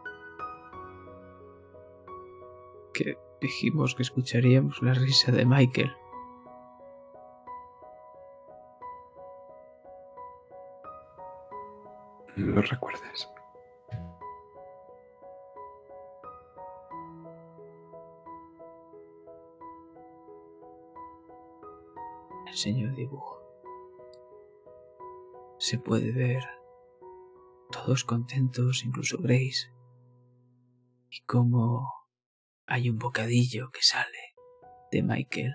[2.94, 5.96] que dijimos que escucharíamos la risa de Michael?
[12.36, 13.30] Lo recuerdes.
[22.66, 23.44] Enseño el dibujo.
[25.60, 26.44] Se puede ver
[27.72, 29.72] todos contentos, incluso Grace.
[31.12, 31.88] Y como
[32.66, 34.34] hay un bocadillo que sale
[34.92, 35.54] de Michael.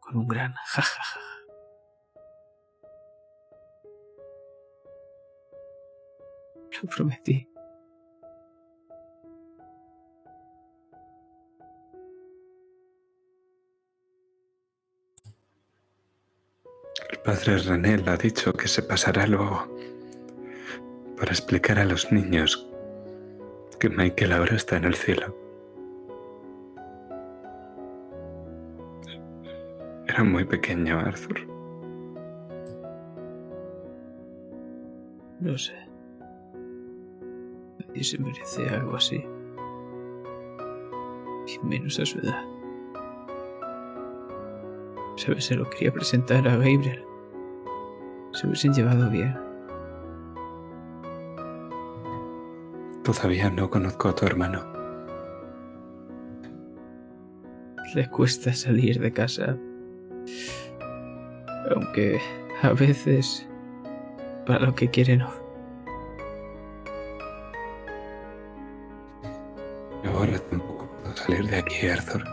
[0.00, 1.20] Con un gran jajaja.
[6.82, 7.51] Lo prometí.
[17.32, 19.66] Padre René le ha dicho que se pasará luego
[21.16, 22.68] para explicar a los niños
[23.80, 25.34] que Michael ahora está en el cielo.
[30.06, 31.40] Era muy pequeño, Arthur.
[35.40, 35.72] No sé.
[37.78, 39.24] Nadie se merece algo así.
[41.46, 42.44] Y menos a su edad.
[45.16, 45.46] ¿Sabes?
[45.46, 47.06] Se lo quería presentar a Gabriel.
[48.32, 49.38] Se hubiesen llevado bien.
[53.04, 54.64] Todavía no conozco a tu hermano.
[57.94, 59.56] Le cuesta salir de casa.
[61.74, 62.20] Aunque
[62.62, 63.46] a veces
[64.46, 65.30] para lo que quiere no.
[70.04, 72.24] Ahora tampoco puedo salir de aquí, Arthur.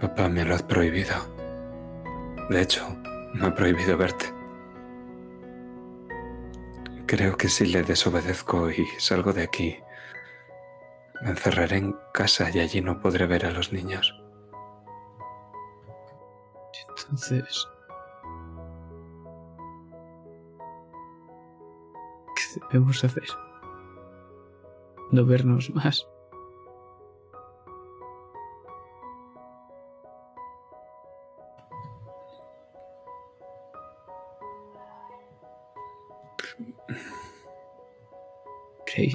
[0.00, 1.14] Papá me lo ha prohibido.
[2.50, 2.84] De hecho,
[3.34, 4.26] me ha prohibido verte.
[7.06, 9.76] Creo que si le desobedezco y salgo de aquí,
[11.22, 14.14] me encerraré en casa y allí no podré ver a los niños.
[16.88, 17.68] Entonces...
[22.34, 23.28] ¿Qué debemos hacer?
[25.10, 26.06] No vernos más.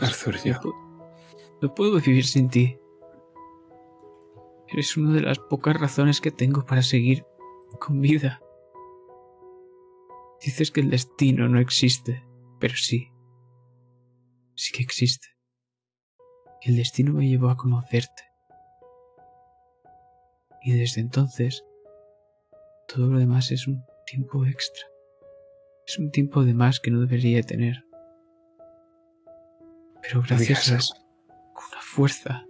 [0.02, 0.54] Arthur, yo.
[0.54, 0.76] no pu-
[1.62, 2.78] no puedo vivir sin ti.
[4.70, 7.26] Eres una de las pocas razones que tengo para seguir
[7.80, 8.42] con vida.
[10.44, 12.24] Dices que el destino no existe,
[12.60, 13.10] pero sí.
[14.56, 15.28] Sí que existe.
[16.62, 18.24] Y el destino me llevó a conocerte.
[20.64, 21.64] Y desde entonces,
[22.88, 24.86] todo lo demás es un tiempo extra.
[25.88, 27.86] Es un tiempo de más que no debería tener.
[30.08, 31.34] Pero gracias digas a
[31.74, 32.46] una fuerza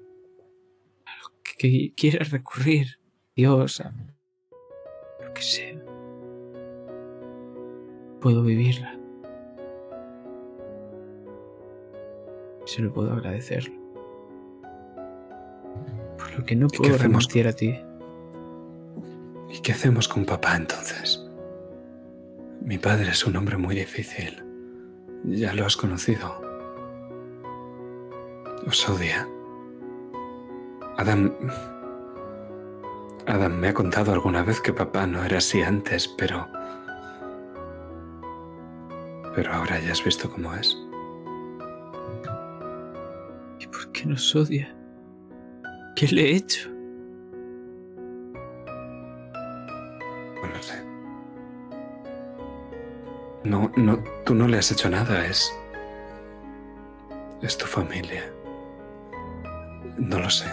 [1.06, 3.00] a lo que, que quieras recurrir,
[3.36, 3.92] Dios, a
[5.24, 5.82] lo que sea,
[8.22, 9.00] puedo vivirla.
[12.66, 13.72] Se lo puedo agradecer.
[16.18, 17.76] Por lo que no puedo renunciar a ti.
[19.50, 21.26] ¿Y qué hacemos con papá entonces?
[22.62, 24.44] Mi padre es un hombre muy difícil.
[25.24, 26.47] Ya lo has conocido.
[28.68, 29.26] Os odia.
[30.98, 31.31] Adam...
[33.26, 36.45] Adam me ha contado alguna vez que papá no era así antes, pero...
[39.35, 40.77] Pero ahora ya has visto cómo es.
[43.60, 44.76] ¿Y por qué nos odia?
[45.95, 46.69] ¿Qué le he hecho?
[50.41, 50.84] No sé.
[53.45, 55.53] No, no, tú no le has hecho nada, es...
[57.41, 58.36] Es tu familia.
[59.98, 60.45] No lo sé.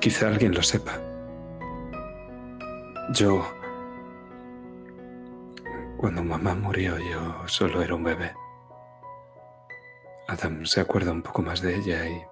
[0.00, 0.92] Quizá alguien lo sepa.
[3.12, 3.46] Yo...
[5.96, 8.34] Cuando mamá murió yo solo era un bebé.
[10.28, 12.22] Adam se acuerda un poco más de ella y...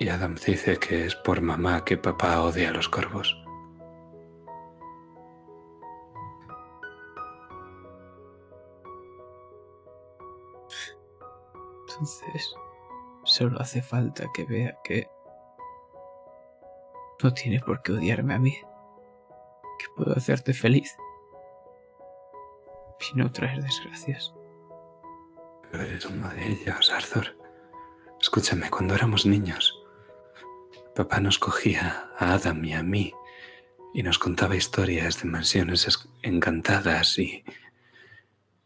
[0.00, 3.47] Y Adam dice que es por mamá que papá odia a los corvos.
[11.98, 12.54] Entonces,
[13.24, 15.06] Solo hace falta que vea que
[17.22, 18.52] no tiene por qué odiarme a mí.
[19.78, 20.96] Que puedo hacerte feliz.
[23.12, 24.32] Y no traer desgracias.
[25.70, 27.36] Pero eres uno de ellos, Arthur.
[28.20, 29.78] Escúchame, cuando éramos niños,
[30.94, 33.12] papá nos cogía a Adam y a mí
[33.92, 37.44] y nos contaba historias de mansiones es- encantadas y,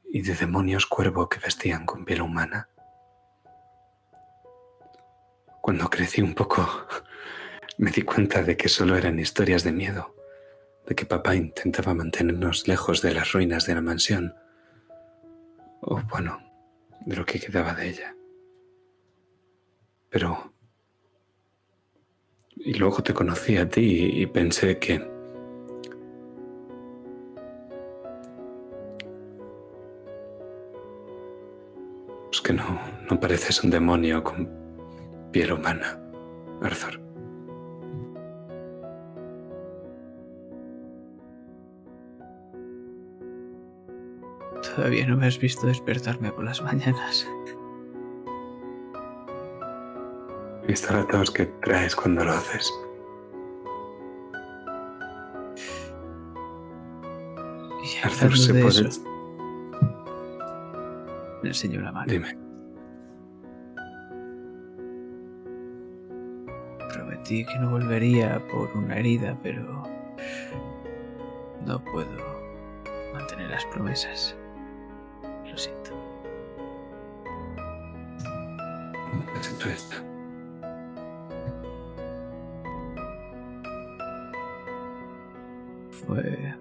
[0.04, 2.68] y de demonios cuervo que vestían con piel humana.
[5.62, 6.68] Cuando crecí un poco,
[7.78, 10.16] me di cuenta de que solo eran historias de miedo,
[10.88, 14.34] de que papá intentaba mantenernos lejos de las ruinas de la mansión,
[15.80, 16.40] o bueno,
[17.06, 18.16] de lo que quedaba de ella.
[20.10, 20.52] Pero...
[22.56, 24.98] Y luego te conocí a ti y pensé que...
[32.26, 34.61] Pues que no, no pareces un demonio con
[35.32, 35.98] piel humana,
[36.62, 37.00] Arthur.
[44.62, 47.26] Todavía no me has visto despertarme por las mañanas.
[50.62, 52.72] He visto la tos que traes cuando lo haces.
[57.82, 58.88] Y Arthur, ¿se de puede...?
[58.88, 59.02] eso,
[61.42, 62.12] me enseñó la mano.
[62.12, 62.41] Dime.
[67.22, 69.84] Prometí que no volvería por una herida, pero
[71.64, 72.08] no puedo
[73.12, 74.36] mantener las promesas.
[75.48, 75.92] Lo siento.
[86.06, 86.56] Fue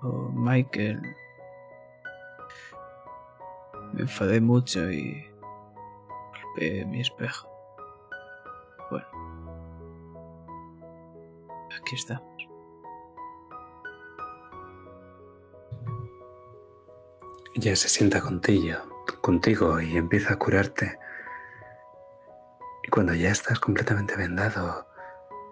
[0.00, 1.02] cuando Michael
[3.92, 5.31] me enfadé mucho y
[6.56, 7.48] mi espejo.
[8.90, 9.06] Bueno,
[11.80, 12.22] aquí estamos.
[17.54, 18.76] Ella se sienta contigo,
[19.20, 20.98] contigo y empieza a curarte.
[22.82, 24.86] Y cuando ya estás completamente vendado,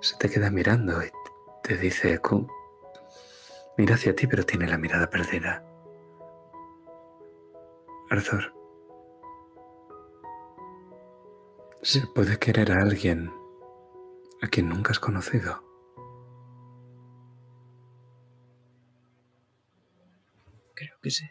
[0.01, 1.11] se te queda mirando y
[1.63, 2.49] te dice, "Cu-
[3.77, 5.63] mira hacia ti, pero tiene la mirada perdida.
[8.11, 8.53] Arthur,
[11.83, 13.33] se puede querer a alguien
[14.43, 15.63] a quien nunca has conocido.
[20.75, 21.25] Creo que sí.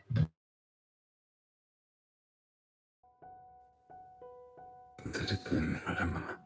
[5.05, 6.45] Necesito de menos a mamá.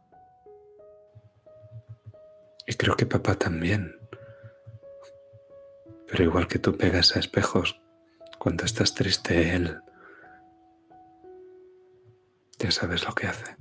[2.67, 3.95] Y creo que papá también.
[6.07, 7.81] Pero igual que tú pegas a espejos
[8.37, 9.81] cuando estás triste, él
[12.59, 13.57] ya sabes lo que hace.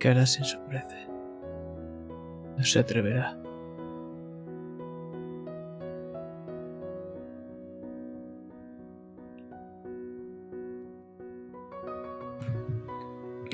[0.00, 0.40] Mi cara se.
[2.56, 3.36] No se atreverá.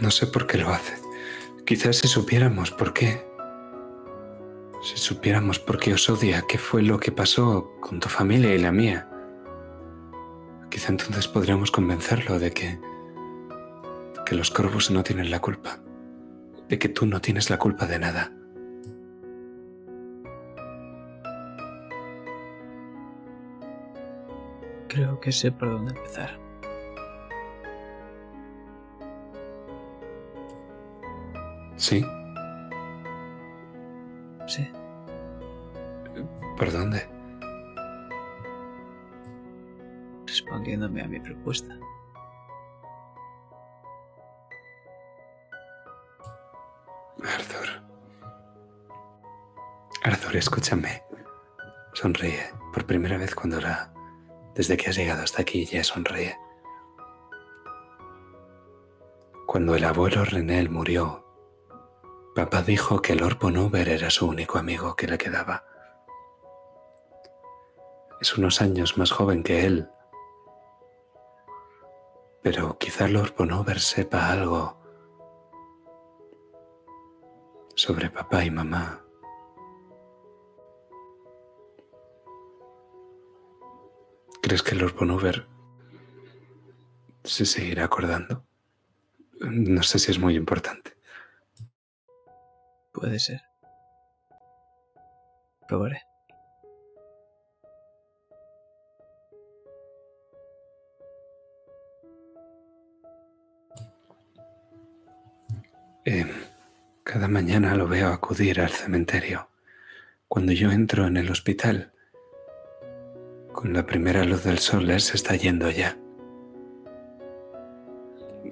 [0.01, 0.94] No sé por qué lo hace.
[1.64, 3.27] Quizás si supiéramos por qué.
[4.82, 8.59] Si supiéramos por qué os odia, qué fue lo que pasó con tu familia y
[8.59, 9.10] la mía.
[10.70, 12.78] Quizá entonces podríamos convencerlo de que
[14.27, 15.78] que los corvos no tienen la culpa,
[16.68, 18.32] de que tú no tienes la culpa de nada.
[24.88, 26.38] Creo que sé por dónde empezar.
[31.76, 32.05] ¿Sí?
[34.47, 34.66] Sí.
[36.56, 37.06] ¿Por dónde?
[40.26, 41.78] Respondiéndome a mi propuesta.
[50.38, 51.02] Escúchame.
[51.94, 52.52] Sonríe.
[52.72, 53.92] Por primera vez cuando la...
[54.54, 56.36] Desde que has llegado hasta aquí ya sonríe.
[59.46, 61.24] Cuando el abuelo Renel murió,
[62.34, 65.64] papá dijo que Lord Bonover era su único amigo que le quedaba.
[68.20, 69.88] Es unos años más joven que él.
[72.42, 74.82] Pero quizá Lord Bonover sepa algo
[77.74, 79.05] sobre papá y mamá.
[84.47, 85.44] ¿Crees que Lord Bonover
[87.24, 88.47] se seguirá acordando?
[89.40, 90.93] No sé si es muy importante.
[92.93, 93.43] Puede ser.
[95.66, 96.01] Probaré.
[106.05, 106.24] Eh,
[107.02, 109.48] cada mañana lo veo acudir al cementerio.
[110.28, 111.95] Cuando yo entro en el hospital,
[113.56, 115.98] con la primera luz del sol, él se está yendo ya.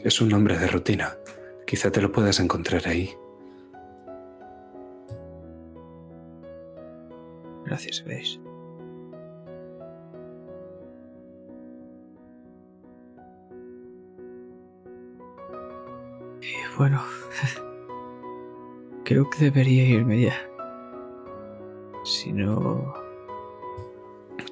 [0.03, 1.15] Es un hombre de rutina.
[1.67, 3.15] Quizá te lo puedas encontrar ahí.
[7.67, 8.41] Gracias, Grace.
[16.41, 17.03] Y bueno,
[19.05, 20.37] creo que debería irme ya.
[22.05, 23.04] Si no,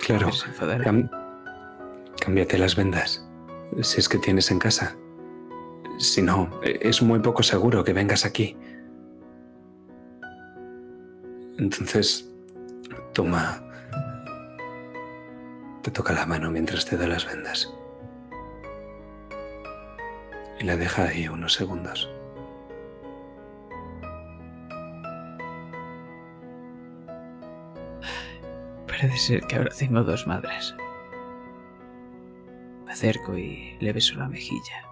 [0.05, 1.11] Claro, cam-
[2.21, 3.25] cámbiate las vendas,
[3.83, 4.97] si es que tienes en casa.
[5.99, 8.57] Si no, es muy poco seguro que vengas aquí.
[11.59, 12.29] Entonces,
[13.13, 13.63] toma.
[15.83, 17.73] Te toca la mano mientras te da las vendas.
[20.61, 22.09] Y la deja ahí unos segundos.
[29.03, 30.77] Parece ser que ahora tengo dos madres.
[32.85, 34.89] Me acerco y le beso la mejilla.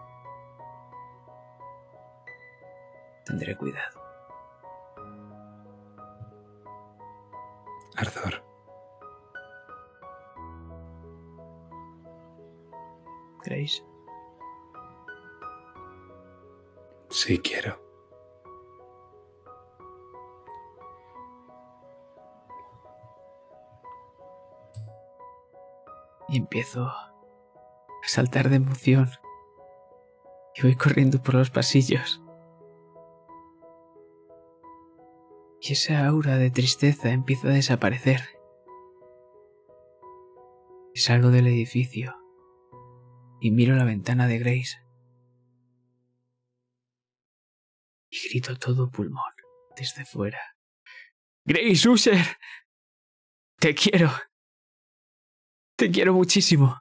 [3.25, 4.01] Tendré cuidado.
[7.99, 8.43] Arthur,
[13.45, 13.85] Grace,
[17.11, 17.90] sí quiero.
[26.31, 27.13] Y empiezo a
[28.03, 29.11] saltar de emoción.
[30.55, 32.23] Y voy corriendo por los pasillos.
[35.61, 38.21] Y esa aura de tristeza empieza a desaparecer.
[40.95, 42.17] Y salgo del edificio
[43.41, 44.79] y miro la ventana de Grace.
[48.11, 49.33] Y grito todo pulmón
[49.77, 50.57] desde fuera.
[51.45, 52.25] Grace Usher,
[53.59, 54.11] te quiero.
[55.81, 56.79] Te quiero muchísimo.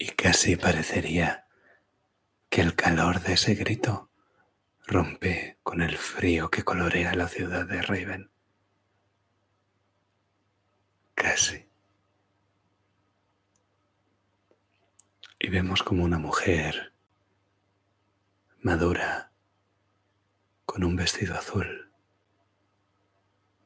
[0.00, 1.46] Y casi parecería
[2.50, 4.10] que el calor de ese grito
[4.84, 8.32] rompe con el frío que colorea la ciudad de Raven.
[11.14, 11.68] Casi.
[15.38, 16.94] Y vemos como una mujer
[18.58, 19.25] madura,
[20.76, 21.90] con un vestido azul,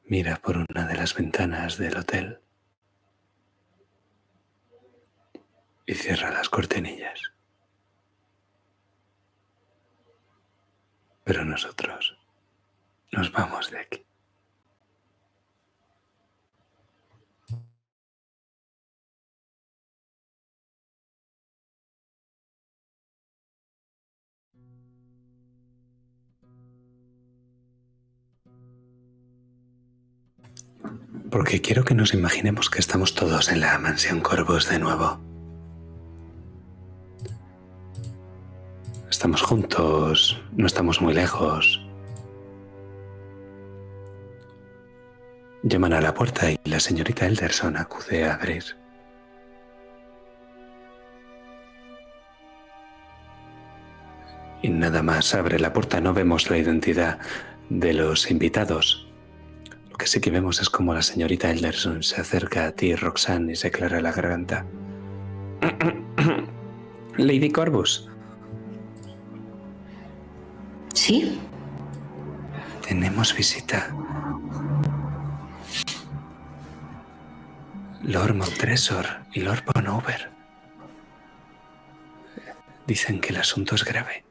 [0.05, 2.39] mira por una de las ventanas del hotel
[5.85, 7.33] y cierra las cortinillas.
[11.25, 12.17] Pero nosotros
[13.11, 14.05] nos vamos de aquí.
[31.31, 35.17] Porque quiero que nos imaginemos que estamos todos en la mansión Corvus de nuevo.
[39.09, 41.81] Estamos juntos, no estamos muy lejos.
[45.63, 48.63] Llaman a la puerta y la señorita Elderson acude a abrir.
[54.61, 57.19] Y nada más abre la puerta, no vemos la identidad
[57.69, 59.10] de los invitados.
[60.01, 63.53] Lo que sí que vemos es como la señorita Elderson se acerca a ti, Roxanne,
[63.53, 64.65] y se aclara la garganta.
[67.17, 68.09] Lady Corvus,
[70.95, 71.39] ¿Sí?
[72.83, 73.95] tenemos visita.
[78.01, 80.31] Lord Montresor y Lord Bonover.
[82.87, 84.25] Dicen que el asunto es grave.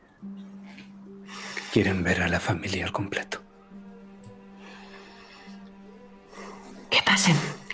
[1.72, 3.49] Quieren ver a la familia al completo.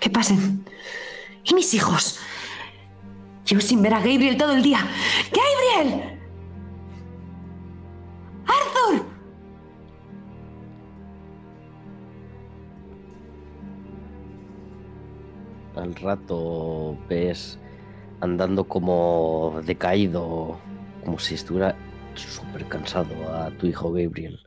[0.07, 0.65] Que pasen.
[1.43, 2.21] ¿Y mis hijos?
[3.45, 4.79] Llevo sin ver a Gabriel todo el día.
[5.33, 6.21] ¡Gabriel!
[8.47, 9.05] ¡Arthur!
[15.75, 17.59] Al rato ves
[18.21, 20.57] andando como decaído,
[21.05, 21.75] como si estuviera
[22.15, 24.39] súper cansado a tu hijo Gabriel,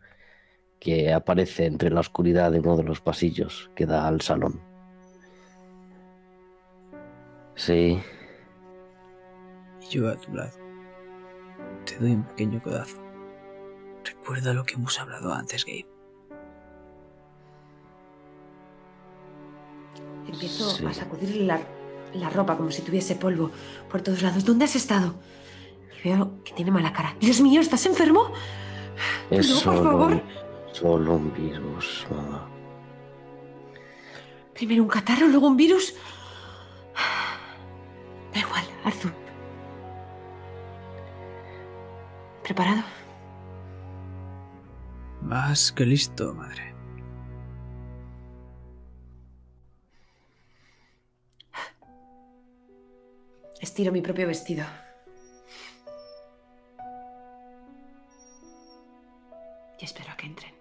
[0.80, 4.69] que aparece entre la oscuridad de uno de los pasillos que da al salón.
[7.60, 8.02] Sí,
[9.90, 10.54] yo a tu lado.
[11.86, 12.98] Te doy un pequeño codazo.
[14.06, 15.86] Recuerda lo que hemos hablado antes, Gabe.
[20.26, 20.86] Empiezo Sí.
[20.86, 21.60] a sacudirle la,
[22.14, 23.52] la ropa como si tuviese polvo
[23.92, 24.46] por todos lados.
[24.46, 25.16] ¿Dónde has estado?
[26.04, 27.14] Y veo que tiene mala cara.
[27.20, 28.32] Dios mío, ¿estás enfermo?
[29.30, 30.22] Es No, por solo, favor.
[30.72, 32.48] solo un virus, mamá.
[34.54, 35.94] Primero un catarro, luego un virus.
[38.90, 39.14] Arthur.
[42.44, 42.82] ¿Preparado?
[45.22, 46.74] Más que listo, madre.
[53.62, 54.66] Estiro mi propio vestido.
[59.80, 60.54] Y espero a que entren.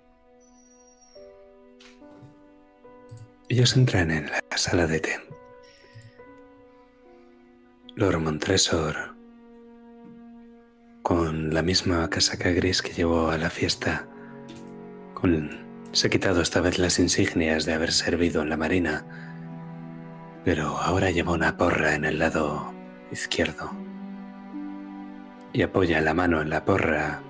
[3.48, 5.37] Ellos entran en la sala de té.
[7.98, 8.94] Lord Montresor,
[11.02, 14.06] con la misma casaca gris que llevó a la fiesta,
[15.14, 15.50] con-
[15.90, 19.04] se ha quitado esta vez las insignias de haber servido en la marina,
[20.44, 22.72] pero ahora lleva una porra en el lado
[23.10, 23.72] izquierdo
[25.52, 27.20] y apoya la mano en la porra.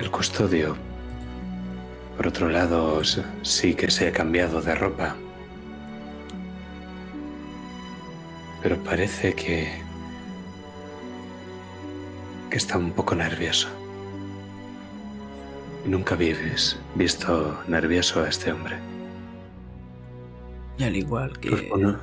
[0.00, 0.76] El custodio
[2.16, 3.00] por otro lado,
[3.42, 5.14] sí que se ha cambiado de ropa.
[8.62, 9.80] Pero parece que...
[12.50, 13.68] que está un poco nervioso.
[15.86, 18.78] Nunca habéis visto nervioso a este hombre.
[20.78, 21.98] Y al igual que Pues, bueno,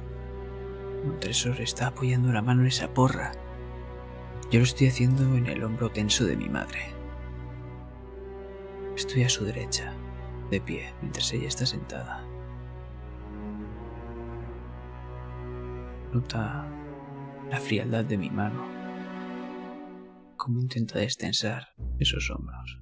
[1.06, 3.32] Montresor está apoyando la mano en esa porra,
[4.50, 6.80] yo lo estoy haciendo en el hombro tenso de mi madre.
[8.96, 9.94] Estoy a su derecha,
[10.50, 12.25] de pie, mientras ella está sentada.
[16.16, 16.66] Nota
[17.50, 18.66] la frialdad de mi mano,
[20.38, 21.68] cómo intenta destensar
[22.00, 22.80] esos hombros.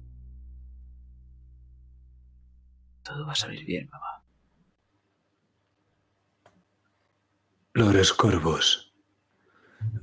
[3.02, 4.22] Todo va a salir bien, mamá.
[7.72, 8.94] Lores Corvos,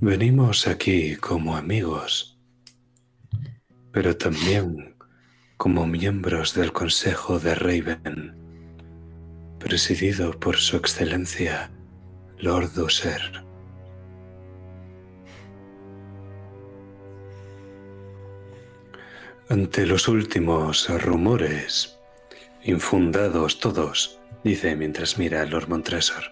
[0.01, 2.37] venimos aquí como amigos,
[3.93, 4.97] pero también
[5.55, 8.35] como miembros del Consejo de Raven,
[9.57, 11.71] presidido por Su Excelencia
[12.41, 13.21] Lord User.
[19.47, 21.99] Ante los últimos rumores,
[22.63, 26.23] infundados todos, dice mientras mira a Lord Montresor,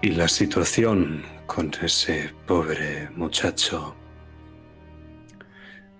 [0.00, 3.94] y la situación con ese pobre muchacho.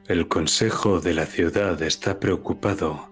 [0.08, 3.11] El Consejo de la ciudad está preocupado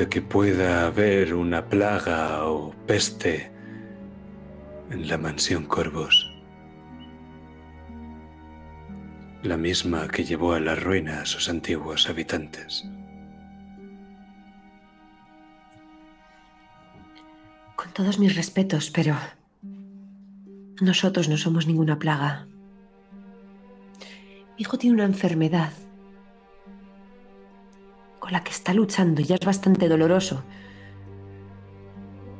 [0.00, 3.52] de que pueda haber una plaga o peste
[4.90, 6.32] en la mansión Corvos.
[9.42, 12.88] La misma que llevó a la ruina a sus antiguos habitantes.
[17.76, 19.18] Con todos mis respetos, pero
[20.80, 22.46] nosotros no somos ninguna plaga.
[24.56, 25.72] Mi hijo tiene una enfermedad
[28.20, 30.44] con la que está luchando y ya es bastante doloroso.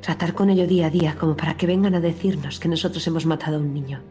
[0.01, 3.25] Tratar con ello día a día como para que vengan a decirnos que nosotros hemos
[3.25, 4.01] matado a un niño.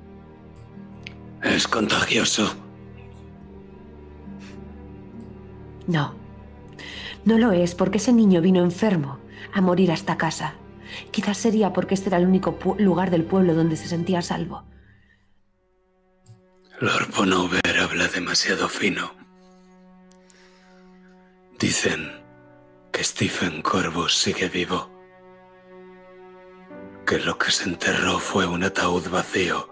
[1.42, 2.54] Es contagioso.
[5.86, 6.14] No,
[7.24, 9.18] no lo es porque ese niño vino enfermo
[9.52, 10.54] a morir a esta casa.
[11.10, 14.64] Quizás sería porque este era el único lugar del pueblo donde se sentía a salvo.
[16.80, 19.19] Lord Bonover habla demasiado fino.
[21.60, 22.10] Dicen
[22.90, 24.90] que Stephen Corvus sigue vivo.
[27.06, 29.68] Que lo que se enterró fue un ataúd vacío.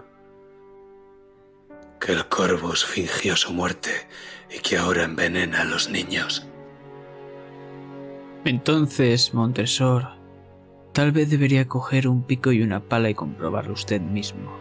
[1.99, 4.07] Que el Corvus fingió su muerte
[4.55, 6.47] y que ahora envenena a los niños.
[8.45, 10.09] Entonces, Montresor,
[10.93, 14.55] tal vez debería coger un pico y una pala y comprobarlo usted mismo.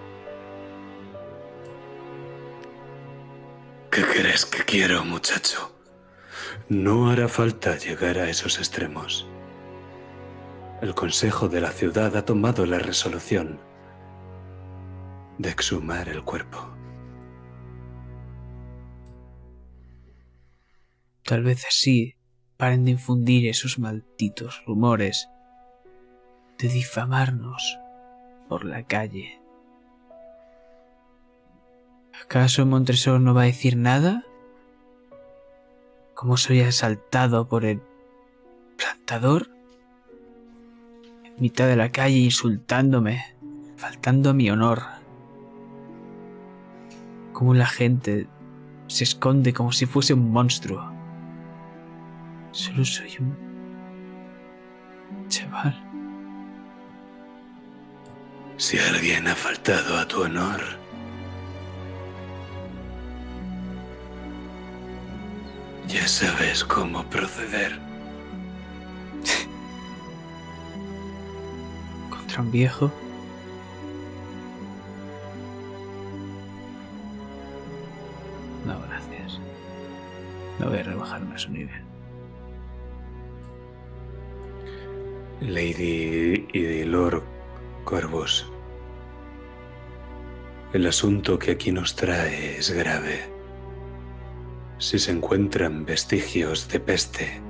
[3.92, 5.77] ¿Qué crees que quiero, muchacho?
[6.70, 9.28] No hará falta llegar a esos extremos.
[10.82, 13.60] El Consejo de la Ciudad ha tomado la resolución
[15.38, 16.70] de exhumar el cuerpo.
[21.24, 22.16] Tal vez así
[22.58, 25.30] paren de infundir esos malditos rumores,
[26.58, 27.80] de difamarnos
[28.48, 29.40] por la calle.
[32.24, 34.24] ¿Acaso Montresor no va a decir nada?
[36.18, 37.80] ¿Cómo soy asaltado por el
[38.76, 39.52] plantador?
[41.38, 43.24] mitad de la calle insultándome,
[43.76, 44.82] faltando a mi honor.
[47.34, 48.28] Como la gente
[48.88, 50.92] se esconde como si fuese un monstruo.
[52.50, 53.38] Solo soy un
[55.28, 55.80] chaval.
[58.56, 60.62] Si alguien ha faltado a tu honor,
[65.88, 67.80] ya sabes cómo proceder.
[72.10, 72.92] Contra un viejo.
[78.66, 79.40] No, gracias.
[80.60, 81.84] No voy a rebajarme a su nivel.
[85.40, 87.24] Lady y Lord
[87.84, 88.52] Corvus,
[90.74, 93.37] el asunto que aquí nos trae es grave.
[94.80, 97.42] Si se encuentran vestigios de peste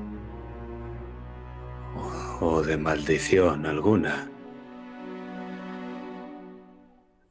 [2.39, 4.31] o- de maldición alguna,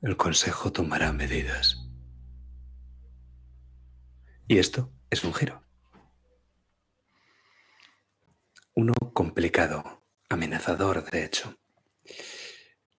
[0.03, 1.89] el Consejo tomará medidas.
[4.47, 5.63] Y esto es un giro.
[8.75, 11.57] Uno complicado, amenazador, de hecho.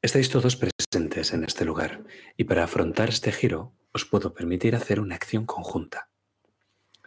[0.01, 2.03] Estáis todos presentes en este lugar
[2.35, 6.09] y para afrontar este giro os puedo permitir hacer una acción conjunta.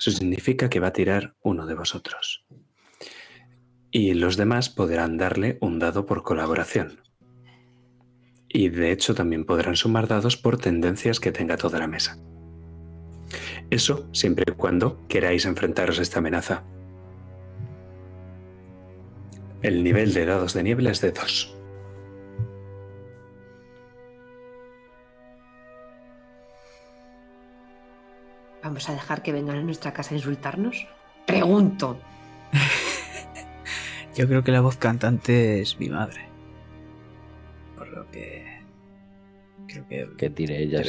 [0.01, 2.47] Eso significa que va a tirar uno de vosotros.
[3.91, 7.03] Y los demás podrán darle un dado por colaboración.
[8.49, 12.19] Y de hecho también podrán sumar dados por tendencias que tenga toda la mesa.
[13.69, 16.65] Eso siempre y cuando queráis enfrentaros a esta amenaza.
[19.61, 21.60] El nivel de dados de niebla es de 2.
[28.63, 30.87] ¿Vamos a dejar que vengan a nuestra casa a insultarnos?
[31.27, 31.99] Pregunto.
[34.17, 36.29] Yo creo que la voz cantante es mi madre.
[37.77, 38.61] Por lo que.
[39.67, 40.09] Creo que.
[40.19, 40.83] Que tire ella.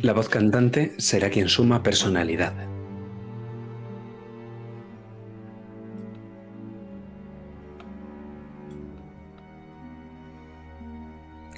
[0.00, 2.54] La voz cantante será quien suma personalidad.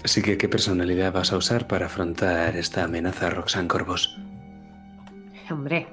[0.03, 4.19] Así que, ¿qué personalidad vas a usar para afrontar esta amenaza, Roxanne Corvos?
[5.51, 5.89] Hombre,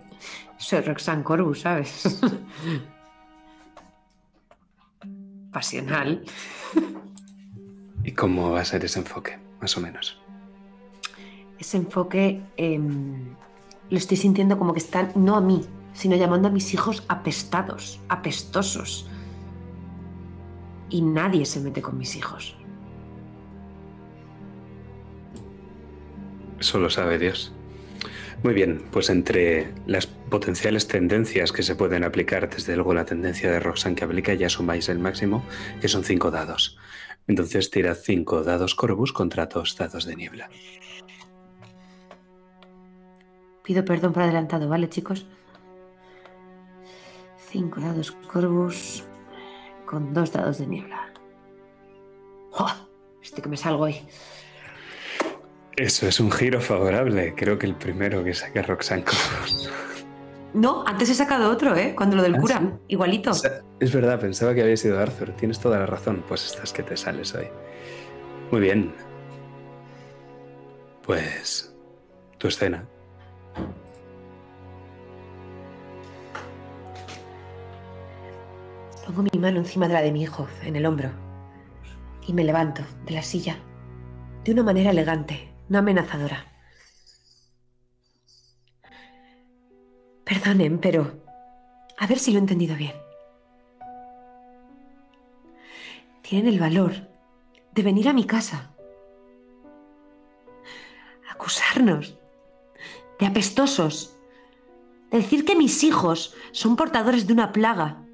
[0.57, 2.19] soy Roxanne Corvus, ¿sabes?
[5.51, 6.23] Pasional.
[8.03, 10.19] ¿Y cómo va a ser ese enfoque, más o menos?
[11.59, 13.35] Ese enfoque em,
[13.89, 17.99] lo estoy sintiendo como que están, no a mí, sino llamando a mis hijos apestados,
[18.07, 19.07] apestosos.
[20.89, 22.55] Y nadie se mete con mis hijos.
[26.59, 27.53] Solo sabe Dios.
[28.43, 33.51] Muy bien, pues entre las potenciales tendencias que se pueden aplicar, desde luego la tendencia
[33.51, 35.43] de Roxanne que aplica, ya sumáis el máximo,
[35.79, 36.77] que son cinco dados.
[37.27, 40.49] Entonces tirad cinco dados Corvus contra dos dados de niebla.
[43.63, 45.27] Pido perdón por adelantado, ¿vale, chicos?
[47.51, 49.03] Cinco dados Corvus
[49.85, 51.13] con dos dados de niebla.
[53.21, 53.95] Este que me salgo hoy.
[55.77, 57.33] Eso es un giro favorable.
[57.35, 59.05] Creo que el primero que saca Roxanne.
[60.53, 61.93] No, antes he sacado otro, ¿eh?
[61.95, 62.59] Cuando lo del ¿Ah, cura.
[62.59, 62.67] sí?
[62.89, 63.31] Igualito.
[63.31, 65.31] O sea, es verdad, pensaba que había sido Arthur.
[65.31, 66.23] Tienes toda la razón.
[66.27, 67.47] Pues estás que te sales hoy.
[68.51, 68.93] Muy bien.
[71.03, 71.73] Pues
[72.37, 72.85] tu escena.
[79.05, 81.09] Pongo mi mano encima de la de mi hijo, en el hombro,
[82.27, 83.57] y me levanto de la silla,
[84.43, 86.45] de una manera elegante, no amenazadora.
[90.25, 91.23] Perdonen, pero
[91.97, 92.93] a ver si lo he entendido bien.
[96.23, 96.91] Tienen el valor
[97.73, 98.75] de venir a mi casa,
[101.29, 102.19] acusarnos
[103.17, 104.17] de apestosos,
[105.09, 108.05] de decir que mis hijos son portadores de una plaga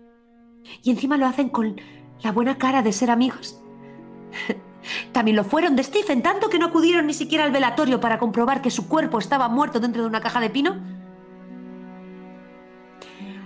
[0.84, 1.82] y encima lo hacen con
[2.22, 3.60] la buena cara de ser amigos.
[5.12, 8.62] También lo fueron de Stephen, tanto que no acudieron ni siquiera al velatorio para comprobar
[8.62, 10.78] que su cuerpo estaba muerto dentro de una caja de pino.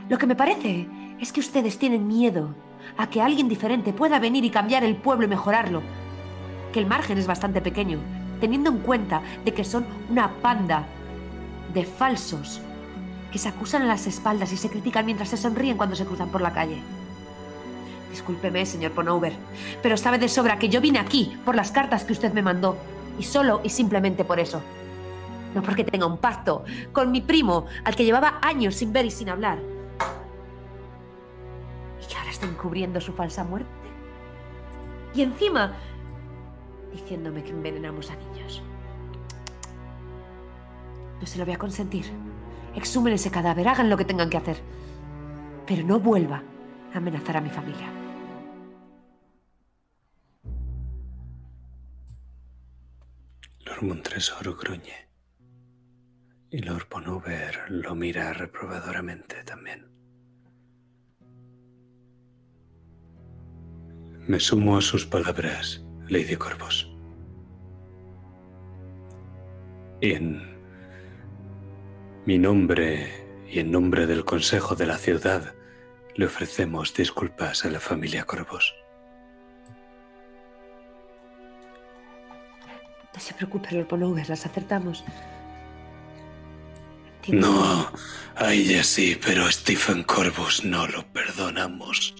[0.09, 0.87] Lo que me parece
[1.19, 2.53] es que ustedes tienen miedo
[2.97, 5.81] a que alguien diferente pueda venir y cambiar el pueblo y mejorarlo.
[6.73, 7.99] Que el margen es bastante pequeño,
[8.39, 10.85] teniendo en cuenta de que son una panda
[11.73, 12.61] de falsos
[13.31, 16.29] que se acusan a las espaldas y se critican mientras se sonríen cuando se cruzan
[16.29, 16.81] por la calle.
[18.11, 19.33] Discúlpeme, señor Ponover,
[19.81, 22.77] pero sabe de sobra que yo vine aquí por las cartas que usted me mandó,
[23.17, 24.61] y solo y simplemente por eso.
[25.55, 26.63] No porque tenga un pacto
[26.93, 29.59] con mi primo, al que llevaba años sin ver y sin hablar.
[32.01, 33.69] Y que ahora está encubriendo su falsa muerte.
[35.13, 35.73] Y encima,
[36.91, 38.61] diciéndome que envenenamos a niños.
[41.19, 42.05] No se lo voy a consentir.
[42.75, 44.57] Exhumen ese cadáver, hagan lo que tengan que hacer.
[45.67, 46.41] Pero no vuelva
[46.93, 48.00] a amenazar a mi familia.
[53.81, 55.09] Lord Montresor gruñe.
[56.51, 59.87] Y Lord Ponover lo mira reprobadoramente también.
[64.27, 66.91] Me sumo a sus palabras, Lady Corvos.
[69.99, 70.41] Y en
[72.27, 73.09] mi nombre
[73.49, 75.55] y en nombre del Consejo de la Ciudad
[76.15, 78.75] le ofrecemos disculpas a la familia Corvos.
[83.21, 85.03] Se preocupe, Lord Ponover, las acertamos.
[87.27, 87.91] No,
[88.35, 92.15] a ella sí, pero a Stephen Corvus no lo perdonamos.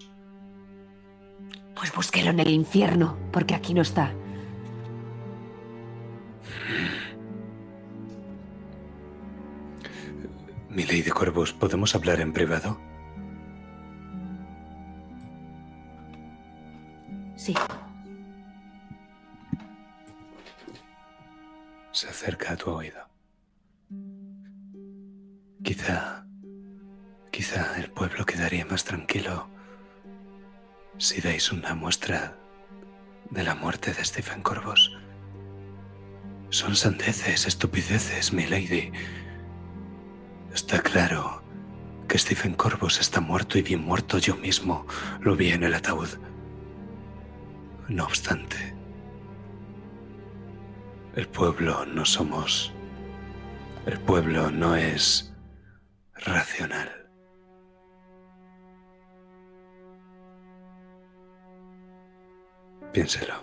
[1.74, 4.14] Pues búsquelo en el infierno, porque aquí no está.
[10.70, 12.80] Mi Lady Corvus, ¿podemos hablar en privado?
[17.36, 17.54] Sí.
[21.92, 23.06] Se acerca a tu oído.
[25.62, 26.26] Quizá,
[27.30, 29.48] quizá el pueblo quedaría más tranquilo
[30.98, 32.36] si dais una muestra
[33.30, 34.96] de la muerte de Stephen Corvus.
[36.48, 38.90] Son sandeces, estupideces, mi lady.
[40.52, 41.42] Está claro
[42.08, 44.86] que Stephen Corvus está muerto y bien muerto yo mismo
[45.20, 46.08] lo vi en el ataúd.
[47.88, 48.71] No obstante,
[51.14, 52.72] el pueblo no somos...
[53.86, 55.34] El pueblo no es
[56.14, 56.88] racional.
[62.92, 63.34] Piénselo.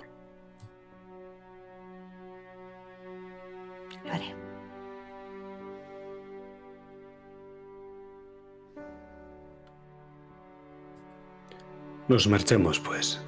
[4.05, 4.35] Lo haré.
[12.07, 13.21] Nos marchamos, pues.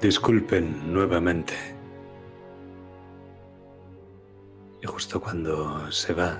[0.00, 1.73] Disculpen nuevamente.
[4.84, 6.38] Y justo cuando se va,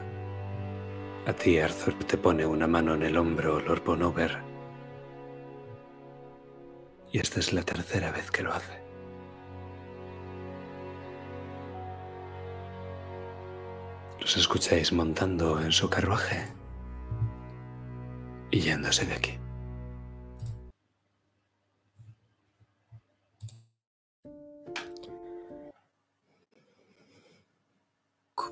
[1.26, 4.42] a ti Arthur te pone una mano en el hombro Lord Bonover.
[7.10, 8.82] Y esta es la tercera vez que lo hace.
[14.20, 16.46] Los escucháis montando en su carruaje
[18.50, 19.43] y yéndose de aquí.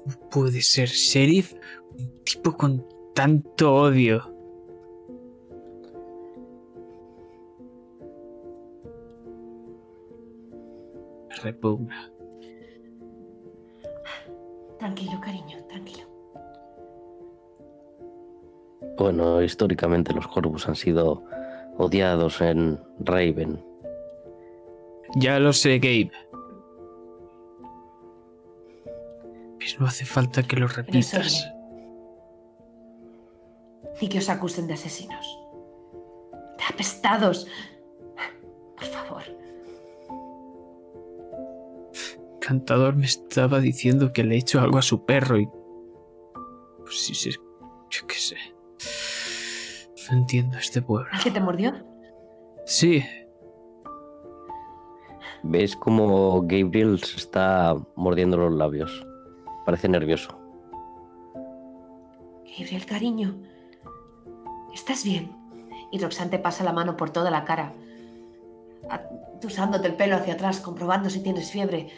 [0.05, 1.55] ¿Cómo puede ser sheriff
[1.99, 2.85] un tipo con
[3.15, 4.23] tanto odio?
[11.29, 12.13] Me repugna.
[14.79, 16.09] Tranquilo, cariño, tranquilo.
[18.99, 21.23] Bueno, históricamente los Corvus han sido
[21.79, 23.65] odiados en Raven.
[25.17, 26.11] Ya lo sé, Gabe.
[29.65, 31.53] Pero no hace falta que lo repitas.
[34.01, 35.39] Ni que os acusen de asesinos.
[36.59, 37.47] De apestados.
[38.77, 39.23] Por favor.
[42.41, 45.47] Cantador me estaba diciendo que le he hecho algo a su perro y.
[46.79, 47.31] Pues sí, sí.
[47.91, 48.37] Yo qué sé.
[50.11, 51.09] No entiendo este pueblo.
[51.13, 51.73] ¿Al que te mordió?
[52.67, 53.05] Sí,
[55.45, 59.05] ¿Ves cómo Gabriel se está mordiendo los labios?
[59.65, 60.39] Parece nervioso.
[62.59, 63.35] Gabriel, cariño.
[64.75, 65.37] ¿Estás bien?
[65.91, 67.75] Y Roxanne te pasa la mano por toda la cara.
[69.41, 71.91] Tusándote el pelo hacia atrás, comprobando si tienes fiebre.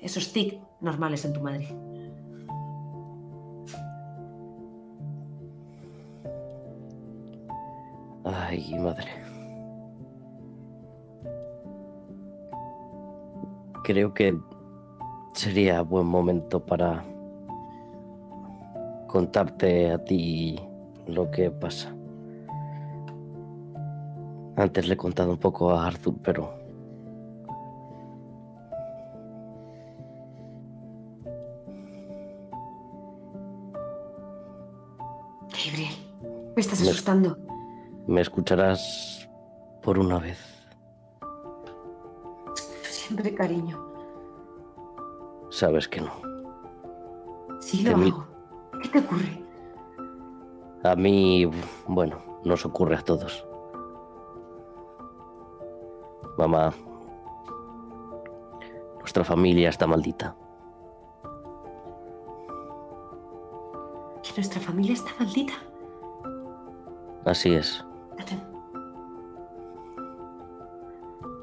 [0.00, 1.68] Esos tic normales en tu madre.
[8.24, 9.10] Ay, madre.
[13.84, 14.38] Creo que
[15.32, 17.04] sería buen momento para
[19.06, 20.58] contarte a ti
[21.06, 21.94] lo que pasa.
[24.56, 26.54] Antes le he contado un poco a Arthur, pero
[35.50, 35.94] Gabriel,
[36.54, 37.36] me estás Me- asustando.
[38.06, 39.28] me escucharás
[39.82, 40.38] por una vez.
[42.82, 43.91] Siempre, cariño.
[45.52, 46.12] Sabes que no.
[47.60, 48.26] Sí lo hago.
[48.82, 49.42] ¿Qué te ocurre?
[50.82, 51.48] A mí,
[51.86, 53.46] bueno, nos ocurre a todos.
[56.38, 56.72] Mamá,
[59.00, 60.34] Nuestra familia está maldita.
[64.22, 65.52] ¿Que nuestra familia está maldita?
[67.26, 67.84] Así es.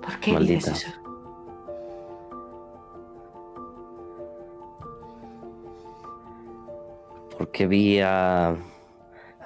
[0.02, 0.72] ¿Por qué Maldita.
[0.72, 0.98] dices eso?
[7.40, 8.56] Porque vi a, a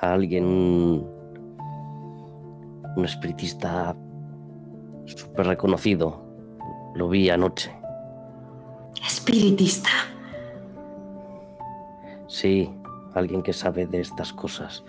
[0.02, 1.08] alguien, un,
[2.98, 3.96] un espiritista
[5.06, 6.26] súper reconocido.
[6.96, 7.72] Lo vi anoche.
[9.06, 9.90] Espiritista.
[12.28, 12.74] Sí,
[13.14, 14.84] alguien que sabe de estas cosas.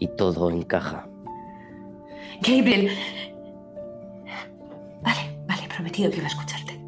[0.00, 1.08] Y todo encaja.
[2.42, 2.90] Gabriel.
[5.00, 6.80] Vale, vale, prometido que iba a escucharte.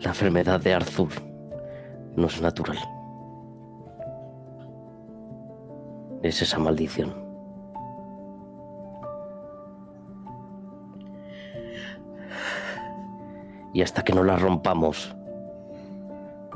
[0.00, 1.10] La enfermedad de Arthur
[2.16, 2.78] no es natural.
[6.30, 7.12] Es esa maldición.
[13.74, 15.12] Y hasta que no la rompamos,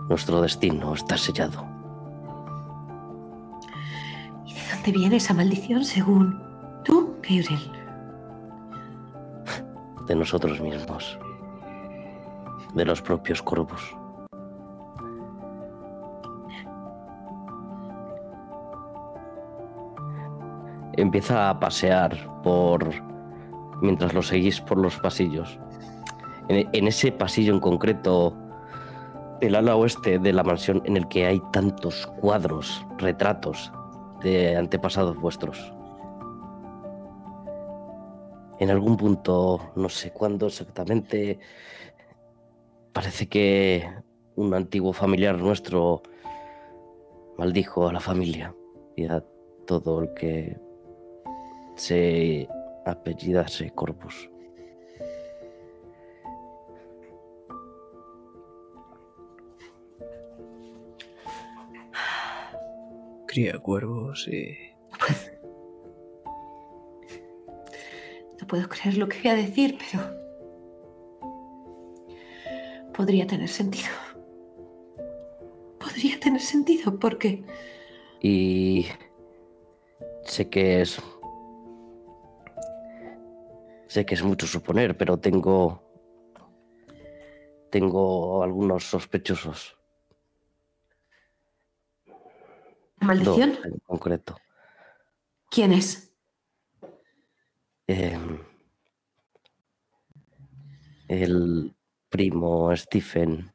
[0.09, 1.67] nuestro destino está sellado.
[4.47, 6.41] ¿Y de dónde viene esa maldición según
[6.85, 7.73] tú, Gabriel?
[10.07, 11.19] de nosotros mismos,
[12.75, 13.97] de los propios corvos.
[20.97, 22.91] Empieza a pasear por
[23.81, 25.59] mientras lo seguís por los pasillos.
[26.49, 28.37] En, en ese pasillo en concreto
[29.41, 33.73] del ala oeste de la mansión en el que hay tantos cuadros, retratos
[34.23, 35.73] de antepasados vuestros.
[38.59, 41.39] En algún punto, no sé cuándo exactamente,
[42.93, 43.87] parece que
[44.37, 46.03] un antiguo familiar nuestro
[47.37, 48.55] maldijo a la familia
[48.97, 49.23] y a
[49.66, 50.57] todo el que
[51.75, 52.49] se
[52.85, 54.31] apellidase Corpus.
[63.27, 64.57] Cría cuervos y.
[68.41, 70.25] No puedo creer lo que voy a decir, pero...
[72.93, 73.89] Podría tener sentido.
[75.79, 77.43] Podría tener sentido porque...
[78.21, 78.87] Y
[80.25, 81.01] sé que es.
[83.95, 85.81] Sé que es mucho suponer, pero tengo.
[87.71, 89.79] Tengo algunos sospechosos.
[92.99, 93.51] ¿La maldición?
[93.55, 94.37] Dos en concreto.
[95.49, 96.12] ¿Quién es?
[97.87, 98.19] Eh,
[101.07, 101.73] el
[102.09, 103.53] primo Stephen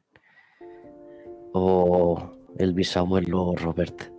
[1.52, 4.10] o el bisabuelo Robert.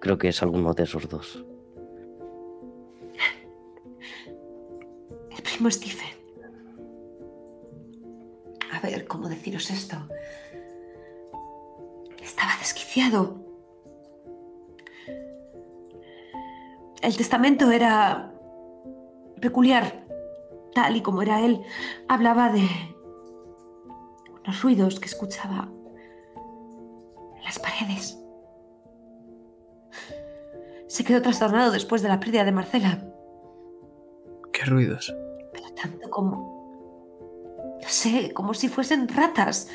[0.00, 1.44] Creo que es alguno de esos dos.
[5.60, 6.08] Primo Stephen.
[8.72, 9.94] A ver, ¿cómo deciros esto?
[12.18, 13.44] Estaba desquiciado.
[17.02, 18.32] El testamento era
[19.42, 20.06] peculiar,
[20.74, 21.60] tal y como era él.
[22.08, 22.66] Hablaba de
[24.42, 25.68] unos ruidos que escuchaba
[27.36, 28.18] en las paredes.
[30.86, 33.04] Se quedó trastornado después de la pérdida de Marcela.
[34.54, 35.14] ¿Qué ruidos?
[35.80, 36.60] Tanto como...
[37.82, 39.68] No sé, como si fuesen ratas.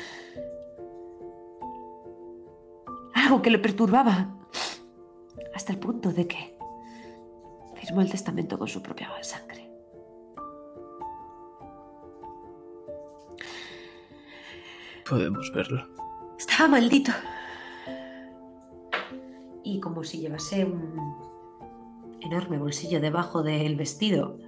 [3.14, 4.36] Algo que le perturbaba.
[5.54, 6.56] Hasta el punto de que
[7.74, 9.70] firmó el testamento con su propia sangre.
[15.08, 15.86] Podemos verlo.
[16.38, 17.12] Estaba maldito.
[19.62, 21.16] Y como si llevase un
[22.20, 24.38] enorme bolsillo debajo del vestido.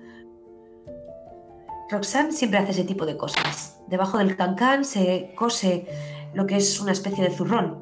[1.90, 3.80] Roxanne siempre hace ese tipo de cosas.
[3.86, 5.86] Debajo del cancán se cose
[6.34, 7.80] lo que es una especie de zurrón,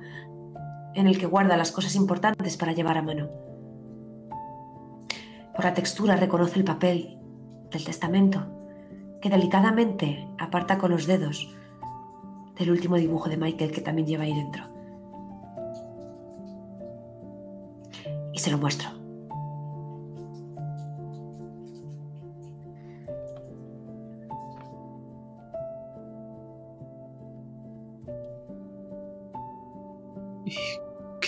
[0.95, 3.29] en el que guarda las cosas importantes para llevar a mano.
[5.55, 7.19] Por la textura reconoce el papel
[7.71, 8.47] del testamento,
[9.21, 11.53] que delicadamente aparta con los dedos
[12.57, 14.65] del último dibujo de Michael que también lleva ahí dentro.
[18.33, 19.06] Y se lo muestro.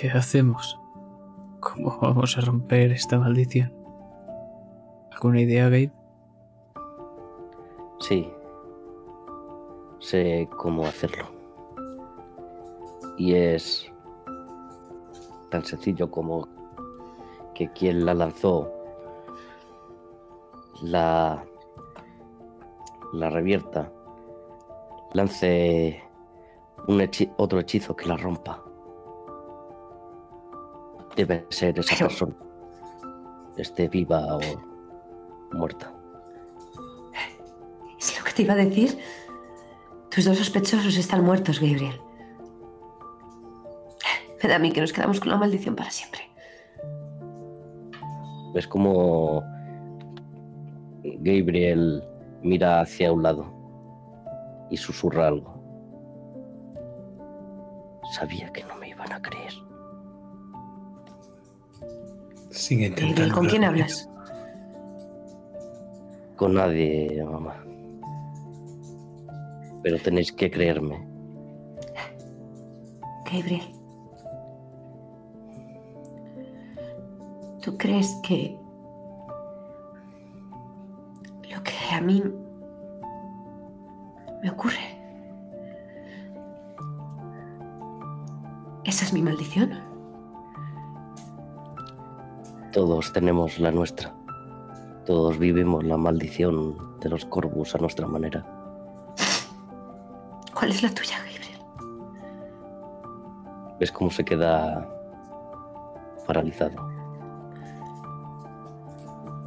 [0.00, 0.78] ¿Qué hacemos?
[1.58, 3.74] ¿Cómo vamos a romper esta maldición?
[5.10, 5.90] ¿Alguna idea, Gabe?
[7.98, 8.30] Sí.
[9.98, 11.24] Sé cómo hacerlo.
[13.16, 13.90] Y es
[15.50, 16.46] tan sencillo como
[17.56, 18.70] que quien la lanzó
[20.80, 21.44] la
[23.14, 23.90] la revierta
[25.12, 26.04] lance
[26.86, 28.67] un otro hechizo que la rompa.
[31.18, 32.34] Debe ser esa Pero- persona.
[33.56, 34.40] Esté viva o
[35.52, 35.92] muerta.
[37.98, 38.96] Es lo que te iba a decir.
[40.10, 42.00] Tus dos sospechosos están muertos, Gabriel.
[44.40, 46.20] Me da a mí que nos quedamos con la maldición para siempre.
[48.54, 49.42] Ves como
[51.02, 52.04] Gabriel
[52.42, 53.52] mira hacia un lado
[54.70, 55.58] y susurra algo.
[58.12, 59.52] Sabía que no me iban a creer.
[62.50, 63.34] Sigue intentando.
[63.34, 64.08] ¿con quién hablas?
[66.36, 67.56] Con nadie, mamá.
[69.82, 71.06] Pero tenéis que creerme.
[73.30, 73.62] Gabriel.
[77.62, 78.56] ¿Tú crees que
[81.50, 82.22] lo que a mí
[84.42, 84.98] me ocurre?
[88.84, 89.87] ¿Esa es mi maldición?
[92.78, 94.14] Todos tenemos la nuestra.
[95.04, 98.46] Todos vivimos la maldición de los Corvus a nuestra manera.
[100.54, 101.60] ¿Cuál es la tuya, Gabriel?
[103.80, 104.88] ¿Ves cómo se queda
[106.24, 106.88] paralizado?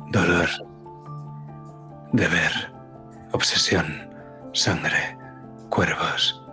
[0.09, 0.49] Dolor.
[2.11, 2.51] Deber.
[3.31, 4.13] Obsesión.
[4.51, 5.17] Sangre.
[5.69, 6.43] Cuervos.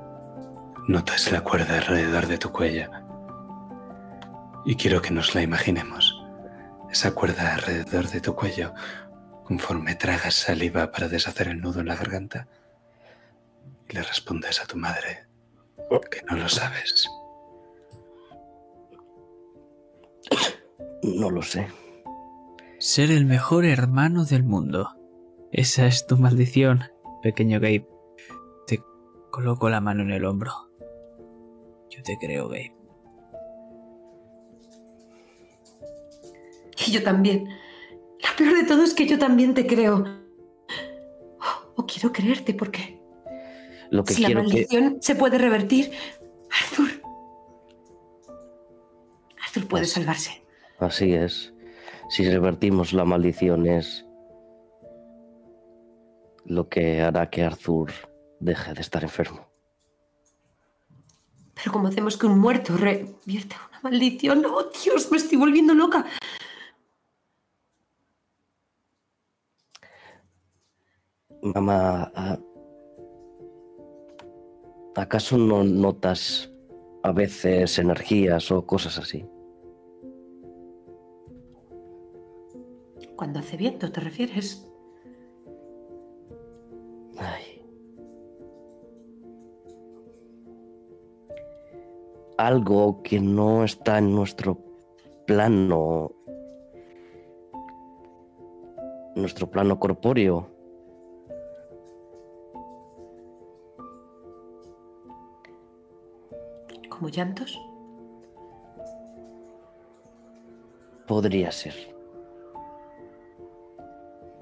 [0.87, 2.89] Notas la cuerda alrededor de tu cuello.
[4.65, 6.08] Y quiero que nos la imaginemos.
[6.91, 8.75] Esa cuerda alrededor de tu cuello,
[9.45, 12.49] conforme tragas saliva para deshacer el nudo en la garganta.
[13.89, 15.29] Y le respondes a tu madre
[16.11, 17.09] que no lo sabes.
[21.03, 21.69] No lo sé.
[22.79, 24.95] Ser el mejor hermano del mundo.
[25.51, 26.85] Esa es tu maldición,
[27.23, 27.89] pequeño Gabe.
[28.67, 28.81] Te
[29.31, 30.53] coloco la mano en el hombro.
[31.91, 32.78] Yo te creo, Gabe.
[36.87, 37.49] Y yo también.
[37.49, 40.05] Lo peor de todo es que yo también te creo.
[41.77, 43.01] O quiero creerte porque
[43.91, 44.35] Lo que si la que...
[44.35, 45.93] maldición se puede revertir,
[46.51, 46.89] Arthur.
[49.45, 50.43] Arthur puede salvarse.
[50.79, 51.55] Así es.
[52.11, 54.05] Si revertimos la maldición es
[56.45, 57.93] lo que hará que Arthur
[58.41, 59.47] deje de estar enfermo.
[61.55, 64.45] Pero ¿cómo hacemos que un muerto revierta una maldición?
[64.47, 65.11] ¡Oh, Dios!
[65.11, 66.07] Me estoy volviendo loca.
[71.43, 72.39] Mamá, ¿a-
[74.97, 76.53] ¿acaso no notas
[77.03, 79.25] a veces energías o cosas así?
[83.17, 84.69] Cuando hace viento, ¿te refieres?
[87.19, 87.63] Ay.
[92.37, 94.59] Algo que no está en nuestro
[95.27, 96.13] plano,
[99.17, 100.58] nuestro plano corpóreo.
[107.09, 107.59] ¿Como llantos?
[111.07, 111.75] Podría ser.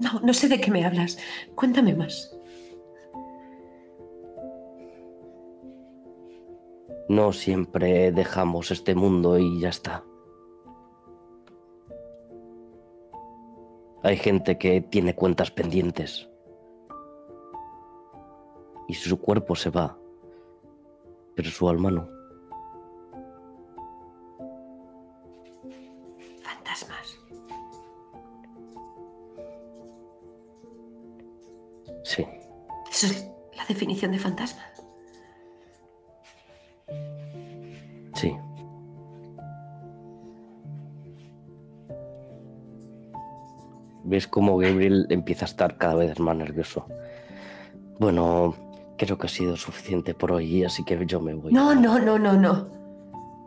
[0.01, 1.17] No, no sé de qué me hablas.
[1.55, 2.37] Cuéntame más.
[7.07, 10.03] No siempre dejamos este mundo y ya está.
[14.03, 16.29] Hay gente que tiene cuentas pendientes.
[18.89, 19.97] Y su cuerpo se va,
[21.33, 22.16] pero su alma no.
[33.97, 34.61] Definición de fantasma.
[38.15, 38.35] sí.
[44.03, 46.85] Ves cómo Gabriel empieza a estar cada vez más nervioso.
[47.99, 48.55] Bueno,
[48.97, 51.51] creo que ha sido suficiente por hoy, así que yo me voy.
[51.51, 52.69] No, no, no, no, no.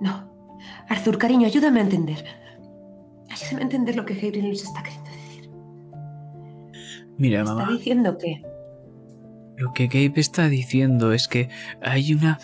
[0.01, 0.31] No.
[0.89, 2.24] Arthur, cariño, ayúdame a entender.
[3.31, 5.51] Ayúdame a entender lo que Gabriel nos está queriendo decir.
[7.16, 7.72] Mira, Está mamá.
[7.72, 8.43] diciendo que
[9.61, 11.51] Lo que Gabe está diciendo es que
[11.82, 12.39] hay una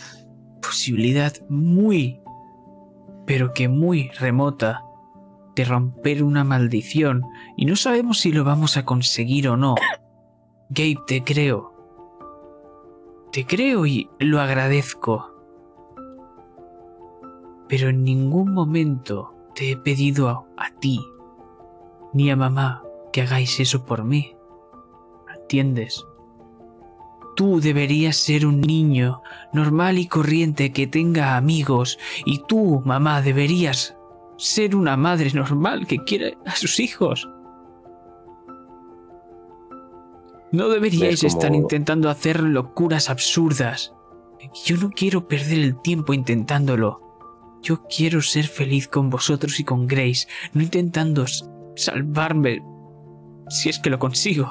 [0.61, 2.21] posibilidad muy,
[3.25, 4.85] pero que muy remota
[5.55, 7.23] de romper una maldición
[7.57, 9.77] y no sabemos si lo vamos a conseguir o no.
[10.69, 11.73] Gabe, te creo.
[13.33, 15.33] Te creo y lo agradezco.
[17.67, 20.29] Pero en ningún momento te he pedido
[20.59, 21.01] a, ti
[22.13, 24.37] ni a mamá que hagáis eso por mí.
[25.35, 26.05] ¿Entiendes?
[27.37, 29.23] Tú deberías ser un niño
[29.53, 33.95] normal y corriente que tenga amigos y tú, mamá, deberías
[34.39, 37.29] ser una madre normal que quiera a sus hijos.
[40.53, 43.93] No deberíais ¿Ves cómo- estar intentando hacer locuras absurdas.
[44.65, 47.03] Yo no quiero perder el tiempo intentándolo.
[47.63, 51.27] Yo quiero ser feliz con vosotros y con Grace, no intentando
[51.75, 52.63] salvarme
[53.49, 54.49] si es que lo consigo.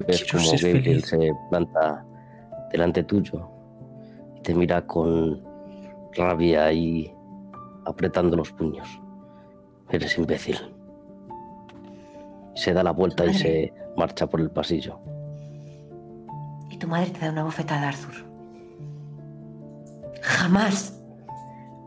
[0.00, 1.06] Ves Quiero como Gabriel feliz.
[1.06, 2.04] se planta
[2.70, 3.48] delante tuyo
[4.36, 5.42] y te mira con
[6.14, 7.14] rabia y
[7.84, 9.00] apretando los puños.
[9.90, 10.58] Eres imbécil.
[12.54, 14.98] Se da la vuelta y se marcha por el pasillo.
[16.70, 18.14] Y tu madre te da una bofetada, Arthur.
[20.22, 20.98] Jamás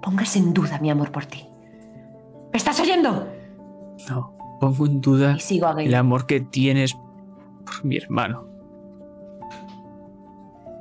[0.02, 1.48] pongas en duda mi amor por ti.
[2.52, 3.28] ¿Me estás oyendo?
[4.10, 6.96] No, pongo en duda Y sigo a el amor que tienes
[7.66, 8.48] por mi hermano.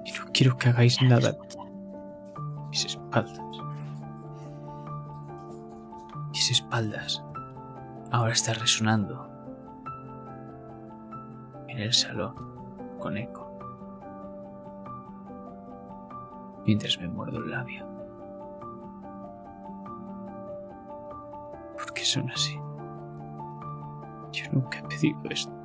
[0.05, 3.41] Y no quiero que hagáis nada a mis espaldas.
[6.31, 7.25] Mis espaldas
[8.11, 9.29] ahora está resonando
[11.69, 12.35] en el salón
[13.01, 13.51] con eco.
[16.67, 17.87] Mientras me muerdo el labio.
[21.75, 22.59] ¿Por qué son así?
[24.33, 25.64] Yo nunca he pedido esto.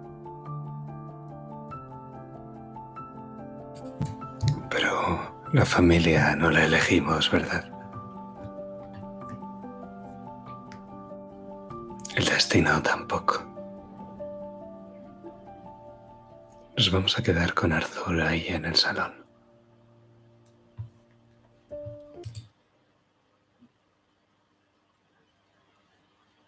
[4.79, 7.69] Pero la familia no la elegimos, ¿verdad?
[12.15, 13.43] El destino tampoco.
[16.77, 19.25] Nos vamos a quedar con Arthur ahí en el salón.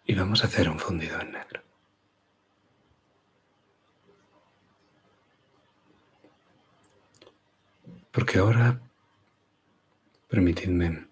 [0.05, 1.70] Y vamos a hacer un fundido en negro.
[8.11, 8.81] Porque ahora,
[10.27, 11.07] permitidme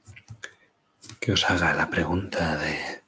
[1.22, 3.04] que os haga la pregunta de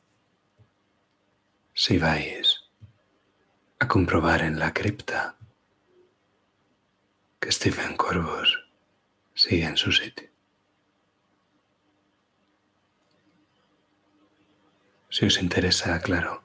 [1.73, 2.63] si vais
[3.79, 5.35] a comprobar en la cripta
[7.41, 8.63] que Stephen Corvus
[9.33, 10.29] sigue en su sitio.
[15.09, 16.43] Si os interesa, claro,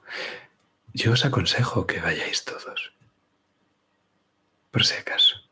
[0.93, 2.91] yo os aconsejo que vayáis todos.
[4.71, 5.46] Por si acaso.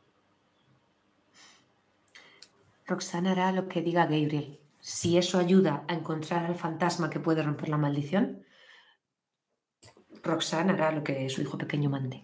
[2.85, 4.59] Roxana hará lo que diga Gabriel.
[4.79, 8.45] Si eso ayuda a encontrar al fantasma que puede romper la maldición,
[10.23, 12.23] Roxana hará lo que su hijo pequeño mande.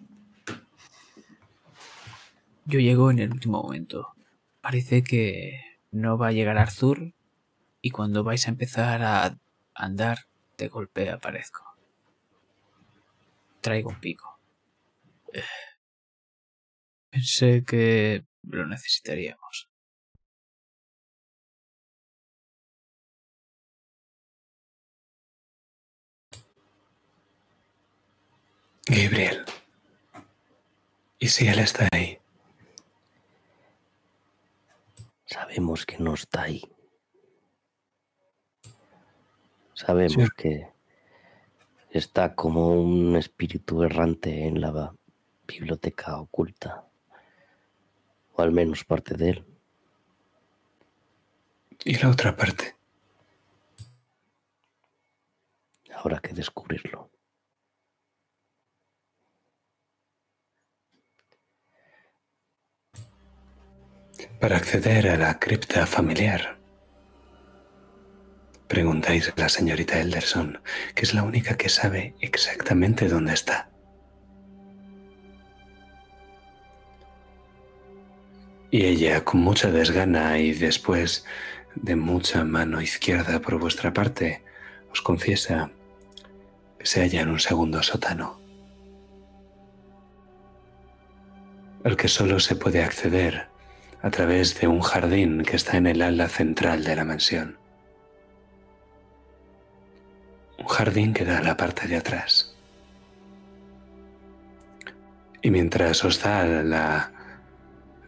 [2.64, 4.14] Yo llego en el último momento.
[4.60, 5.60] Parece que
[5.90, 7.12] no va a llegar Arthur
[7.80, 9.36] y cuando vais a empezar a
[9.74, 10.18] andar,
[10.56, 11.64] de golpe aparezco.
[13.60, 14.38] Traigo un pico.
[15.32, 15.42] Eh,
[17.10, 19.71] Pensé que lo necesitaríamos.
[28.86, 29.44] Gabriel.
[31.18, 32.18] ¿Y si él está ahí?
[35.26, 36.62] Sabemos que no está ahí.
[39.74, 40.28] Sabemos Sí.
[40.36, 40.68] que
[41.90, 44.92] está como un espíritu errante en la
[45.46, 46.84] biblioteca oculta.
[48.34, 49.44] O al menos parte de él.
[51.84, 52.76] ¿Y la otra parte?
[55.94, 57.10] Habrá que descubrirlo.
[64.42, 66.58] Para acceder a la cripta familiar.
[68.66, 70.60] Preguntáis a la señorita Elderson,
[70.96, 73.70] que es la única que sabe exactamente dónde está.
[78.72, 81.24] Y ella, con mucha desgana y después
[81.76, 84.42] de mucha mano izquierda por vuestra parte,
[84.90, 85.70] os confiesa
[86.80, 88.40] que se halla en un segundo sótano,
[91.84, 93.51] al que solo se puede acceder
[94.02, 97.56] a través de un jardín que está en el ala central de la mansión.
[100.58, 102.56] Un jardín que da a la parte de atrás.
[105.40, 107.12] Y mientras os da la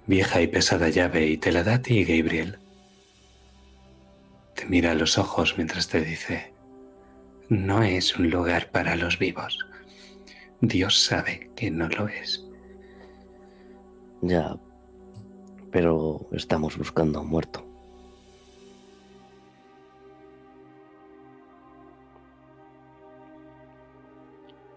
[0.06, 2.58] vieja y pesada llave y te la da a ti, Gabriel,
[4.54, 6.52] te mira a los ojos mientras te dice,
[7.48, 9.58] no es un lugar para los vivos.
[10.60, 12.44] Dios sabe que no lo es.
[14.22, 14.56] Ya,
[15.74, 17.66] pero estamos buscando a un muerto.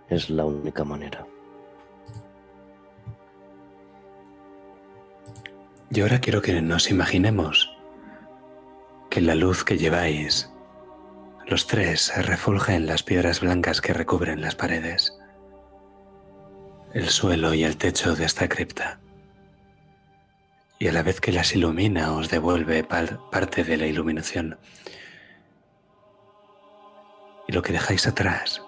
[0.10, 1.24] Es la única manera.
[5.92, 7.78] Y ahora quiero que nos imaginemos
[9.12, 10.52] que la luz que lleváis,
[11.46, 15.16] los tres, se refulja en las piedras blancas que recubren las paredes,
[16.96, 19.00] el suelo y el techo de esta cripta.
[20.80, 24.60] Y a la vez que las ilumina os devuelve parte de la iluminación.
[27.48, 28.62] Y lo que dejáis atrás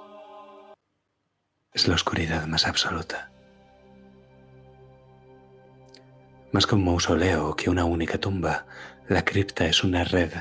[1.74, 3.32] es la oscuridad más absoluta.
[6.52, 8.66] Más que un mausoleo que una única tumba,
[9.08, 10.34] la cripta es una red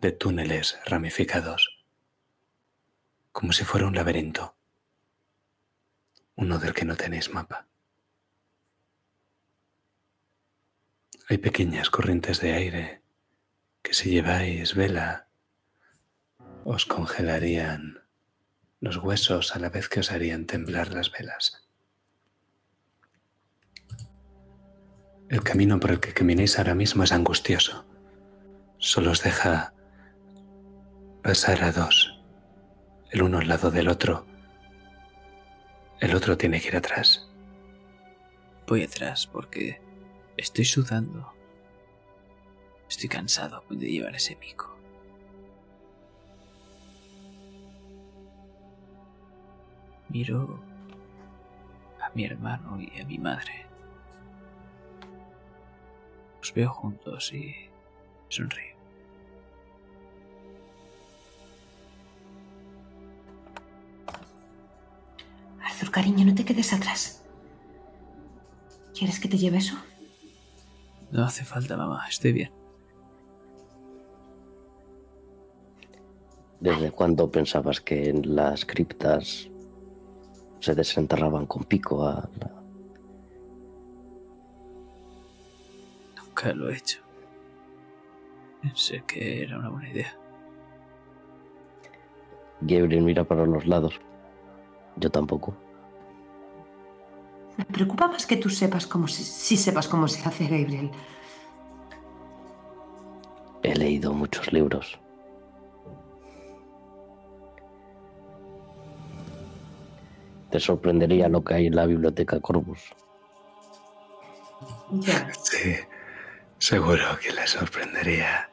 [0.00, 1.84] de túneles ramificados,
[3.32, 4.56] como si fuera un laberinto,
[6.36, 7.67] uno del que no tenéis mapa.
[11.30, 13.02] Hay pequeñas corrientes de aire
[13.82, 15.28] que si lleváis vela
[16.64, 18.02] os congelarían
[18.80, 21.68] los huesos a la vez que os harían temblar las velas.
[25.28, 27.84] El camino por el que caminéis ahora mismo es angustioso.
[28.78, 29.74] Solo os deja
[31.22, 32.22] pasar a dos,
[33.10, 34.26] el uno al lado del otro.
[36.00, 37.28] El otro tiene que ir atrás.
[38.66, 39.87] Voy atrás porque
[40.38, 41.32] estoy sudando.
[42.88, 44.74] Estoy cansado de llevar ese pico.
[50.08, 50.58] Miro
[52.00, 53.66] a mi hermano y a mi madre.
[56.40, 57.54] Os veo juntos y
[58.30, 58.78] sonrío.
[65.62, 67.22] Arthur, cariño, no te quedes atrás.
[68.94, 69.76] ¿Quieres que te lleve eso?
[71.10, 72.06] No hace falta, mamá.
[72.08, 72.52] Estoy bien.
[76.60, 79.48] ¿Desde cuándo pensabas que en las criptas
[80.60, 82.50] se desenterraban con pico a la...
[86.16, 87.00] Nunca lo he hecho.
[88.60, 90.16] Pensé que era una buena idea.
[92.60, 94.00] Gabriel mira para los lados.
[94.96, 95.54] Yo tampoco.
[97.58, 100.92] Me preocupa más que tú sepas cómo se, si sepas cómo se hace, Gabriel.
[103.64, 104.98] He leído muchos libros.
[110.50, 112.94] Te sorprendería lo que hay en la biblioteca Corvus.
[114.92, 115.28] Ya.
[115.42, 115.74] Sí,
[116.58, 118.48] seguro que le sorprendería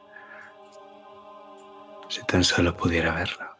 [2.08, 3.55] si tan solo pudiera verlo.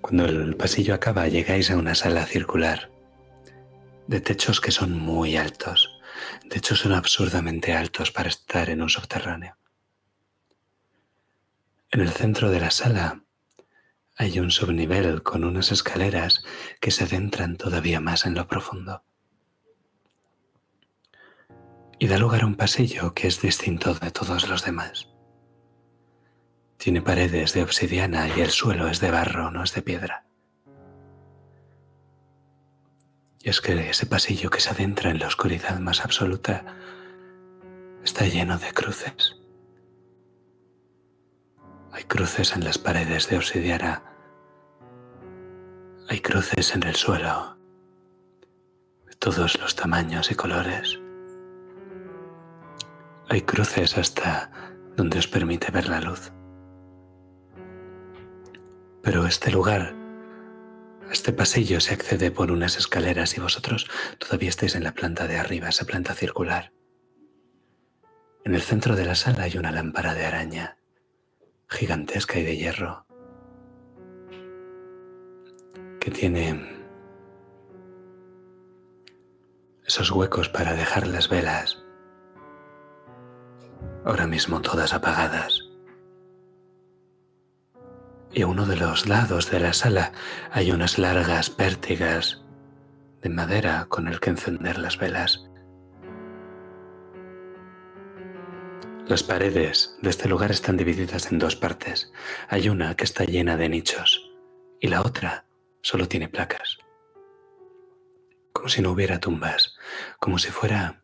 [0.00, 2.90] Cuando el pasillo acaba, llegáis a una sala circular
[4.06, 6.00] de techos que son muy altos.
[6.44, 9.56] De hecho, son absurdamente altos para estar en un subterráneo.
[11.90, 13.22] En el centro de la sala
[14.16, 16.42] hay un subnivel con unas escaleras
[16.80, 19.04] que se adentran todavía más en lo profundo.
[21.98, 25.08] Y da lugar a un pasillo que es distinto de todos los demás.
[26.78, 30.24] Tiene paredes de obsidiana y el suelo es de barro, no es de piedra.
[33.40, 36.64] Y es que ese pasillo que se adentra en la oscuridad más absoluta
[38.04, 39.36] está lleno de cruces.
[41.90, 44.04] Hay cruces en las paredes de obsidiana.
[46.08, 47.58] Hay cruces en el suelo.
[49.04, 51.00] De todos los tamaños y colores.
[53.28, 54.50] Hay cruces hasta
[54.96, 56.32] donde os permite ver la luz.
[59.08, 59.94] Pero este lugar,
[61.10, 65.38] este pasillo se accede por unas escaleras y vosotros todavía estáis en la planta de
[65.38, 66.74] arriba, esa planta circular.
[68.44, 70.76] En el centro de la sala hay una lámpara de araña,
[71.70, 73.06] gigantesca y de hierro,
[76.00, 76.68] que tiene
[79.86, 81.82] esos huecos para dejar las velas,
[84.04, 85.67] ahora mismo todas apagadas
[88.32, 90.12] y a uno de los lados de la sala
[90.50, 92.42] hay unas largas pértigas
[93.22, 95.44] de madera con el que encender las velas.
[99.06, 102.12] Las paredes de este lugar están divididas en dos partes.
[102.48, 104.30] Hay una que está llena de nichos
[104.80, 105.46] y la otra
[105.80, 106.76] solo tiene placas.
[108.52, 109.76] Como si no hubiera tumbas,
[110.20, 111.02] como si fuera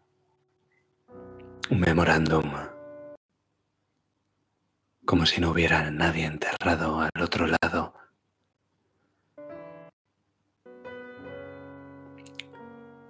[1.70, 2.52] un memorándum
[5.04, 7.94] como si no hubiera nadie enterrado al otro lado.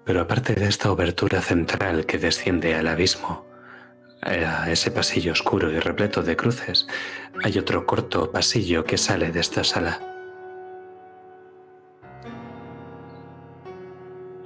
[0.04, 3.46] Pero aparte de esta obertura central que desciende al abismo,
[4.22, 6.86] a ese pasillo oscuro y repleto de cruces,
[7.42, 10.00] hay otro corto pasillo que sale de esta sala.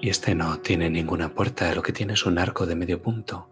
[0.00, 3.50] Y este no tiene ninguna puerta, lo que tiene es un arco de medio punto.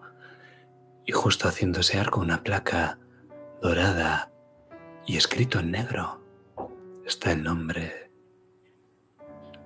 [1.04, 2.98] Y justo haciendo ese arco una placa
[3.60, 4.30] dorada
[5.06, 6.20] y escrito en negro
[7.06, 8.10] está el nombre,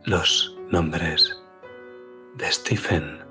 [0.05, 1.37] los nombres
[2.37, 3.25] de Stephen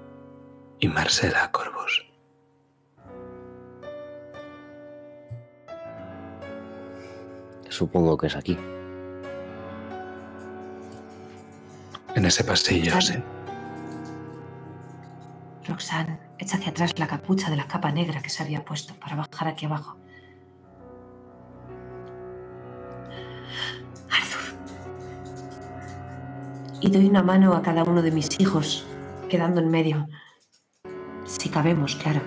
[0.80, 2.06] y Marcela Corvus.
[7.70, 8.58] Supongo que es aquí.
[12.16, 13.02] En ese pasillo, Claro.
[13.02, 13.14] sí.
[15.68, 19.16] Roxanne echa hacia atrás la capucha de la capa negra que se había puesto para
[19.16, 19.99] bajar aquí abajo.
[24.12, 24.42] Arthur.
[26.82, 28.86] Y doy una mano a cada uno de mis hijos,
[29.30, 30.08] quedando en medio.
[31.26, 32.22] Si cabemos, claro.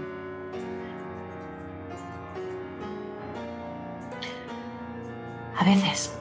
[5.58, 6.18] A veces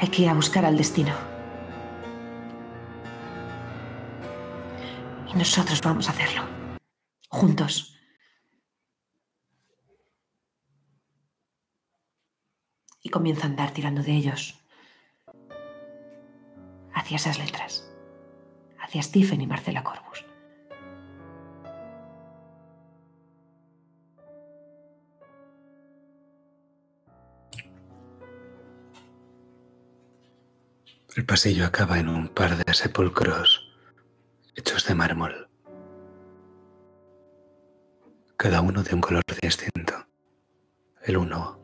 [0.00, 1.12] hay que ir a buscar al destino.
[5.32, 6.42] Y nosotros vamos a hacerlo.
[7.28, 7.93] Juntos.
[13.04, 14.58] Y comienza a andar tirando de ellos.
[16.92, 17.88] Hacia esas letras.
[18.80, 20.24] Hacia Stephen y Marcela Corbus.
[31.14, 33.70] El pasillo acaba en un par de sepulcros
[34.56, 35.48] hechos de mármol,
[38.36, 39.94] cada uno de un color distinto,
[41.02, 41.63] el uno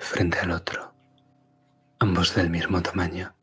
[0.00, 0.94] frente al otro,
[1.98, 3.34] ambos del mismo tamaño.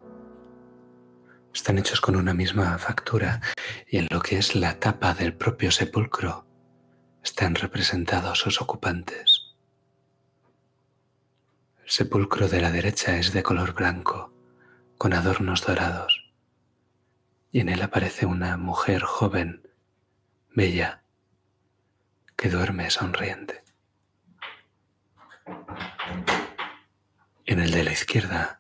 [1.54, 3.42] Están hechos con una misma factura
[3.88, 6.46] y en lo que es la tapa del propio sepulcro
[7.24, 9.56] están representados sus ocupantes.
[11.84, 14.34] El sepulcro de la derecha es de color blanco
[14.98, 16.34] con adornos dorados,
[17.52, 19.68] y en él aparece una mujer joven,
[20.54, 21.04] bella,
[22.36, 23.64] que duerme sonriente.
[27.50, 28.60] En el de la izquierda,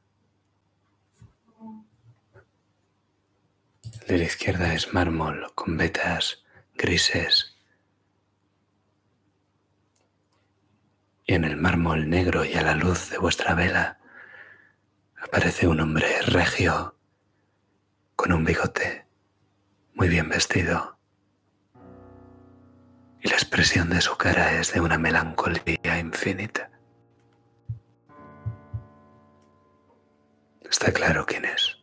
[3.84, 7.58] el de la izquierda es mármol con vetas grises.
[11.26, 14.00] Y en el mármol negro y a la luz de vuestra vela,
[15.22, 16.98] aparece un hombre regio,
[18.16, 19.06] con un bigote,
[19.96, 20.98] muy bien vestido.
[23.20, 26.77] Y la expresión de su cara es de una melancolía infinita.
[30.70, 31.78] Está claro quién es.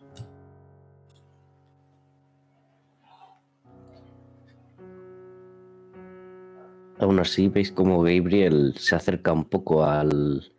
[6.99, 10.53] Aún así, veis como Gabriel se acerca un poco al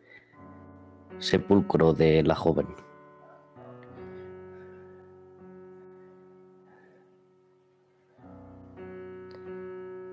[1.18, 2.68] sepulcro de la joven.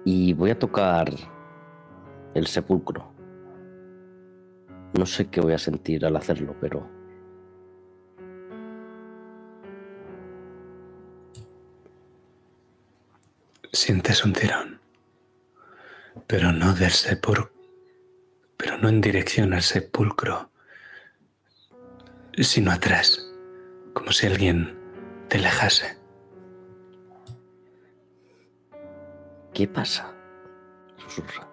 [0.05, 1.11] Y voy a tocar
[2.35, 3.13] el sepulcro.
[4.99, 7.02] No sé qué voy a sentir al hacerlo, pero
[13.73, 14.81] Sientes un tirón,
[16.27, 17.53] pero no del sepulcro,
[18.57, 20.51] pero no en dirección al sepulcro,
[22.39, 23.27] sino atrás,
[23.95, 24.79] como si alguien
[25.29, 26.03] te alejase.
[29.53, 30.13] ¿qué pasa?
[30.97, 31.49] Susurra.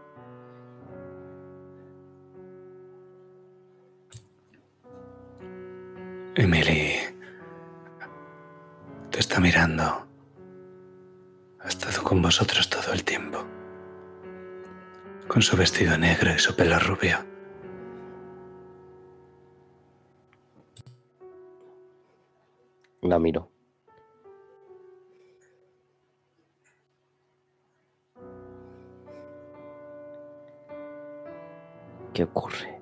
[6.35, 6.99] Emily
[9.11, 10.08] te está mirando.
[11.69, 13.45] Ha estado con vosotros todo el tiempo.
[15.27, 17.19] Con su vestido negro y su pelo rubio.
[23.03, 23.51] La miro.
[32.15, 32.81] ¿Qué ocurre?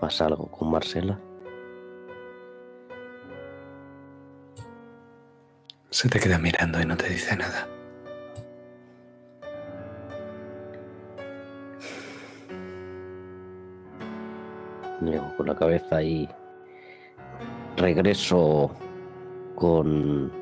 [0.00, 1.27] ¿Pasa algo con Marcela?
[5.98, 7.66] Se te queda mirando y no te dice nada.
[15.36, 16.28] Con la cabeza y
[17.76, 18.70] regreso
[19.56, 20.32] con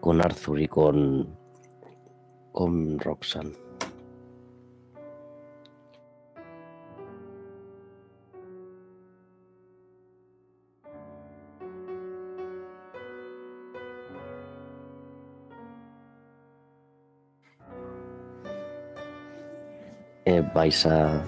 [0.00, 1.28] con Arthur y con
[2.50, 3.69] con Roxanne.
[20.54, 21.22] vais a...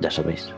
[0.00, 0.54] Ya sabéis.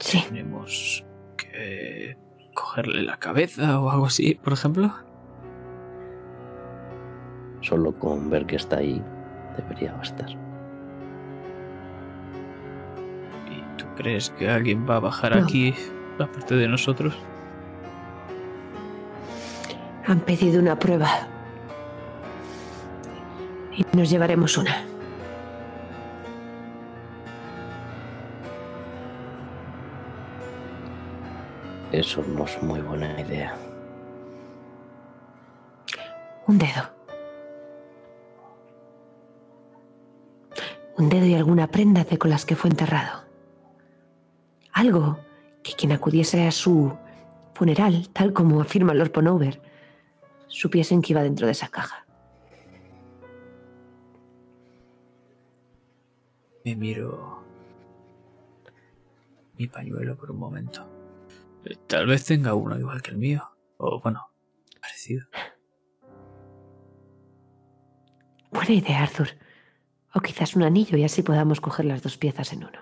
[0.00, 0.24] Sí.
[0.28, 1.04] Tenemos
[1.36, 2.16] que
[2.54, 4.92] cogerle la cabeza o algo así, por ejemplo.
[7.60, 9.02] Solo con ver que está ahí
[9.56, 10.30] debería bastar.
[13.48, 15.72] ¿Y tú crees que alguien va a bajar aquí
[16.18, 17.16] aparte de nosotros?
[20.12, 21.08] Han pedido una prueba.
[23.74, 24.84] Y nos llevaremos una.
[31.90, 33.54] Eso no es muy buena idea.
[36.46, 36.90] Un dedo.
[40.98, 43.22] Un dedo y alguna prenda de con las que fue enterrado.
[44.74, 45.20] Algo
[45.62, 46.98] que quien acudiese a su
[47.54, 49.71] funeral, tal como afirma Lord Ponover,
[50.52, 52.06] supiesen que iba dentro de esa caja.
[56.64, 57.42] Me miro
[59.58, 60.86] mi pañuelo por un momento.
[61.64, 63.42] Eh, Tal vez tenga uno igual que el mío.
[63.78, 64.30] O bueno,
[64.80, 65.26] parecido.
[68.52, 69.28] Buena idea, Arthur.
[70.14, 72.78] O quizás un anillo y así podamos coger las dos piezas en uno.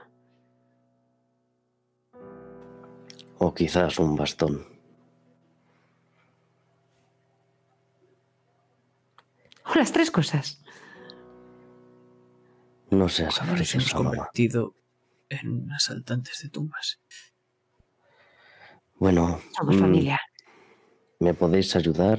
[3.39, 4.67] O quizás un bastón.
[9.71, 10.63] O las tres cosas.
[12.91, 14.11] No seas nos hemos mamá.
[14.11, 14.75] convertido
[15.29, 17.01] en asaltantes de tumbas.
[18.97, 20.21] Bueno, Somos mm, familia.
[21.21, 22.19] ¿me podéis ayudar?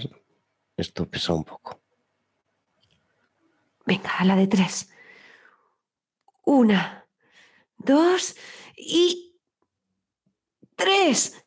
[0.78, 1.82] Esto pesa un poco.
[3.86, 4.90] Venga, a la de tres.
[6.45, 7.06] Una,
[7.78, 8.36] dos
[8.78, 9.36] y
[10.76, 11.45] tres.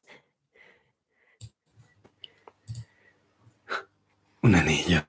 [4.42, 5.02] Un anillo,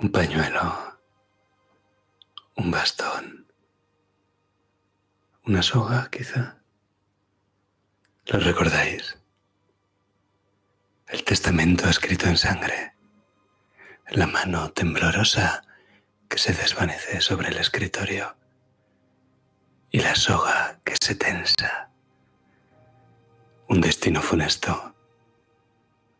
[0.00, 0.98] un pañuelo,
[2.56, 3.46] un bastón,
[5.44, 6.56] una soga, quizá.
[8.26, 9.18] ¿Lo recordáis?
[11.06, 12.94] El testamento escrito en sangre,
[14.08, 15.64] la mano temblorosa
[16.30, 18.36] que se desvanece sobre el escritorio
[19.90, 21.90] y la soga que se tensa.
[23.68, 24.94] Un destino funesto,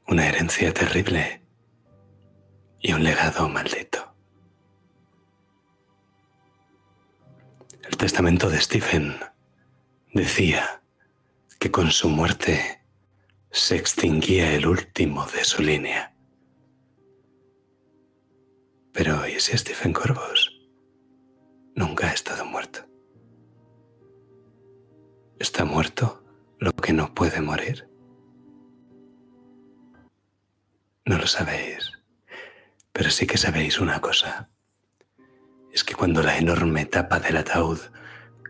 [0.07, 1.41] una herencia terrible
[2.81, 4.15] y un legado maldito.
[7.83, 9.17] El testamento de Stephen
[10.13, 10.83] decía
[11.59, 12.83] que con su muerte
[13.51, 16.15] se extinguía el último de su línea.
[18.93, 20.61] Pero ¿y si Stephen Corvus
[21.75, 22.81] nunca ha estado muerto?
[25.39, 26.25] ¿Está muerto
[26.59, 27.89] lo que no puede morir?
[31.05, 32.00] No lo sabéis.
[33.01, 34.51] Pero sí que sabéis una cosa.
[35.73, 37.79] Es que cuando la enorme tapa del ataúd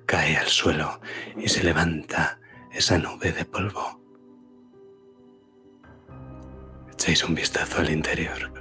[0.07, 1.01] cae al suelo
[1.37, 2.41] y se levanta
[2.73, 4.03] esa nube de polvo,
[6.93, 8.53] echáis un vistazo al interior.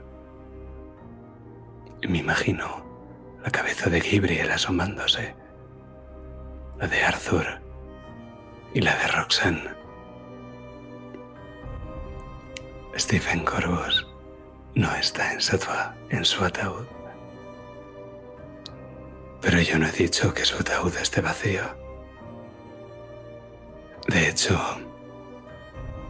[2.03, 2.85] Y me imagino
[3.43, 5.35] la cabeza de Gabriel asomándose,
[6.77, 7.63] la de Arthur
[8.75, 9.73] y la de Roxanne.
[12.95, 14.08] Stephen Corvus
[14.75, 16.85] no está en su, atua- en su ataúd.
[19.41, 21.63] Pero yo no he dicho que su ataúd esté vacío.
[24.07, 24.59] De hecho,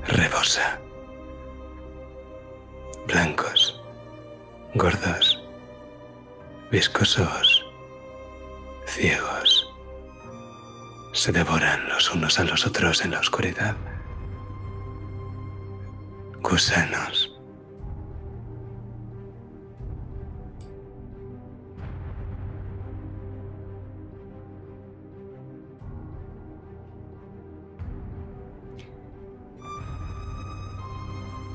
[0.07, 0.79] rebosa.
[3.07, 3.81] Blancos,
[4.75, 5.43] gordos,
[6.71, 7.65] viscosos,
[8.85, 9.65] ciegos.
[11.13, 13.75] Se devoran los unos a los otros en la oscuridad.
[16.41, 17.28] Gusanos.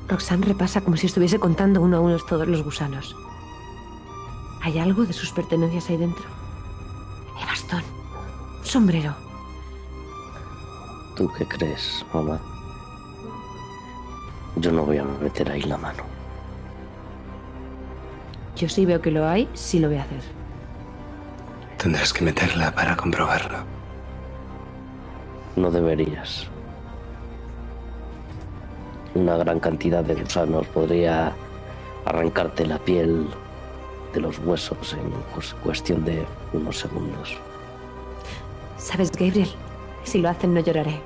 [0.07, 3.15] Roxanne repasa como si estuviese contando uno a uno todos los gusanos.
[4.61, 6.25] ¿Hay algo de sus pertenencias ahí dentro?
[7.39, 7.83] El bastón,
[8.59, 9.15] un sombrero.
[11.15, 12.39] ¿Tú qué crees, mamá?
[14.57, 16.03] Yo no voy a meter ahí la mano.
[18.55, 20.21] Yo sí veo que lo hay, sí lo voy a hacer.
[21.77, 23.59] Tendrás que meterla para comprobarlo.
[25.55, 26.49] No deberías.
[29.15, 31.33] Una gran cantidad de gusanos podría
[32.05, 33.27] arrancarte la piel
[34.13, 37.37] de los huesos en cues- cuestión de unos segundos.
[38.77, 39.49] ¿Sabes, Gabriel?
[40.03, 40.99] Si lo hacen no lloraré.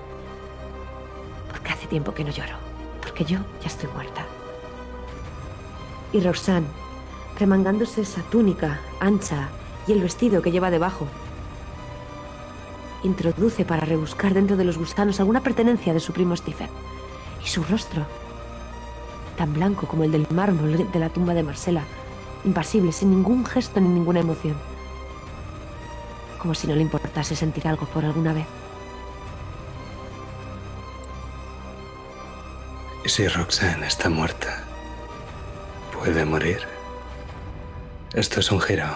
[1.49, 2.55] Porque hace tiempo que no lloro.
[3.01, 4.25] Porque yo ya estoy muerta.
[6.11, 6.67] Y Roxanne,
[7.39, 9.49] remangándose esa túnica ancha
[9.87, 11.07] y el vestido que lleva debajo,
[13.03, 16.69] introduce para rebuscar dentro de los gusanos alguna pertenencia de su primo Stephen.
[17.43, 18.05] Y su rostro,
[19.37, 21.83] tan blanco como el del mármol de la tumba de Marcela,
[22.43, 24.55] impasible, sin ningún gesto ni ninguna emoción.
[26.37, 28.45] Como si no le importase sentir algo por alguna vez.
[33.03, 34.63] ¿Y si Roxanne está muerta?
[35.93, 36.59] ¿Puede morir?
[38.13, 38.87] Esto es un giro.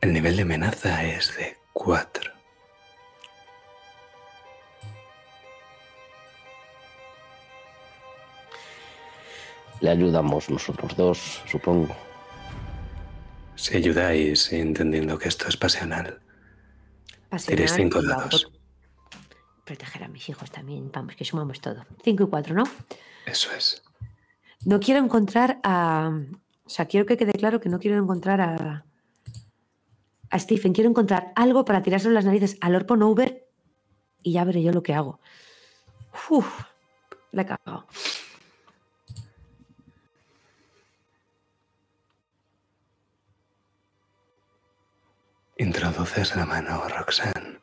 [0.00, 2.37] El nivel de amenaza es de 4.
[9.80, 11.94] Le ayudamos nosotros dos, supongo.
[13.54, 16.20] Si ayudáis entendiendo que esto es pasional,
[17.28, 18.50] Pasional Tenéis cinco dados.
[19.64, 20.90] Proteger a mis hijos también.
[20.90, 21.84] Vamos, que sumamos todo.
[22.02, 22.64] 5 y 4, ¿no?
[23.26, 23.82] eso es.
[24.64, 26.10] No quiero encontrar a.
[26.64, 28.84] O sea, quiero que quede claro que no quiero encontrar a.
[30.30, 30.72] A Stephen.
[30.72, 33.46] Quiero encontrar algo para tirárselo las narices al Orpo Over
[34.22, 35.20] y ya veré yo lo que hago.
[36.30, 36.64] Uf,
[37.32, 37.86] la he cagado.
[45.60, 47.58] Introduces la mano, Roxanne,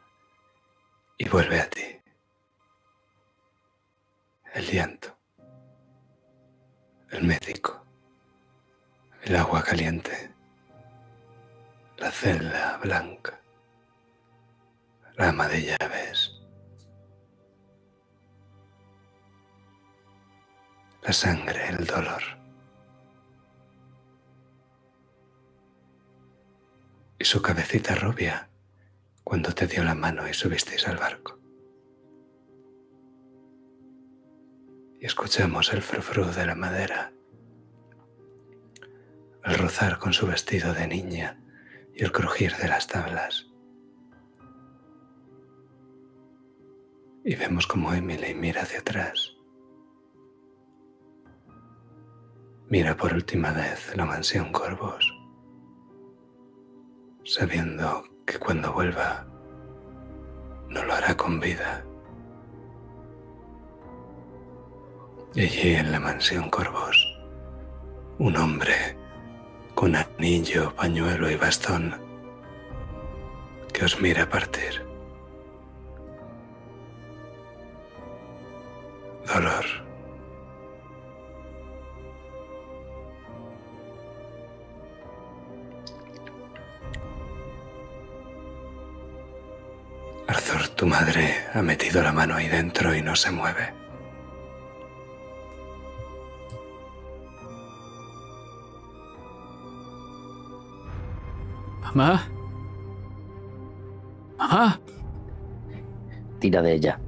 [1.18, 1.98] y vuelve a ti.
[4.54, 5.18] El llanto,
[7.12, 7.86] el médico,
[9.24, 10.30] el agua caliente,
[11.96, 13.40] la celda blanca,
[15.16, 16.34] la ama de llaves,
[21.02, 22.45] la sangre, el dolor.
[27.26, 28.50] Su cabecita rubia
[29.24, 31.40] cuando te dio la mano y subisteis al barco.
[35.00, 37.12] Y escuchamos el frufru de la madera,
[39.44, 41.42] el rozar con su vestido de niña
[41.96, 43.48] y el crujir de las tablas.
[47.24, 49.36] Y vemos como Emily mira hacia atrás.
[52.70, 55.15] Mira por última vez la mansión Corvos
[57.26, 59.26] sabiendo que cuando vuelva
[60.70, 61.84] no lo hará con vida.
[65.36, 67.18] Allí en la mansión Corvos,
[68.20, 68.96] un hombre
[69.74, 72.00] con anillo, pañuelo y bastón
[73.74, 74.86] que os mira partir.
[79.28, 79.85] Dolor.
[90.76, 93.74] Tu madre ha metido la mano ahí dentro y no se mueve.
[101.82, 102.28] Mamá.
[104.38, 104.82] Mamá.
[106.40, 107.00] Tira de ella.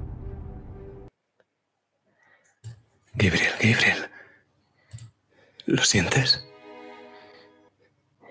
[3.14, 4.10] Gabriel, Gabriel.
[5.66, 6.48] ¿Lo sientes?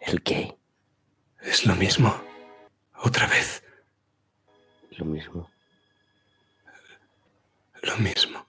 [0.01, 0.57] ¿El qué?
[1.41, 2.15] Es lo mismo.
[2.95, 3.66] Otra vez.
[4.97, 5.49] Lo mismo.
[7.83, 8.45] Lo mismo.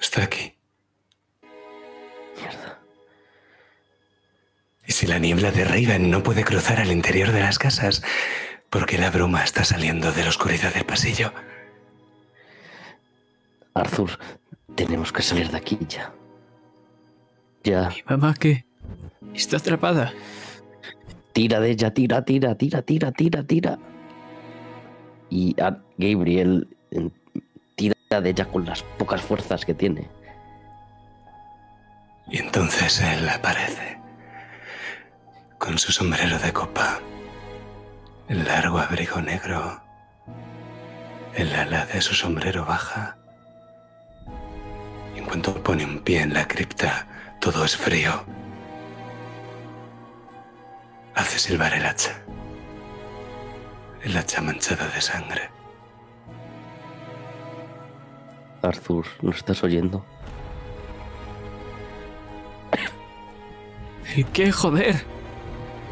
[0.00, 0.54] Está aquí.
[2.36, 2.78] Mierda.
[4.86, 8.02] Y si la niebla de Raven no puede cruzar al interior de las casas,
[8.68, 11.32] porque la bruma está saliendo de la oscuridad del pasillo.
[13.74, 14.18] Arthur,
[14.74, 16.12] tenemos que salir de aquí ya.
[17.64, 17.88] Ya.
[17.88, 18.66] ¿Mi mamá qué?
[19.34, 20.12] Está atrapada.
[21.32, 23.78] Tira de ella, tira, tira, tira, tira, tira, tira.
[25.32, 26.68] Y a Gabriel
[27.74, 30.10] tira de ella con las pocas fuerzas que tiene.
[32.28, 33.98] Y entonces él aparece,
[35.56, 37.00] con su sombrero de copa,
[38.28, 39.80] el largo abrigo negro,
[41.34, 43.16] el ala de su sombrero baja.
[45.16, 47.06] Y en cuanto pone un pie en la cripta,
[47.40, 48.22] todo es frío.
[51.14, 52.22] Hace silbar el hacha.
[54.02, 55.50] El hacha manchada de sangre.
[58.62, 60.04] Arthur, ¿nos estás oyendo?
[64.16, 65.04] ¿El qué, joder?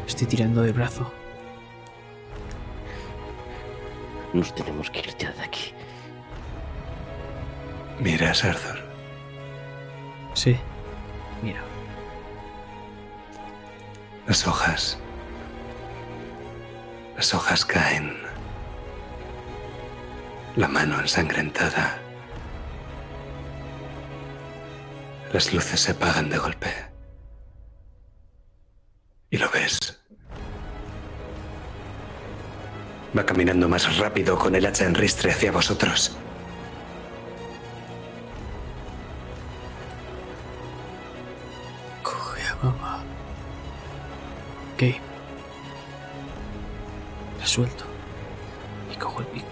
[0.07, 1.11] Estoy tirando de brazo.
[4.33, 5.73] Nos tenemos que ir ya de aquí.
[7.99, 8.79] Miras, Arthur.
[10.33, 10.57] Sí.
[11.41, 11.61] Mira.
[14.27, 14.99] Las hojas.
[17.21, 18.17] Las hojas caen.
[20.55, 21.99] La mano ensangrentada.
[25.31, 26.73] Las luces se apagan de golpe.
[29.29, 29.77] Y lo ves.
[33.15, 36.17] Va caminando más rápido con el hacha en ristre hacia vosotros.
[42.01, 43.03] Coge a mamá.
[44.79, 45.10] Gabe.
[47.41, 47.83] La suelto.
[48.93, 49.47] Y cojo el pico.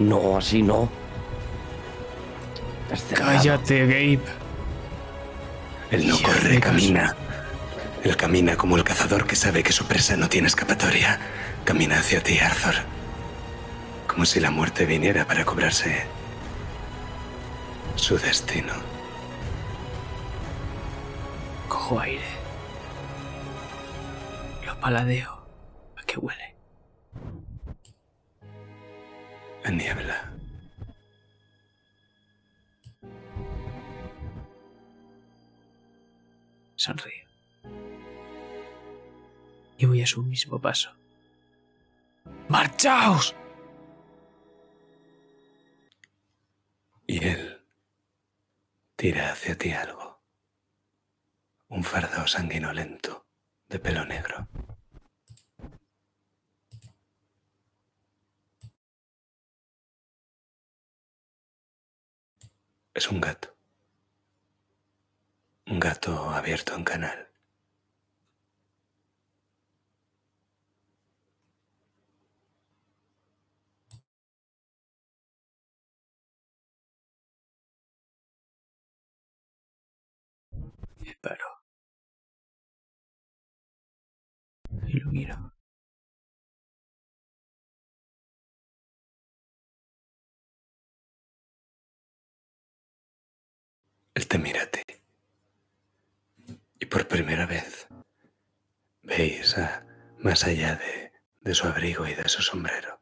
[0.00, 0.90] No, así no.
[3.14, 4.20] Cállate, Gabe.
[5.90, 7.16] Él no corre, me camina.
[8.02, 11.18] Él camina como el cazador que sabe que su presa no tiene escapatoria.
[11.64, 12.74] Camina hacia ti, Arthur.
[14.06, 16.04] Como si la muerte viniera para cobrarse
[17.94, 18.74] su destino.
[21.68, 22.35] Cojo aire.
[24.86, 25.32] Paladeo.
[25.96, 26.54] ¿A qué huele?
[29.64, 30.32] A niebla.
[36.76, 37.26] Sonrío.
[39.76, 40.94] Y voy a su mismo paso.
[42.48, 43.34] ¡Marchaos!
[47.08, 47.60] Y él
[48.94, 50.22] tira hacia ti algo.
[51.70, 53.26] Un fardo sanguinolento
[53.68, 54.48] de pelo negro.
[62.96, 63.54] Es un gato.
[65.66, 67.28] Un gato abierto en canal.
[84.86, 85.55] Y lo miro.
[94.16, 94.80] Él te mira a ti.
[96.80, 97.86] Y por primera vez
[99.02, 99.84] veis a,
[100.18, 101.12] más allá de,
[101.42, 102.98] de su abrigo y de su sombrero.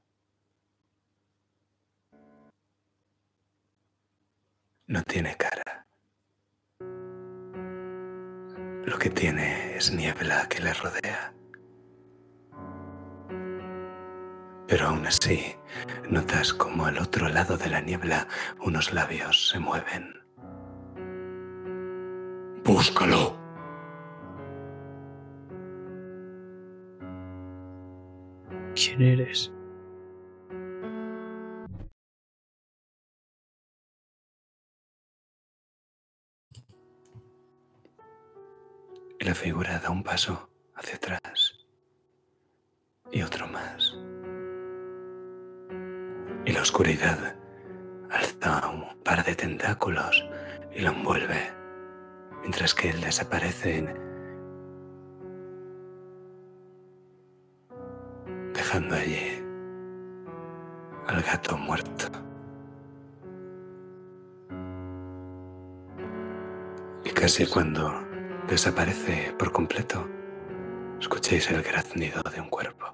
[4.89, 5.87] No tiene cara.
[8.85, 11.33] Lo que tiene es niebla que le rodea.
[14.67, 15.55] Pero aún así,
[16.11, 18.27] notas como al otro lado de la niebla
[18.59, 20.24] unos labios se mueven.
[22.85, 23.35] Búscalo.
[28.75, 29.51] ¿Quién eres?
[39.19, 41.55] Y la figura da un paso hacia atrás
[43.11, 43.97] y otro más.
[46.45, 47.35] Y la oscuridad
[48.11, 50.23] alza un par de tentáculos
[50.75, 51.64] y lo envuelve,
[52.45, 54.05] mientras que él desaparece en-
[58.53, 59.43] dejando allí
[61.07, 62.07] al gato muerto.
[67.05, 67.91] Y casi cuando
[68.47, 70.07] desaparece por completo,
[71.01, 72.85] escucháis el graznido de un cuerpo.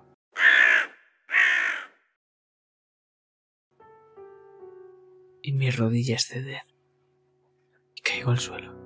[5.42, 6.62] Y mis rodillas ceden.
[7.96, 8.79] Y caigo al suelo.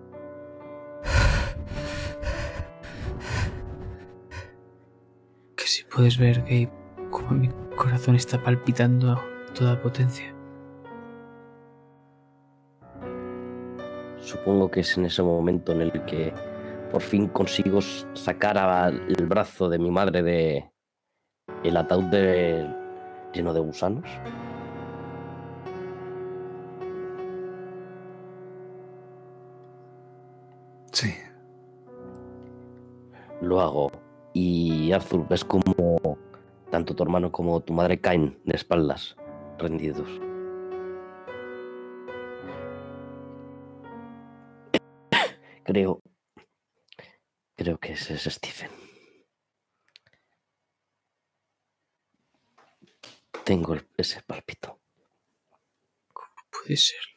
[5.94, 6.68] Puedes ver, Gabe,
[7.10, 9.20] como mi corazón está palpitando a
[9.55, 10.34] toda potencia.
[14.20, 16.32] Supongo que es en ese momento en el que
[16.90, 17.81] por fin consigo
[18.14, 20.70] sacar a- el brazo de mi madre de
[21.62, 22.66] el ataúd de-
[23.32, 24.05] lleno de gusanos.
[30.92, 31.12] Sí,
[33.40, 33.90] Lo hago.
[34.37, 36.19] Y Arthur, ves como
[36.71, 39.17] tanto tu hermano como tu madre caen de espaldas,
[39.59, 40.09] rendidos.
[45.65, 46.03] Creo.
[47.57, 48.71] Creo que ese es Stephen.
[53.45, 54.81] Tengo ese palpito.
[56.51, 57.14] Puede ser.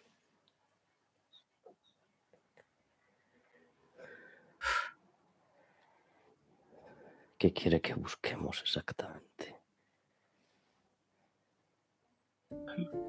[7.38, 9.62] ¿Qué quiere que busquemos exactamente?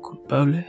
[0.02, 0.66] ¿Culpable?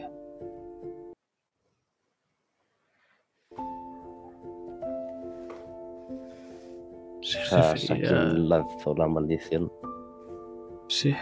[7.21, 9.69] Se ¿Sabes a lanzó la maldición?
[10.88, 11.13] Sí.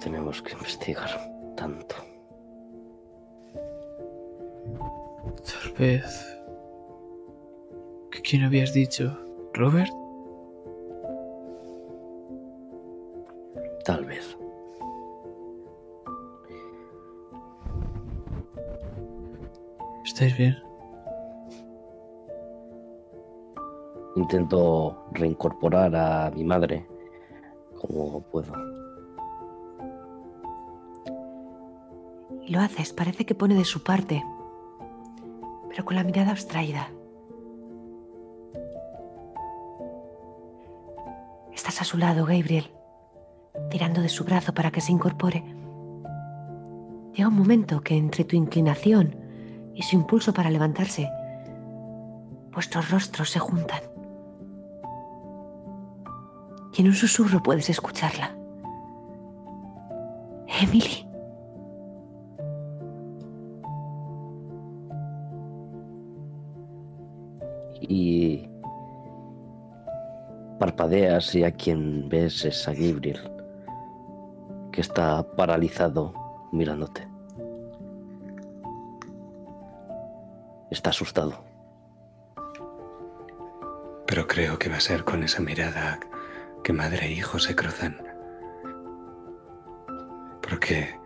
[0.00, 1.10] Tenemos que investigar
[1.56, 1.96] tanto.
[5.42, 6.38] Tal vez.
[8.10, 9.29] ¿Que ¿Quién habías dicho?
[9.54, 9.92] ¿Robert?
[13.84, 14.36] Tal vez.
[20.04, 20.56] ¿Estáis bien?
[24.16, 26.86] Intento reincorporar a mi madre
[27.80, 28.52] como puedo.
[32.42, 34.22] Y lo haces, parece que pone de su parte,
[35.68, 36.88] pero con la mirada abstraída.
[41.90, 42.70] Su lado, Gabriel,
[43.68, 45.42] tirando de su brazo para que se incorpore.
[47.12, 49.16] Llega un momento que entre tu inclinación
[49.74, 51.10] y su impulso para levantarse,
[52.52, 53.80] vuestros rostros se juntan.
[56.76, 58.36] Y en un susurro puedes escucharla.
[60.60, 61.09] Emily.
[70.90, 73.30] Parpadeas y a quien ves es a Gabriel,
[74.72, 76.12] que está paralizado
[76.50, 77.06] mirándote.
[80.70, 81.44] Está asustado.
[84.06, 86.00] Pero creo que va a ser con esa mirada
[86.64, 87.96] que madre e hijo se cruzan.
[90.42, 90.98] Porque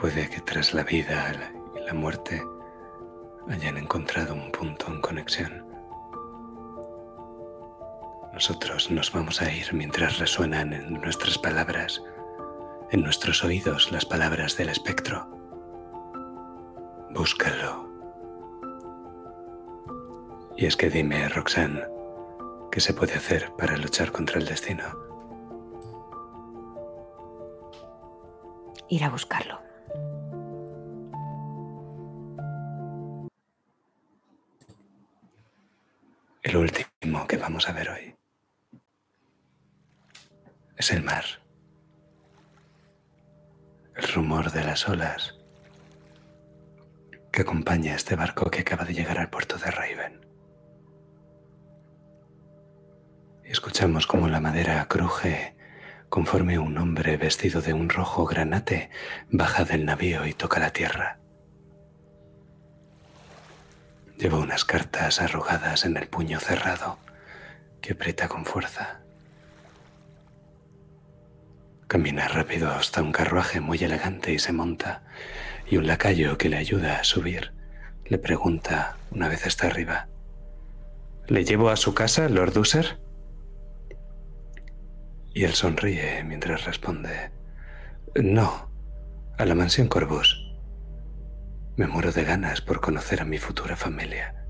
[0.00, 2.42] puede que tras la vida y la muerte
[3.50, 5.69] hayan encontrado un punto en conexión.
[8.40, 12.02] Nosotros nos vamos a ir mientras resuenan en nuestras palabras,
[12.90, 15.28] en nuestros oídos las palabras del espectro.
[17.10, 17.86] Búscalo.
[20.56, 21.82] Y es que dime, Roxanne,
[22.72, 24.84] ¿qué se puede hacer para luchar contra el destino?
[28.88, 29.60] Ir a buscarlo.
[36.42, 38.19] El último que vamos a ver hoy
[40.80, 41.24] es el mar.
[43.94, 45.34] El rumor de las olas
[47.30, 50.26] que acompaña a este barco que acaba de llegar al puerto de Raven.
[53.44, 55.54] Escuchamos como la madera cruje
[56.08, 58.88] conforme un hombre vestido de un rojo granate
[59.30, 61.18] baja del navío y toca la tierra.
[64.16, 66.96] Lleva unas cartas arrugadas en el puño cerrado
[67.82, 69.00] que aprieta con fuerza.
[71.90, 75.02] Camina rápido hasta un carruaje muy elegante y se monta,
[75.68, 77.52] y un lacayo que le ayuda a subir
[78.04, 80.06] le pregunta una vez está arriba.
[81.26, 83.00] ¿Le llevo a su casa, Lord User?
[85.34, 87.32] Y él sonríe mientras responde,
[88.14, 88.70] No,
[89.36, 90.48] a la mansión Corvus.
[91.74, 94.46] Me muero de ganas por conocer a mi futura familia.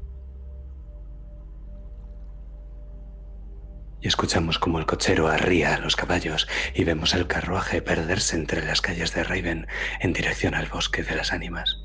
[4.01, 8.65] Y escuchamos como el cochero arría a los caballos y vemos el carruaje perderse entre
[8.65, 9.67] las calles de Raven
[10.01, 11.77] en dirección al bosque de las ánimas.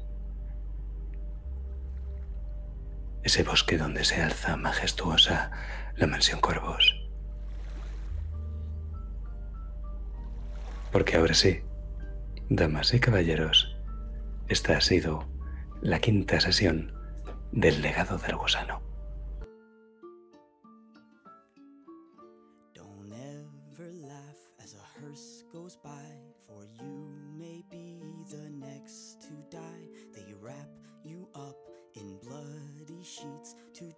[3.24, 5.52] Ese bosque donde se alza majestuosa
[5.95, 6.95] la mansión Corvus.
[10.92, 11.61] Porque ahora sí,
[12.50, 13.76] damas y caballeros,
[14.48, 15.27] esta ha sido
[15.82, 16.94] la quinta sesión
[17.52, 18.94] del legado del gusano.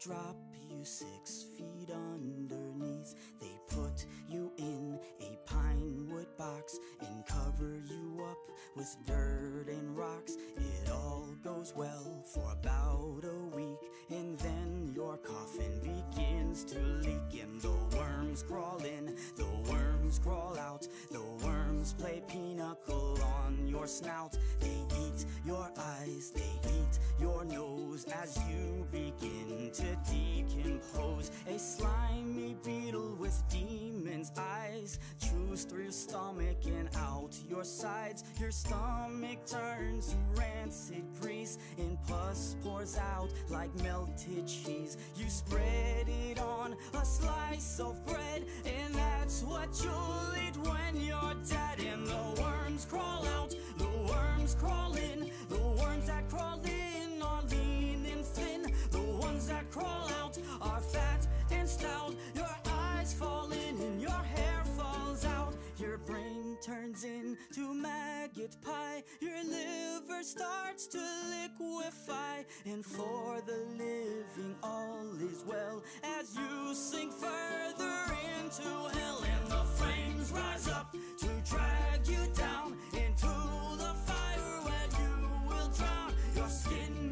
[0.08, 0.38] Drop
[0.70, 3.14] you six feet underneath.
[3.42, 8.38] They put you in a pine wood box and cover you up
[8.78, 10.38] with dirt and rocks.
[10.56, 13.80] It all goes well for about a week,
[14.10, 20.58] and then your coffin begins to leak, and the worms crawl in, the worms crawl
[20.58, 24.38] out, the worms play pinochle on your snout.
[24.62, 26.87] They eat your eyes, they eat
[27.20, 31.32] your nose as you begin to decompose.
[31.48, 38.24] A slimy beetle with demon's eyes chews through your stomach and out your sides.
[38.40, 44.98] Your stomach turns to rancid grease, and pus pours out like melted cheese.
[45.16, 51.36] You spread it on a slice of bread, and that's what you'll eat when you're
[51.50, 51.80] dead.
[51.80, 57.44] And the worms crawl out, the worms crawl in, the worms that crawl in are
[57.44, 58.62] lean and thin.
[58.92, 62.14] The ones that crawl out are fat and stout.
[62.36, 65.54] Your eyes fall in and your hair falls out.
[65.78, 69.04] Your brain turns into maggot pie.
[69.22, 71.02] Your liver starts to
[71.34, 72.44] liquefy.
[72.66, 77.98] And for the living, all is well as you sink further
[78.40, 79.24] into hell.
[79.34, 83.34] And the flames rise up to drag you down into
[83.84, 86.07] the fire where you will drown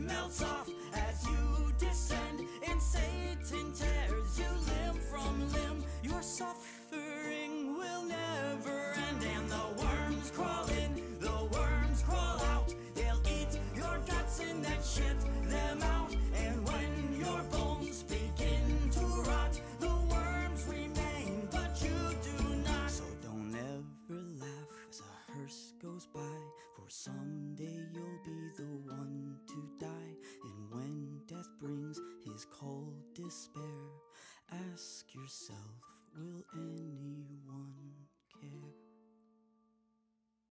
[0.06, 5.84] melts off as you descend, and Satan tears you limb from limb.
[6.04, 12.74] Your suffering will never end, and the worms crawl in, the worms crawl out.
[12.94, 15.20] They'll eat your guts and then shit
[15.50, 16.16] them out.
[16.36, 22.92] And when your bones begin to rot, the worms remain, but you do not.
[22.92, 26.38] So don't ever laugh as a hearse goes by,
[26.76, 29.25] for someday you'll be the one.